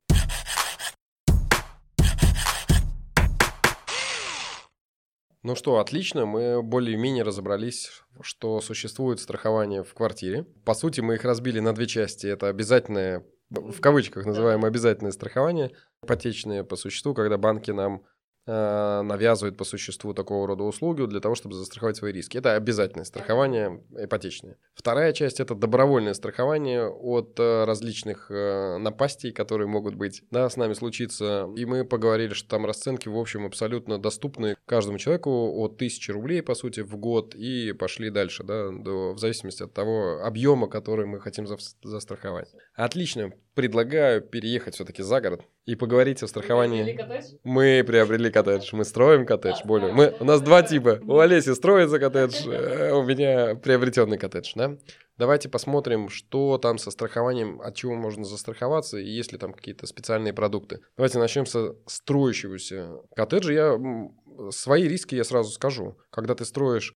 Ну 5.44 5.56
что, 5.56 5.80
отлично, 5.80 6.26
мы 6.26 6.64
более-менее 6.64 7.26
разобрались, 7.26 8.04
что 8.22 8.62
существует 8.62 9.20
страхование 9.20 9.84
в 9.84 9.94
квартире. 9.94 10.44
По 10.64 10.74
сути, 10.74 11.02
мы 11.02 11.16
их 11.16 11.26
разбили 11.26 11.60
на 11.60 11.74
две 11.74 11.88
части. 11.88 12.28
Это 12.28 12.48
обязательное, 12.48 13.26
в 13.50 13.82
кавычках 13.82 14.26
называемое 14.26 14.70
обязательное 14.70 15.12
страхование, 15.12 15.72
ипотечное 16.02 16.64
по 16.64 16.78
существу, 16.78 17.14
когда 17.14 17.38
банки 17.38 17.72
нам 17.72 18.06
навязывает 18.48 19.58
по 19.58 19.64
существу 19.64 20.14
такого 20.14 20.48
рода 20.48 20.64
услуги 20.64 21.06
для 21.06 21.20
того, 21.20 21.36
чтобы 21.36 21.56
застраховать 21.56 21.98
свои 21.98 22.12
риски. 22.12 22.38
Это 22.38 22.56
обязательное 22.56 23.06
страхование 23.06 23.84
ипотечное. 23.98 24.58
Вторая 24.74 25.14
часть– 25.14 25.40
это 25.40 25.56
добровольное 25.56 26.14
страхование 26.14 26.88
от 26.88 27.40
э, 27.40 27.64
различных 27.66 28.32
э, 28.32 28.78
напастей, 28.78 29.32
которые 29.32 29.68
могут 29.68 29.96
быть, 29.96 30.24
да, 30.32 30.50
с 30.50 30.58
нами 30.58 30.74
случиться. 30.74 31.50
И 31.56 31.66
мы 31.66 31.86
поговорили, 31.86 32.34
что 32.34 32.50
там 32.50 32.66
расценки, 32.66 33.08
в 33.08 33.18
общем, 33.18 33.46
абсолютно 33.46 34.00
доступны 34.00 34.56
каждому 34.66 34.98
человеку 34.98 35.30
от 35.60 35.76
1000 35.76 36.14
рублей, 36.14 36.42
по 36.42 36.56
сути, 36.56 36.82
в 36.82 36.98
год, 36.98 37.36
и 37.36 37.74
пошли 37.74 38.10
дальше, 38.10 38.44
да, 38.44 38.70
до, 38.72 39.14
в 39.14 39.20
зависимости 39.20 39.64
от 39.64 39.74
того 39.74 40.22
объема, 40.24 40.68
который 40.68 41.06
мы 41.06 41.20
хотим 41.20 41.48
за, 41.48 41.58
застраховать. 41.84 42.50
Отлично. 42.76 43.34
Предлагаю 43.54 44.22
переехать 44.22 44.76
все-таки 44.76 45.04
за 45.04 45.20
город 45.20 45.42
и 45.66 45.76
поговорить 45.76 46.24
о 46.24 46.28
страховании. 46.28 46.98
Мы 47.44 47.84
приобрели 47.86 48.32
коттедж, 48.32 48.70
мы 48.74 48.86
строим 48.86 49.26
коттедж. 49.26 49.60
Да, 49.60 49.66
более. 49.66 49.92
Мы, 49.92 50.16
у 50.20 50.24
нас 50.24 50.42
два 50.42 50.64
типа. 50.64 51.00
У 51.04 51.20
Олеси 51.20 51.54
строится 51.54 52.00
коттедж, 52.00 52.36
э, 52.48 52.94
у 52.94 53.04
меня 53.04 53.56
приобретенный 53.56 54.18
коттедж, 54.18 54.54
да? 54.56 54.78
Давайте 55.18 55.50
посмотрим, 55.50 56.10
что 56.10 56.58
там 56.58 56.78
со 56.78 56.90
страхованием, 56.92 57.62
от 57.62 57.76
чего 57.76 57.94
можно 57.94 58.24
застраховаться, 58.24 58.98
и 58.98 59.08
есть 59.08 59.32
ли 59.34 59.38
там 59.38 59.54
какие-то 59.54 59.86
специальные 59.86 60.34
продукты. 60.34 60.80
Давайте 60.98 61.20
начнем 61.20 61.46
со 61.46 61.76
строящегося 61.86 63.02
коттеджа. 63.16 63.54
Я 63.54 63.80
свои 64.50 64.88
риски 64.88 65.16
я 65.16 65.24
сразу 65.24 65.52
скажу. 65.52 65.98
Когда 66.10 66.36
ты 66.36 66.46
строишь 66.46 66.94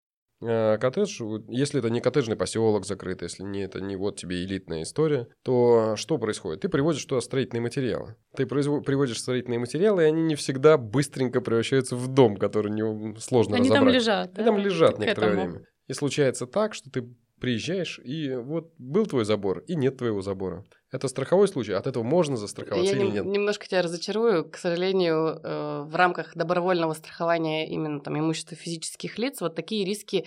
коттедж, 0.79 1.21
если 1.47 1.79
это 1.79 1.89
не 1.89 2.01
коттеджный 2.01 2.35
поселок 2.35 2.85
закрытый, 2.85 3.25
если 3.25 3.43
не 3.43 3.61
это 3.61 3.81
не 3.81 3.95
вот 3.95 4.17
тебе 4.17 4.43
элитная 4.43 4.83
история, 4.83 5.27
то 5.43 5.95
что 5.95 6.17
происходит? 6.17 6.61
Ты 6.61 6.69
приводишь 6.69 7.05
туда 7.05 7.21
строительные 7.21 7.61
материалы. 7.61 8.15
Ты 8.35 8.45
приводишь 8.45 9.19
строительные 9.19 9.59
материалы, 9.59 10.03
и 10.03 10.05
они 10.05 10.23
не 10.23 10.35
всегда 10.35 10.77
быстренько 10.77 11.41
превращаются 11.41 11.95
в 11.95 12.07
дом, 12.07 12.37
который 12.37 12.71
не, 12.71 13.19
сложно 13.19 13.55
они 13.55 13.69
разобрать. 13.69 13.81
Они 13.81 13.91
там 13.91 13.93
лежат. 13.93 14.27
Они 14.37 14.45
да? 14.45 14.51
там 14.51 14.57
лежат 14.57 14.99
некоторое 14.99 15.31
время. 15.31 15.65
И 15.87 15.93
случается 15.93 16.47
так, 16.47 16.73
что 16.73 16.89
ты 16.89 17.07
приезжаешь, 17.39 17.99
и 18.03 18.33
вот 18.35 18.73
был 18.77 19.05
твой 19.05 19.25
забор, 19.25 19.59
и 19.67 19.75
нет 19.75 19.97
твоего 19.97 20.21
забора. 20.21 20.65
Это 20.95 21.09
страховой 21.09 21.49
случай, 21.49 21.73
от 21.73 21.87
этого 21.87 22.03
можно 22.03 22.37
застраховаться 22.37 22.95
Я 22.95 22.97
или 22.97 23.11
нет? 23.11 23.25
немножко 23.25 23.67
тебя 23.67 23.81
разочарую. 23.81 24.49
К 24.49 24.55
сожалению, 24.55 25.41
э, 25.43 25.83
в 25.85 25.93
рамках 25.93 26.33
добровольного 26.35 26.93
страхования 26.93 27.67
именно 27.67 27.99
там 27.99 28.17
имущества 28.17 28.55
физических 28.55 29.17
лиц 29.17 29.41
вот 29.41 29.55
такие 29.55 29.83
риски 29.83 30.25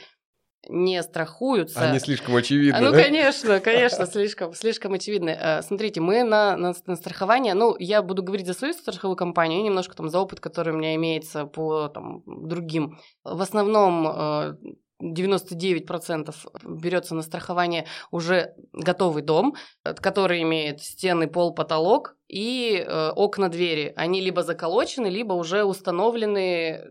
не 0.69 1.03
страхуются. 1.03 1.81
Они 1.81 1.99
слишком 2.01 2.37
очевидны. 2.37 2.81
Ну, 2.81 2.93
да? 2.93 3.03
конечно, 3.03 3.61
конечно, 3.61 4.05
слишком, 4.13 4.53
слишком 4.53 4.93
очевидны. 4.93 5.31
Э, 5.31 5.63
смотрите, 5.63 6.03
мы 6.03 6.23
на, 6.23 6.55
на, 6.59 6.75
на 6.85 6.97
страхование, 6.97 7.55
ну, 7.55 7.75
я 7.79 8.03
буду 8.03 8.23
говорить 8.23 8.47
за 8.47 8.53
свою 8.53 8.75
страховую 8.75 9.17
компанию, 9.17 9.61
и 9.61 9.63
немножко 9.63 9.97
там 9.97 10.11
за 10.11 10.19
опыт, 10.21 10.41
который 10.41 10.75
у 10.75 10.77
меня 10.77 10.95
имеется 10.97 11.47
по 11.47 11.89
там, 11.89 12.23
другим. 12.27 12.99
В 13.25 13.41
основном 13.41 14.07
э, 14.07 14.55
99% 15.03 16.35
берется 16.65 17.15
на 17.15 17.23
страхование 17.23 17.87
уже 18.11 18.55
готовый 18.73 19.23
дом, 19.23 19.55
э, 19.85 19.95
который 19.95 20.43
имеет 20.43 20.83
стены, 20.83 21.29
пол, 21.29 21.55
потолок 21.55 22.18
и 22.29 22.85
э, 22.87 23.11
окна, 23.11 23.49
двери. 23.49 23.93
Они 23.97 24.21
либо 24.21 24.43
заколочены, 24.43 25.07
либо 25.07 25.33
уже 25.33 25.65
установлены 25.65 26.85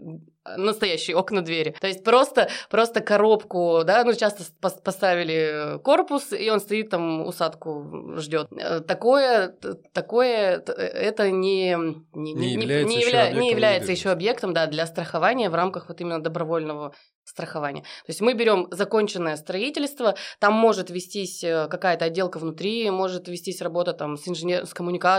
настоящие 0.55 1.15
окна 1.15 1.41
двери. 1.41 1.75
То 1.79 1.87
есть 1.87 2.03
просто, 2.03 2.49
просто 2.69 3.01
коробку, 3.01 3.81
да, 3.85 4.03
ну 4.03 4.13
часто 4.13 4.43
поставили 4.83 5.79
корпус, 5.83 6.31
и 6.31 6.49
он 6.49 6.59
стоит 6.59 6.89
там, 6.89 7.25
усадку 7.25 8.15
ждет. 8.17 8.47
Э, 8.51 8.79
такое, 8.79 9.55
такое 9.93 10.63
это 10.65 11.31
не, 11.31 11.75
не, 12.13 12.33
не 12.33 12.53
является, 12.53 12.87
не, 12.87 13.01
явля, 13.01 13.31
не 13.31 13.51
является 13.51 13.91
еще 13.91 14.09
объектом 14.09 14.53
да, 14.53 14.67
для 14.67 14.85
страхования 14.85 15.49
в 15.49 15.55
рамках 15.55 15.89
вот 15.89 15.99
именно 16.01 16.21
добровольного 16.21 16.93
страхования. 17.27 17.81
То 17.81 18.09
есть 18.09 18.21
мы 18.21 18.33
берем 18.33 18.67
законченное 18.71 19.35
строительство, 19.35 20.15
там 20.39 20.53
может 20.53 20.89
вестись 20.89 21.43
э, 21.43 21.67
какая-то 21.69 22.05
отделка 22.05 22.39
внутри, 22.39 22.89
может 22.89 23.27
вестись 23.27 23.61
работа 23.61 23.93
там 23.93 24.17
с, 24.17 24.27
инженер... 24.27 24.65
с 24.65 24.73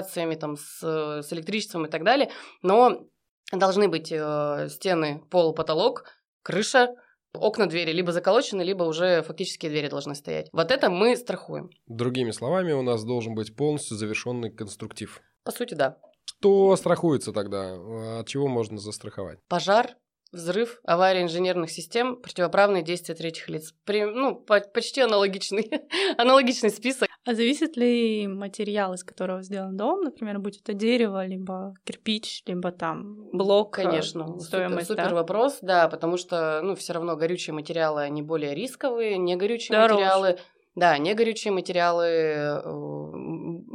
коммуникациями, 0.09 0.35
там, 0.35 0.57
с, 0.57 0.83
с 1.23 1.33
электричеством 1.33 1.87
и 1.87 1.91
так 1.91 2.05
далее, 2.05 2.31
но 2.63 3.07
должны 3.53 3.89
быть 3.89 4.13
э, 4.13 4.69
стены, 4.71 5.23
пол, 5.31 5.55
потолок, 5.55 6.05
крыша, 6.43 6.95
окна, 7.35 7.67
двери 7.67 7.93
либо 7.93 8.13
заколочены, 8.13 8.63
либо 8.63 8.85
уже 8.85 9.23
фактически 9.23 9.69
двери 9.69 9.89
должны 9.89 10.15
стоять. 10.15 10.49
Вот 10.53 10.71
это 10.71 10.91
мы 10.91 11.17
страхуем. 11.17 11.71
Другими 11.87 12.33
словами, 12.33 12.73
у 12.73 12.83
нас 12.83 13.05
должен 13.05 13.35
быть 13.35 13.55
полностью 13.55 13.97
завершенный 13.97 14.51
конструктив. 14.51 15.21
По 15.45 15.53
сути, 15.53 15.75
да. 15.75 15.97
Что 16.25 16.77
страхуется 16.77 17.33
тогда? 17.33 18.21
От 18.21 18.29
чего 18.29 18.49
можно 18.49 18.79
застраховать? 18.79 19.39
Пожар, 19.49 19.97
взрыв, 20.31 20.81
авария 20.85 21.23
инженерных 21.23 21.71
систем, 21.71 22.21
противоправные 22.21 22.83
действия 22.83 23.15
третьих 23.15 23.49
лиц. 23.49 23.73
При, 23.85 24.05
ну, 24.05 24.37
по, 24.37 24.61
почти 24.61 25.01
аналогичный, 25.01 25.71
аналогичный 26.19 26.71
список. 26.71 27.08
А 27.29 27.35
зависит 27.35 27.77
ли 27.77 28.27
материал, 28.27 28.95
из 28.95 29.05
которого 29.05 29.43
сделан 29.43 29.77
дом, 29.77 30.01
например, 30.01 30.39
будь 30.39 30.57
это 30.63 30.73
дерево, 30.73 31.27
либо 31.27 31.75
кирпич, 31.85 32.43
либо 32.47 32.73
там 32.73 33.29
блок? 33.35 33.75
Конечно, 33.75 34.41
стоимость, 34.41 34.87
супер, 34.87 35.03
супер 35.03 35.11
да? 35.11 35.15
вопрос, 35.15 35.59
да, 35.61 35.89
потому 35.89 36.17
что, 36.17 36.63
ну, 36.63 36.75
все 36.75 36.95
равно 36.95 37.17
горючие 37.17 37.53
материалы, 37.53 38.01
они 38.01 38.23
более 38.23 38.55
рисковые, 38.55 39.19
не 39.19 39.37
горючие 39.37 39.77
Дороже. 39.77 39.95
материалы 39.97 40.39
да, 40.79 40.97
негорючие 40.97 41.53
материалы 41.53 42.05
э, 42.05 42.61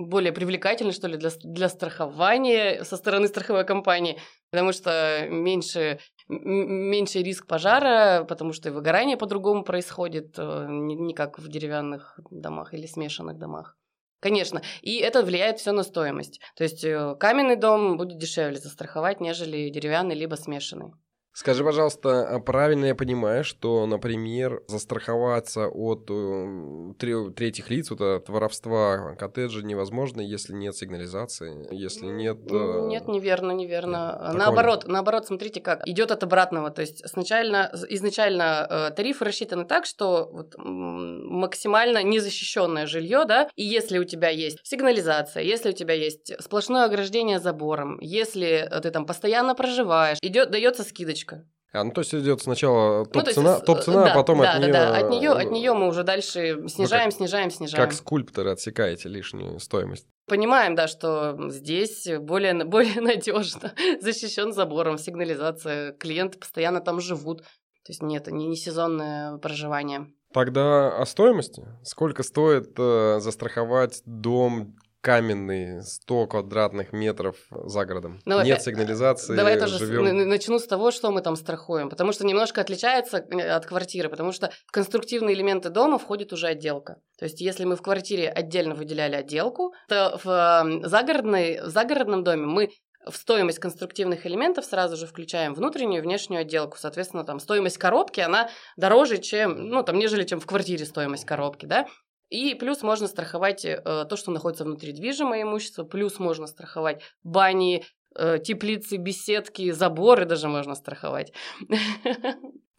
более 0.08 0.32
привлекательны, 0.32 0.92
что 0.92 1.08
ли, 1.08 1.18
для, 1.18 1.30
для 1.44 1.70
страхования 1.70 2.84
со 2.84 2.98
стороны 2.98 3.28
страховой 3.28 3.66
компании, 3.66 4.20
потому 4.52 4.72
что 4.72 5.28
меньше, 5.30 6.00
меньше 6.28 7.20
риск 7.20 7.48
пожара, 7.48 8.24
потому 8.24 8.54
что 8.54 8.70
и 8.70 8.72
выгорание 8.72 9.18
по-другому 9.18 9.64
происходит, 9.64 10.36
э, 10.38 10.68
не 10.70 11.14
как 11.14 11.40
в 11.40 11.48
деревянных 11.48 12.20
домах 12.32 12.74
или 12.74 12.86
смешанных 12.88 13.38
домах. 13.38 13.78
Конечно. 14.24 14.62
И 14.82 15.00
это 15.00 15.22
влияет 15.22 15.60
все 15.60 15.74
на 15.74 15.84
стоимость. 15.84 16.40
То 16.56 16.64
есть 16.64 16.84
э, 16.86 17.16
каменный 17.20 17.58
дом 17.58 17.98
будет 17.98 18.18
дешевле 18.18 18.58
застраховать, 18.58 19.20
нежели 19.20 19.70
деревянный 19.70 20.16
либо 20.16 20.36
смешанный. 20.36 20.94
Скажи, 21.36 21.64
пожалуйста, 21.64 22.28
а 22.28 22.40
правильно 22.40 22.86
я 22.86 22.96
понимаю, 22.96 23.44
что, 23.44 23.88
например, 23.88 24.62
застраховаться 24.68 25.68
от 25.68 26.06
э, 26.08 26.94
третьих 27.00 27.72
лиц, 27.72 27.90
вот 27.90 28.02
от 28.02 28.30
воровства 28.30 29.16
коттеджа 29.18 29.64
невозможно, 29.64 30.22
если 30.22 30.54
нет 30.54 30.78
сигнализации, 30.78 31.68
если 31.72 32.06
нет... 32.06 32.38
Э... 32.52 32.86
Нет, 32.88 33.08
неверно, 33.08 33.52
неверно. 33.52 34.22
Нет, 34.28 34.36
наоборот, 34.36 34.84
наоборот, 34.86 35.26
смотрите 35.26 35.60
как. 35.60 35.82
Идет 35.88 36.12
от 36.12 36.22
обратного. 36.22 36.70
То 36.70 36.82
есть 36.82 37.02
сначала, 37.10 37.72
изначально 37.90 38.68
э, 38.70 38.92
тарифы 38.96 39.26
рассчитаны 39.26 39.66
так, 39.66 39.88
что 39.88 40.30
вот, 40.32 40.54
максимально 40.58 42.04
незащищенное 42.04 42.86
жилье, 42.86 43.26
да, 43.26 43.50
и 43.56 43.64
если 43.64 43.98
у 43.98 44.04
тебя 44.04 44.30
есть 44.30 44.60
сигнализация, 44.62 45.42
если 45.42 45.70
у 45.70 45.74
тебя 45.74 45.96
есть 45.96 46.32
сплошное 46.40 46.86
ограждение 46.86 47.40
забором, 47.40 47.98
если 48.02 48.70
ты 48.84 48.92
там 48.92 49.08
постоянно 49.08 49.56
проживаешь, 49.56 50.20
идет, 50.22 50.52
дается 50.52 50.84
скидочка 50.84 51.23
скидочка. 51.24 51.46
А, 51.72 51.84
ну 51.84 51.92
то 51.92 52.02
есть 52.02 52.14
идет 52.14 52.40
сначала 52.40 53.04
топ-цена, 53.06 53.58
ну, 53.58 53.66
топ-цена, 53.66 54.04
да, 54.04 54.12
а 54.12 54.16
потом 54.16 54.42
да, 54.42 54.54
от 54.54 54.60
нее... 54.60 54.72
Да, 54.72 54.92
да, 54.92 54.98
от 54.98 55.10
нее, 55.10 55.32
от 55.32 55.52
нее 55.52 55.74
мы 55.74 55.88
уже 55.88 56.04
дальше 56.04 56.68
снижаем, 56.68 57.06
ну, 57.06 57.12
как, 57.12 57.18
снижаем, 57.18 57.50
снижаем. 57.50 57.84
Как 57.84 57.94
скульпторы 57.94 58.52
отсекаете 58.52 59.10
лишнюю 59.10 59.60
стоимость. 59.60 60.08
Понимаем, 60.28 60.76
да, 60.76 60.88
что 60.88 61.50
здесь 61.50 62.08
более, 62.20 62.54
более 62.66 63.02
надежно, 63.02 63.74
защищен 64.02 64.54
забором, 64.54 65.00
сигнализация, 65.00 65.94
клиенты 65.94 66.38
постоянно 66.38 66.80
там 66.80 67.02
живут. 67.02 67.42
То 67.42 67.90
есть 67.90 68.04
нет, 68.04 68.28
не, 68.28 68.48
не 68.48 68.56
сезонное 68.56 69.38
проживание. 69.38 70.08
Тогда 70.32 70.96
о 70.96 71.06
стоимости. 71.06 71.64
Сколько 71.84 72.22
стоит 72.24 72.74
э, 72.78 73.20
застраховать 73.20 74.02
дом 74.06 74.76
каменный 75.04 75.84
100 75.84 76.28
квадратных 76.28 76.94
метров 76.94 77.36
за 77.52 77.86
городом. 77.86 78.22
Ну, 78.24 78.42
Нет 78.42 78.60
э, 78.60 78.62
сигнализации, 78.62 79.36
Давай 79.36 79.60
тоже 79.60 79.78
живем... 79.78 80.30
начну 80.30 80.60
с 80.60 80.66
того, 80.66 80.92
что 80.92 81.12
мы 81.12 81.22
там 81.22 81.36
страхуем, 81.36 81.90
потому 81.90 82.14
что 82.14 82.26
немножко 82.26 82.62
отличается 82.62 83.18
э, 83.18 83.50
от 83.50 83.66
квартиры, 83.66 84.08
потому 84.08 84.32
что 84.32 84.50
в 84.66 84.72
конструктивные 84.72 85.36
элементы 85.36 85.70
дома 85.70 86.00
входит 86.00 86.32
уже 86.32 86.48
отделка. 86.48 87.02
То 87.20 87.26
есть 87.26 87.42
если 87.42 87.66
мы 87.66 87.76
в 87.76 87.82
квартире 87.82 88.30
отдельно 88.30 88.76
выделяли 88.76 89.16
отделку, 89.16 89.74
то 89.90 90.18
в, 90.24 90.88
загородной, 90.88 91.62
в 91.62 91.68
загородном 91.68 92.24
доме 92.24 92.46
мы 92.46 92.70
в 93.06 93.18
стоимость 93.18 93.60
конструктивных 93.60 94.26
элементов 94.26 94.64
сразу 94.64 94.96
же 94.96 95.06
включаем 95.06 95.54
внутреннюю 95.54 96.02
и 96.02 96.02
внешнюю 96.02 96.44
отделку. 96.44 96.78
Соответственно, 96.78 97.26
там 97.26 97.42
стоимость 97.42 97.78
коробки, 97.78 98.22
она 98.22 98.50
дороже, 98.78 99.18
чем, 99.18 99.68
ну, 99.68 99.84
там, 99.84 100.00
нежели 100.00 100.24
чем 100.24 100.40
в 100.40 100.46
квартире 100.46 100.86
стоимость 100.86 101.26
коробки, 101.26 101.66
да. 101.66 101.88
И 102.34 102.56
плюс 102.56 102.82
можно 102.82 103.08
страховать 103.08 103.64
э, 103.64 103.78
то, 104.10 104.16
что 104.18 104.32
находится 104.32 104.64
внутри 104.64 104.92
движимое 104.92 105.44
имущество, 105.44 105.84
плюс 105.84 106.18
можно 106.18 106.48
страховать 106.48 107.04
бани, 107.24 107.86
э, 108.16 108.40
теплицы, 108.44 108.98
беседки, 108.98 109.70
заборы 109.70 110.26
даже 110.26 110.48
можно 110.48 110.76
страховать. 110.76 111.32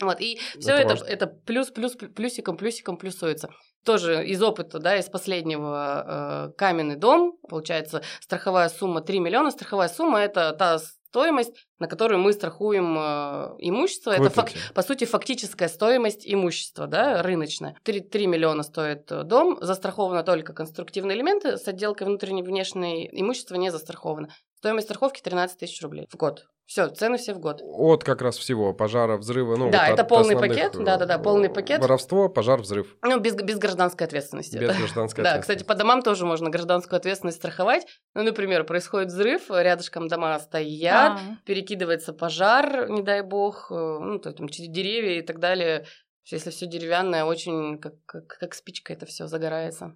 Вот, 0.01 0.21
и 0.21 0.41
все 0.59 0.73
это, 0.73 0.95
это 1.07 1.29
плюс, 1.29 1.71
плюс, 1.71 1.93
плюсиком, 1.95 2.57
плюсиком 2.57 2.97
плюсуется. 2.97 3.49
Тоже 3.85 4.27
из 4.27 4.43
опыта, 4.43 4.81
да, 4.81 4.97
из 4.97 5.09
последнего 5.09 6.49
э, 6.49 6.53
каменный 6.59 6.97
дом, 6.97 7.39
получается, 7.49 8.03
страховая 8.21 8.69
сумма 8.71 9.03
3 9.03 9.21
миллиона. 9.21 9.53
Страховая 9.53 9.89
сумма– 9.89 10.19
это 10.21 10.53
та 10.53 10.81
стоимость, 11.15 11.69
на 11.79 11.87
которую 11.87 12.19
мы 12.19 12.33
страхуем 12.33 12.99
э, 12.99 13.55
имущество. 13.61 14.11
Это, 14.11 14.31
фак, 14.31 14.51
по 14.75 14.83
сути, 14.83 15.05
фактическая 15.05 15.69
стоимость 15.69 16.23
имущества, 16.27 16.89
да, 16.89 17.23
рыночная. 17.23 17.77
3, 17.85 18.01
3 18.01 18.27
миллиона 18.27 18.65
стоит 18.65 19.13
э, 19.13 19.23
дом, 19.23 19.59
застраховано 19.61 20.25
только 20.25 20.53
конструктивные 20.53 21.17
элементы, 21.17 21.57
с 21.57 21.69
отделкой 21.69 22.09
внутренней 22.09 22.43
и 22.43 22.45
внешней 22.45 23.09
имущества 23.13 23.55
не 23.55 23.71
застраховано. 23.71 24.29
Стоимость 24.59 24.89
страховки 24.89 25.23
13 25.23 25.57
тысяч 25.57 25.81
рублей 25.83 26.09
в 26.11 26.17
год. 26.17 26.47
Все, 26.67 26.89
цены 26.89 27.19
все 27.19 27.35
в 27.35 27.41
год. 27.41 27.61
От 27.63 28.05
как 28.05 28.23
раз 28.23 28.39
всего 28.39 28.73
пожара, 28.73 29.19
взрыва, 29.19 29.57
ну. 29.57 29.71
Да, 29.71 29.85
вот 29.85 29.93
это 29.93 30.03
от 30.03 30.09
полный 30.09 30.37
пакет, 30.37 30.75
э, 30.75 30.83
да-да-да, 30.83 31.19
полный 31.19 31.51
пакет. 31.51 31.81
Воровство, 31.81 32.31
пожар, 32.31 32.61
взрыв. 32.61 32.97
Ну, 33.03 33.21
без, 33.21 33.35
без 33.35 33.59
гражданской 33.59 34.07
ответственности. 34.07 34.57
Без 34.57 34.69
да. 34.69 34.75
гражданской 34.79 35.25
Да, 35.25 35.31
ответственности. 35.33 35.63
кстати, 35.65 35.69
по 35.69 35.75
домам 35.75 36.03
тоже 36.03 36.25
можно 36.25 36.49
гражданскую 36.49 36.97
ответственность 36.97 37.37
страховать. 37.37 37.87
Ну, 38.15 38.23
например, 38.23 38.65
происходит 38.65 39.09
взрыв, 39.09 39.51
рядышком 39.51 40.09
дома 40.09 40.39
стоят, 40.39 41.19
А, 41.19 41.21
перекидывается 41.45 42.15
пожар, 42.15 42.89
не 42.89 43.03
дай 43.03 43.23
бог, 43.23 43.71
э, 43.71 43.75
ну, 43.75 44.19
то, 44.19 44.33
там, 44.33 44.49
через 44.49 44.71
деревья 44.71 45.19
и 45.19 45.23
так 45.23 45.41
далее. 45.41 45.85
Если 46.31 46.49
все 46.49 46.67
деревянное, 46.67 47.25
очень 47.27 47.79
как, 47.79 47.95
как, 48.07 48.27
как 48.27 48.55
спичка 48.55 48.95
это 48.95 49.05
все 49.05 49.27
загорается. 49.27 49.95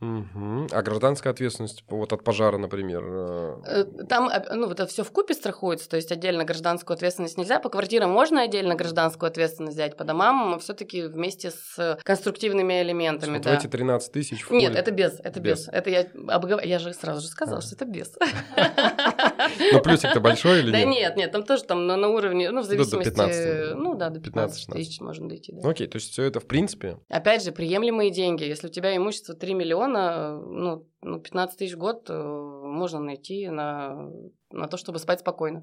Мгм. 0.00 0.68
А 0.72 0.82
гражданская 0.82 1.32
ответственность, 1.32 1.84
вот 1.88 2.12
от 2.12 2.24
пожара, 2.24 2.56
например. 2.56 3.02
э, 3.06 3.56
Э, 3.66 3.84
Там, 4.08 4.28
э, 4.28 4.54
ну, 4.54 4.66
вот 4.66 4.80
это 4.80 4.86
все 4.88 5.04
в 5.04 5.10
купе 5.10 5.34
страхуется, 5.34 5.88
то 5.88 5.96
есть 5.96 6.10
отдельно 6.10 6.44
гражданскую 6.44 6.94
ответственность 6.94 7.36
нельзя. 7.38 7.60
По 7.60 7.68
квартирам 7.68 8.10
можно 8.10 8.42
отдельно 8.42 8.74
гражданскую 8.74 9.28
ответственность 9.28 9.74
взять, 9.76 9.96
по 9.96 10.04
домам 10.04 10.58
все-таки 10.60 11.02
вместе 11.02 11.50
с 11.50 11.98
конструктивными 12.02 12.82
элементами. 12.82 13.34
вот 13.34 13.42
да. 13.42 13.54
эти 13.54 13.66
13 13.66 14.12
тысяч 14.12 14.48
Нет, 14.50 14.74
это 14.74 14.90
без, 14.90 15.20
это 15.20 15.38
без. 15.40 15.66
Без. 15.66 15.68
Это 15.68 15.90
я 15.90 16.06
обгов... 16.28 16.64
Я 16.64 16.78
же 16.78 16.92
сразу 16.94 17.20
же 17.20 17.28
сказала, 17.28 17.58
А. 17.58 17.60
что 17.60 17.74
это 17.74 17.84
без. 17.84 18.10
Но 19.72 19.80
плюсик-то 19.80 20.20
большой 20.20 20.60
или 20.60 20.70
Да 20.70 20.84
нет? 20.84 20.88
нет, 20.88 21.16
нет, 21.16 21.32
там 21.32 21.44
тоже 21.44 21.64
там 21.64 21.86
на, 21.86 22.08
уровне, 22.08 22.50
ну, 22.50 22.62
в 22.62 22.64
зависимости... 22.64 23.10
15. 23.10 23.76
Ну, 23.76 23.94
да, 23.94 24.10
до 24.10 24.20
15 24.20 24.68
15-16. 24.68 24.72
тысяч 24.72 25.00
можно 25.00 25.28
дойти. 25.28 25.52
Ну, 25.54 25.68
Окей, 25.68 25.86
то 25.86 25.96
есть 25.96 26.12
все 26.12 26.24
это 26.24 26.40
в 26.40 26.46
принципе. 26.46 26.98
Опять 27.08 27.44
же, 27.44 27.52
приемлемые 27.52 28.10
деньги. 28.10 28.44
Если 28.44 28.66
у 28.66 28.70
тебя 28.70 28.96
имущество 28.96 29.34
3 29.34 29.54
миллиона, 29.54 30.38
ну, 30.40 30.86
ну 31.02 31.20
15 31.20 31.58
тысяч 31.58 31.74
в 31.74 31.78
год 31.78 32.06
э, 32.08 32.14
можно 32.14 33.00
найти 33.00 33.48
на, 33.48 34.10
на 34.50 34.66
то, 34.66 34.76
чтобы 34.76 34.98
спать 34.98 35.20
спокойно. 35.20 35.60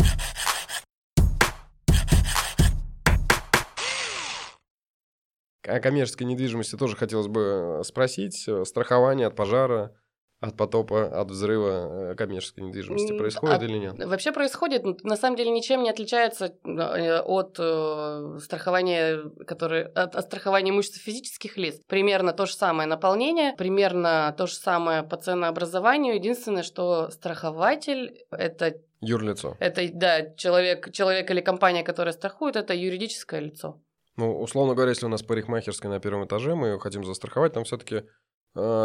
О 5.68 5.80
коммерческой 5.82 6.24
недвижимости 6.24 6.78
тоже 6.78 6.96
хотелось 6.96 7.28
бы 7.28 7.80
э, 7.80 7.84
спросить. 7.84 8.48
Страхование 8.64 9.28
от 9.28 9.36
пожара, 9.36 9.94
от 10.40 10.56
потопа, 10.56 11.06
от 11.20 11.32
взрыва 11.32 12.12
э, 12.12 12.16
коммерческой 12.16 12.62
недвижимости 12.62 13.18
происходит 13.18 13.62
а- 13.62 13.66
или 13.66 13.78
нет? 13.78 14.06
Вообще 14.06 14.32
происходит, 14.32 15.04
на 15.04 15.16
самом 15.16 15.36
деле 15.36 15.50
ничем 15.50 15.82
не 15.82 15.90
отличается 15.90 16.54
э, 16.64 17.20
от 17.22 17.56
э, 17.60 18.38
страхования, 18.42 19.24
которое, 19.48 19.86
от, 19.86 20.16
от 20.16 20.26
страхования 20.26 20.70
имущества 20.70 21.02
физических 21.02 21.58
лиц. 21.58 21.80
Примерно 21.88 22.34
то 22.34 22.46
же 22.46 22.54
самое 22.54 22.88
наполнение, 22.88 23.56
примерно 23.58 24.34
то 24.38 24.46
же 24.46 24.54
самое 24.54 25.02
по 25.02 25.18
ценообразованию. 25.18 26.16
Единственное, 26.16 26.64
что 26.64 27.10
страхователь 27.10 28.26
это, 28.30 28.76
Юрлицо. 29.02 29.58
это 29.60 29.90
да, 29.92 30.36
человек, 30.36 30.92
человек 30.92 31.32
или 31.32 31.42
компания, 31.42 31.84
которая 31.84 32.14
страхует, 32.14 32.56
это 32.56 32.76
юридическое 32.76 33.40
лицо. 33.40 33.82
Ну, 34.18 34.40
условно 34.40 34.74
говоря, 34.74 34.90
если 34.90 35.06
у 35.06 35.10
нас 35.10 35.22
парикмахерская 35.22 35.92
на 35.92 36.00
первом 36.00 36.26
этаже, 36.26 36.56
мы 36.56 36.70
ее 36.70 36.80
хотим 36.80 37.04
застраховать, 37.04 37.54
там 37.54 37.64
все-таки 37.64 38.04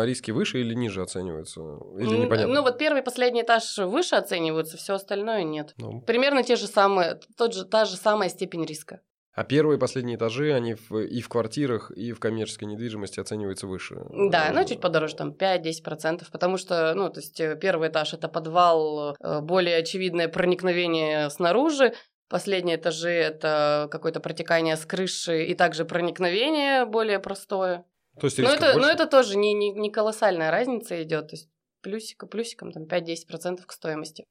риски 0.05 0.31
выше 0.31 0.61
или 0.61 0.75
ниже 0.75 1.03
оцениваются? 1.03 1.61
Или 1.99 2.17
непонятно? 2.17 2.55
Ну 2.55 2.63
вот 2.63 2.79
первый 2.79 3.01
и 3.01 3.05
последний 3.05 3.43
этаж 3.43 3.79
выше 3.79 4.17
оцениваются, 4.17 4.77
все 4.77 4.95
остальное 4.95 5.43
нет. 5.45 5.75
Ну, 5.79 6.01
Примерно 6.03 6.43
те 6.43 6.57
же 6.57 6.67
самые, 6.67 7.21
тот 7.37 7.55
же, 7.55 7.65
та 7.65 7.85
же 7.85 7.97
самая 7.97 8.29
степень 8.29 8.65
риска. 8.65 9.01
А 9.35 9.45
первые 9.45 9.79
и 9.79 9.81
последние 9.81 10.17
этажи, 10.19 10.53
они 10.53 10.75
в- 10.75 10.99
и 10.99 11.23
в 11.23 11.29
квартирах, 11.31 11.91
и 11.91 12.13
в 12.13 12.21
коммерческой 12.21 12.65
недвижимости 12.65 13.19
оцениваются 13.19 13.67
выше. 13.67 13.97
Да, 14.31 14.49
Э, 14.51 14.53
ну 14.53 14.63
чуть 14.67 14.83
подороже, 14.83 15.17
там 15.17 15.33
5-10%, 15.33 16.31
потому 16.31 16.59
что, 16.59 16.93
ну, 16.95 17.09
то 17.09 17.21
есть 17.21 17.41
э, 17.41 17.57
первый 17.57 17.89
этаж 17.89 18.13
это 18.13 18.29
подвал, 18.29 19.17
э, 19.19 19.41
более 19.41 19.79
очевидное 19.79 20.29
проникновение 20.29 21.31
снаружи, 21.31 21.95
последние 22.29 22.77
этажи 22.77 23.09
это 23.09 23.89
какое-то 23.91 24.21
протекание 24.21 24.77
с 24.77 24.85
крыши 24.85 25.45
и 25.47 25.55
также 25.55 25.87
проникновение 25.87 26.85
более 26.85 27.19
простое. 27.19 27.87
То 28.21 28.27
есть 28.27 28.39
Но 28.39 28.51
это, 28.51 28.79
но 28.79 28.89
это 28.89 29.07
тоже 29.07 29.37
не, 29.37 29.55
не, 29.55 29.71
не 29.73 29.91
колоссальная 29.91 30.51
разница 30.51 31.03
идет, 31.03 31.29
то 31.29 31.37
есть 31.37 31.49
плюсика, 31.81 32.27
плюсиком 32.27 32.73
там 32.73 32.85
5-10% 32.85 33.63
к 33.67 33.73
стоимости. 33.73 34.27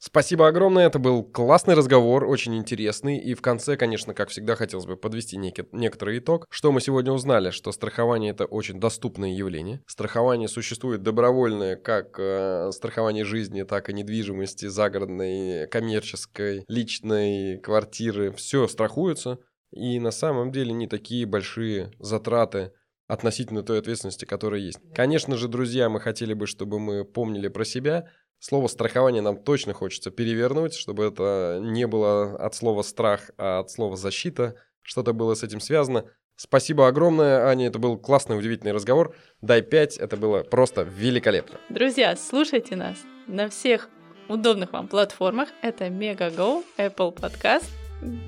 Спасибо 0.00 0.46
огромное, 0.46 0.86
это 0.86 1.00
был 1.00 1.24
классный 1.24 1.74
разговор, 1.74 2.24
очень 2.24 2.56
интересный. 2.56 3.18
И 3.18 3.34
в 3.34 3.42
конце, 3.42 3.76
конечно, 3.76 4.14
как 4.14 4.28
всегда, 4.28 4.54
хотелось 4.54 4.86
бы 4.86 4.96
подвести 4.96 5.36
неки- 5.36 5.68
некоторый 5.72 6.20
итог. 6.20 6.46
Что 6.50 6.70
мы 6.70 6.80
сегодня 6.80 7.12
узнали? 7.12 7.50
Что 7.50 7.72
страхование 7.72 8.30
это 8.30 8.44
очень 8.44 8.78
доступное 8.78 9.30
явление. 9.30 9.82
Страхование 9.88 10.46
существует 10.46 11.02
добровольное, 11.02 11.74
как 11.74 12.16
э, 12.20 12.70
страхование 12.72 13.24
жизни, 13.24 13.64
так 13.64 13.90
и 13.90 13.92
недвижимости, 13.92 14.66
загородной, 14.66 15.66
коммерческой, 15.66 16.64
личной, 16.68 17.58
квартиры. 17.58 18.30
Все 18.32 18.68
страхуется. 18.68 19.40
И 19.72 19.98
на 19.98 20.12
самом 20.12 20.52
деле 20.52 20.72
не 20.72 20.86
такие 20.86 21.26
большие 21.26 21.90
затраты 21.98 22.70
относительно 23.08 23.62
той 23.62 23.80
ответственности, 23.80 24.26
которая 24.26 24.60
есть. 24.60 24.78
Конечно 24.94 25.36
же, 25.36 25.48
друзья, 25.48 25.88
мы 25.88 25.98
хотели 25.98 26.34
бы, 26.34 26.46
чтобы 26.46 26.78
мы 26.78 27.04
помнили 27.04 27.48
про 27.48 27.64
себя. 27.64 28.08
Слово 28.40 28.68
страхование 28.68 29.20
нам 29.20 29.36
точно 29.36 29.72
хочется 29.72 30.10
перевернуть, 30.10 30.74
чтобы 30.74 31.04
это 31.04 31.58
не 31.60 31.86
было 31.86 32.36
от 32.36 32.54
слова 32.54 32.82
страх, 32.82 33.30
а 33.36 33.60
от 33.60 33.70
слова 33.70 33.96
защита. 33.96 34.54
Что-то 34.82 35.12
было 35.12 35.34
с 35.34 35.42
этим 35.42 35.60
связано. 35.60 36.04
Спасибо 36.36 36.86
огромное, 36.86 37.46
Аня, 37.46 37.66
это 37.66 37.80
был 37.80 37.98
классный, 37.98 38.38
удивительный 38.38 38.70
разговор. 38.70 39.12
Дай 39.42 39.60
5, 39.60 39.96
это 39.98 40.16
было 40.16 40.44
просто 40.44 40.82
великолепно. 40.82 41.58
Друзья, 41.68 42.14
слушайте 42.14 42.76
нас 42.76 42.98
на 43.26 43.48
всех 43.48 43.88
удобных 44.28 44.72
вам 44.72 44.86
платформах. 44.86 45.48
Это 45.62 45.86
Megago, 45.86 46.62
Apple 46.76 47.12
Podcast, 47.16 47.66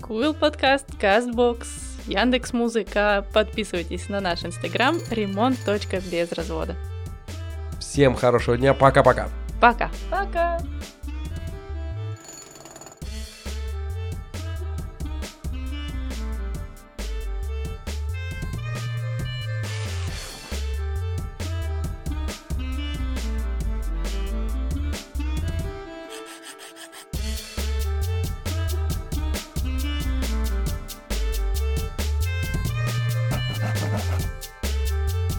Google 0.00 0.34
Podcast, 0.34 0.86
CastBox, 1.00 1.64
Яндекс 2.08 2.52
Музыка. 2.52 3.24
Подписывайтесь 3.32 4.08
на 4.08 4.20
наш 4.20 4.44
инстаграм 4.44 4.98
ремонт.безразвода. 5.08 6.74
Всем 7.78 8.16
хорошего 8.16 8.58
дня, 8.58 8.74
пока-пока. 8.74 9.28
Пока! 9.60 9.90
Пока! 10.10 10.58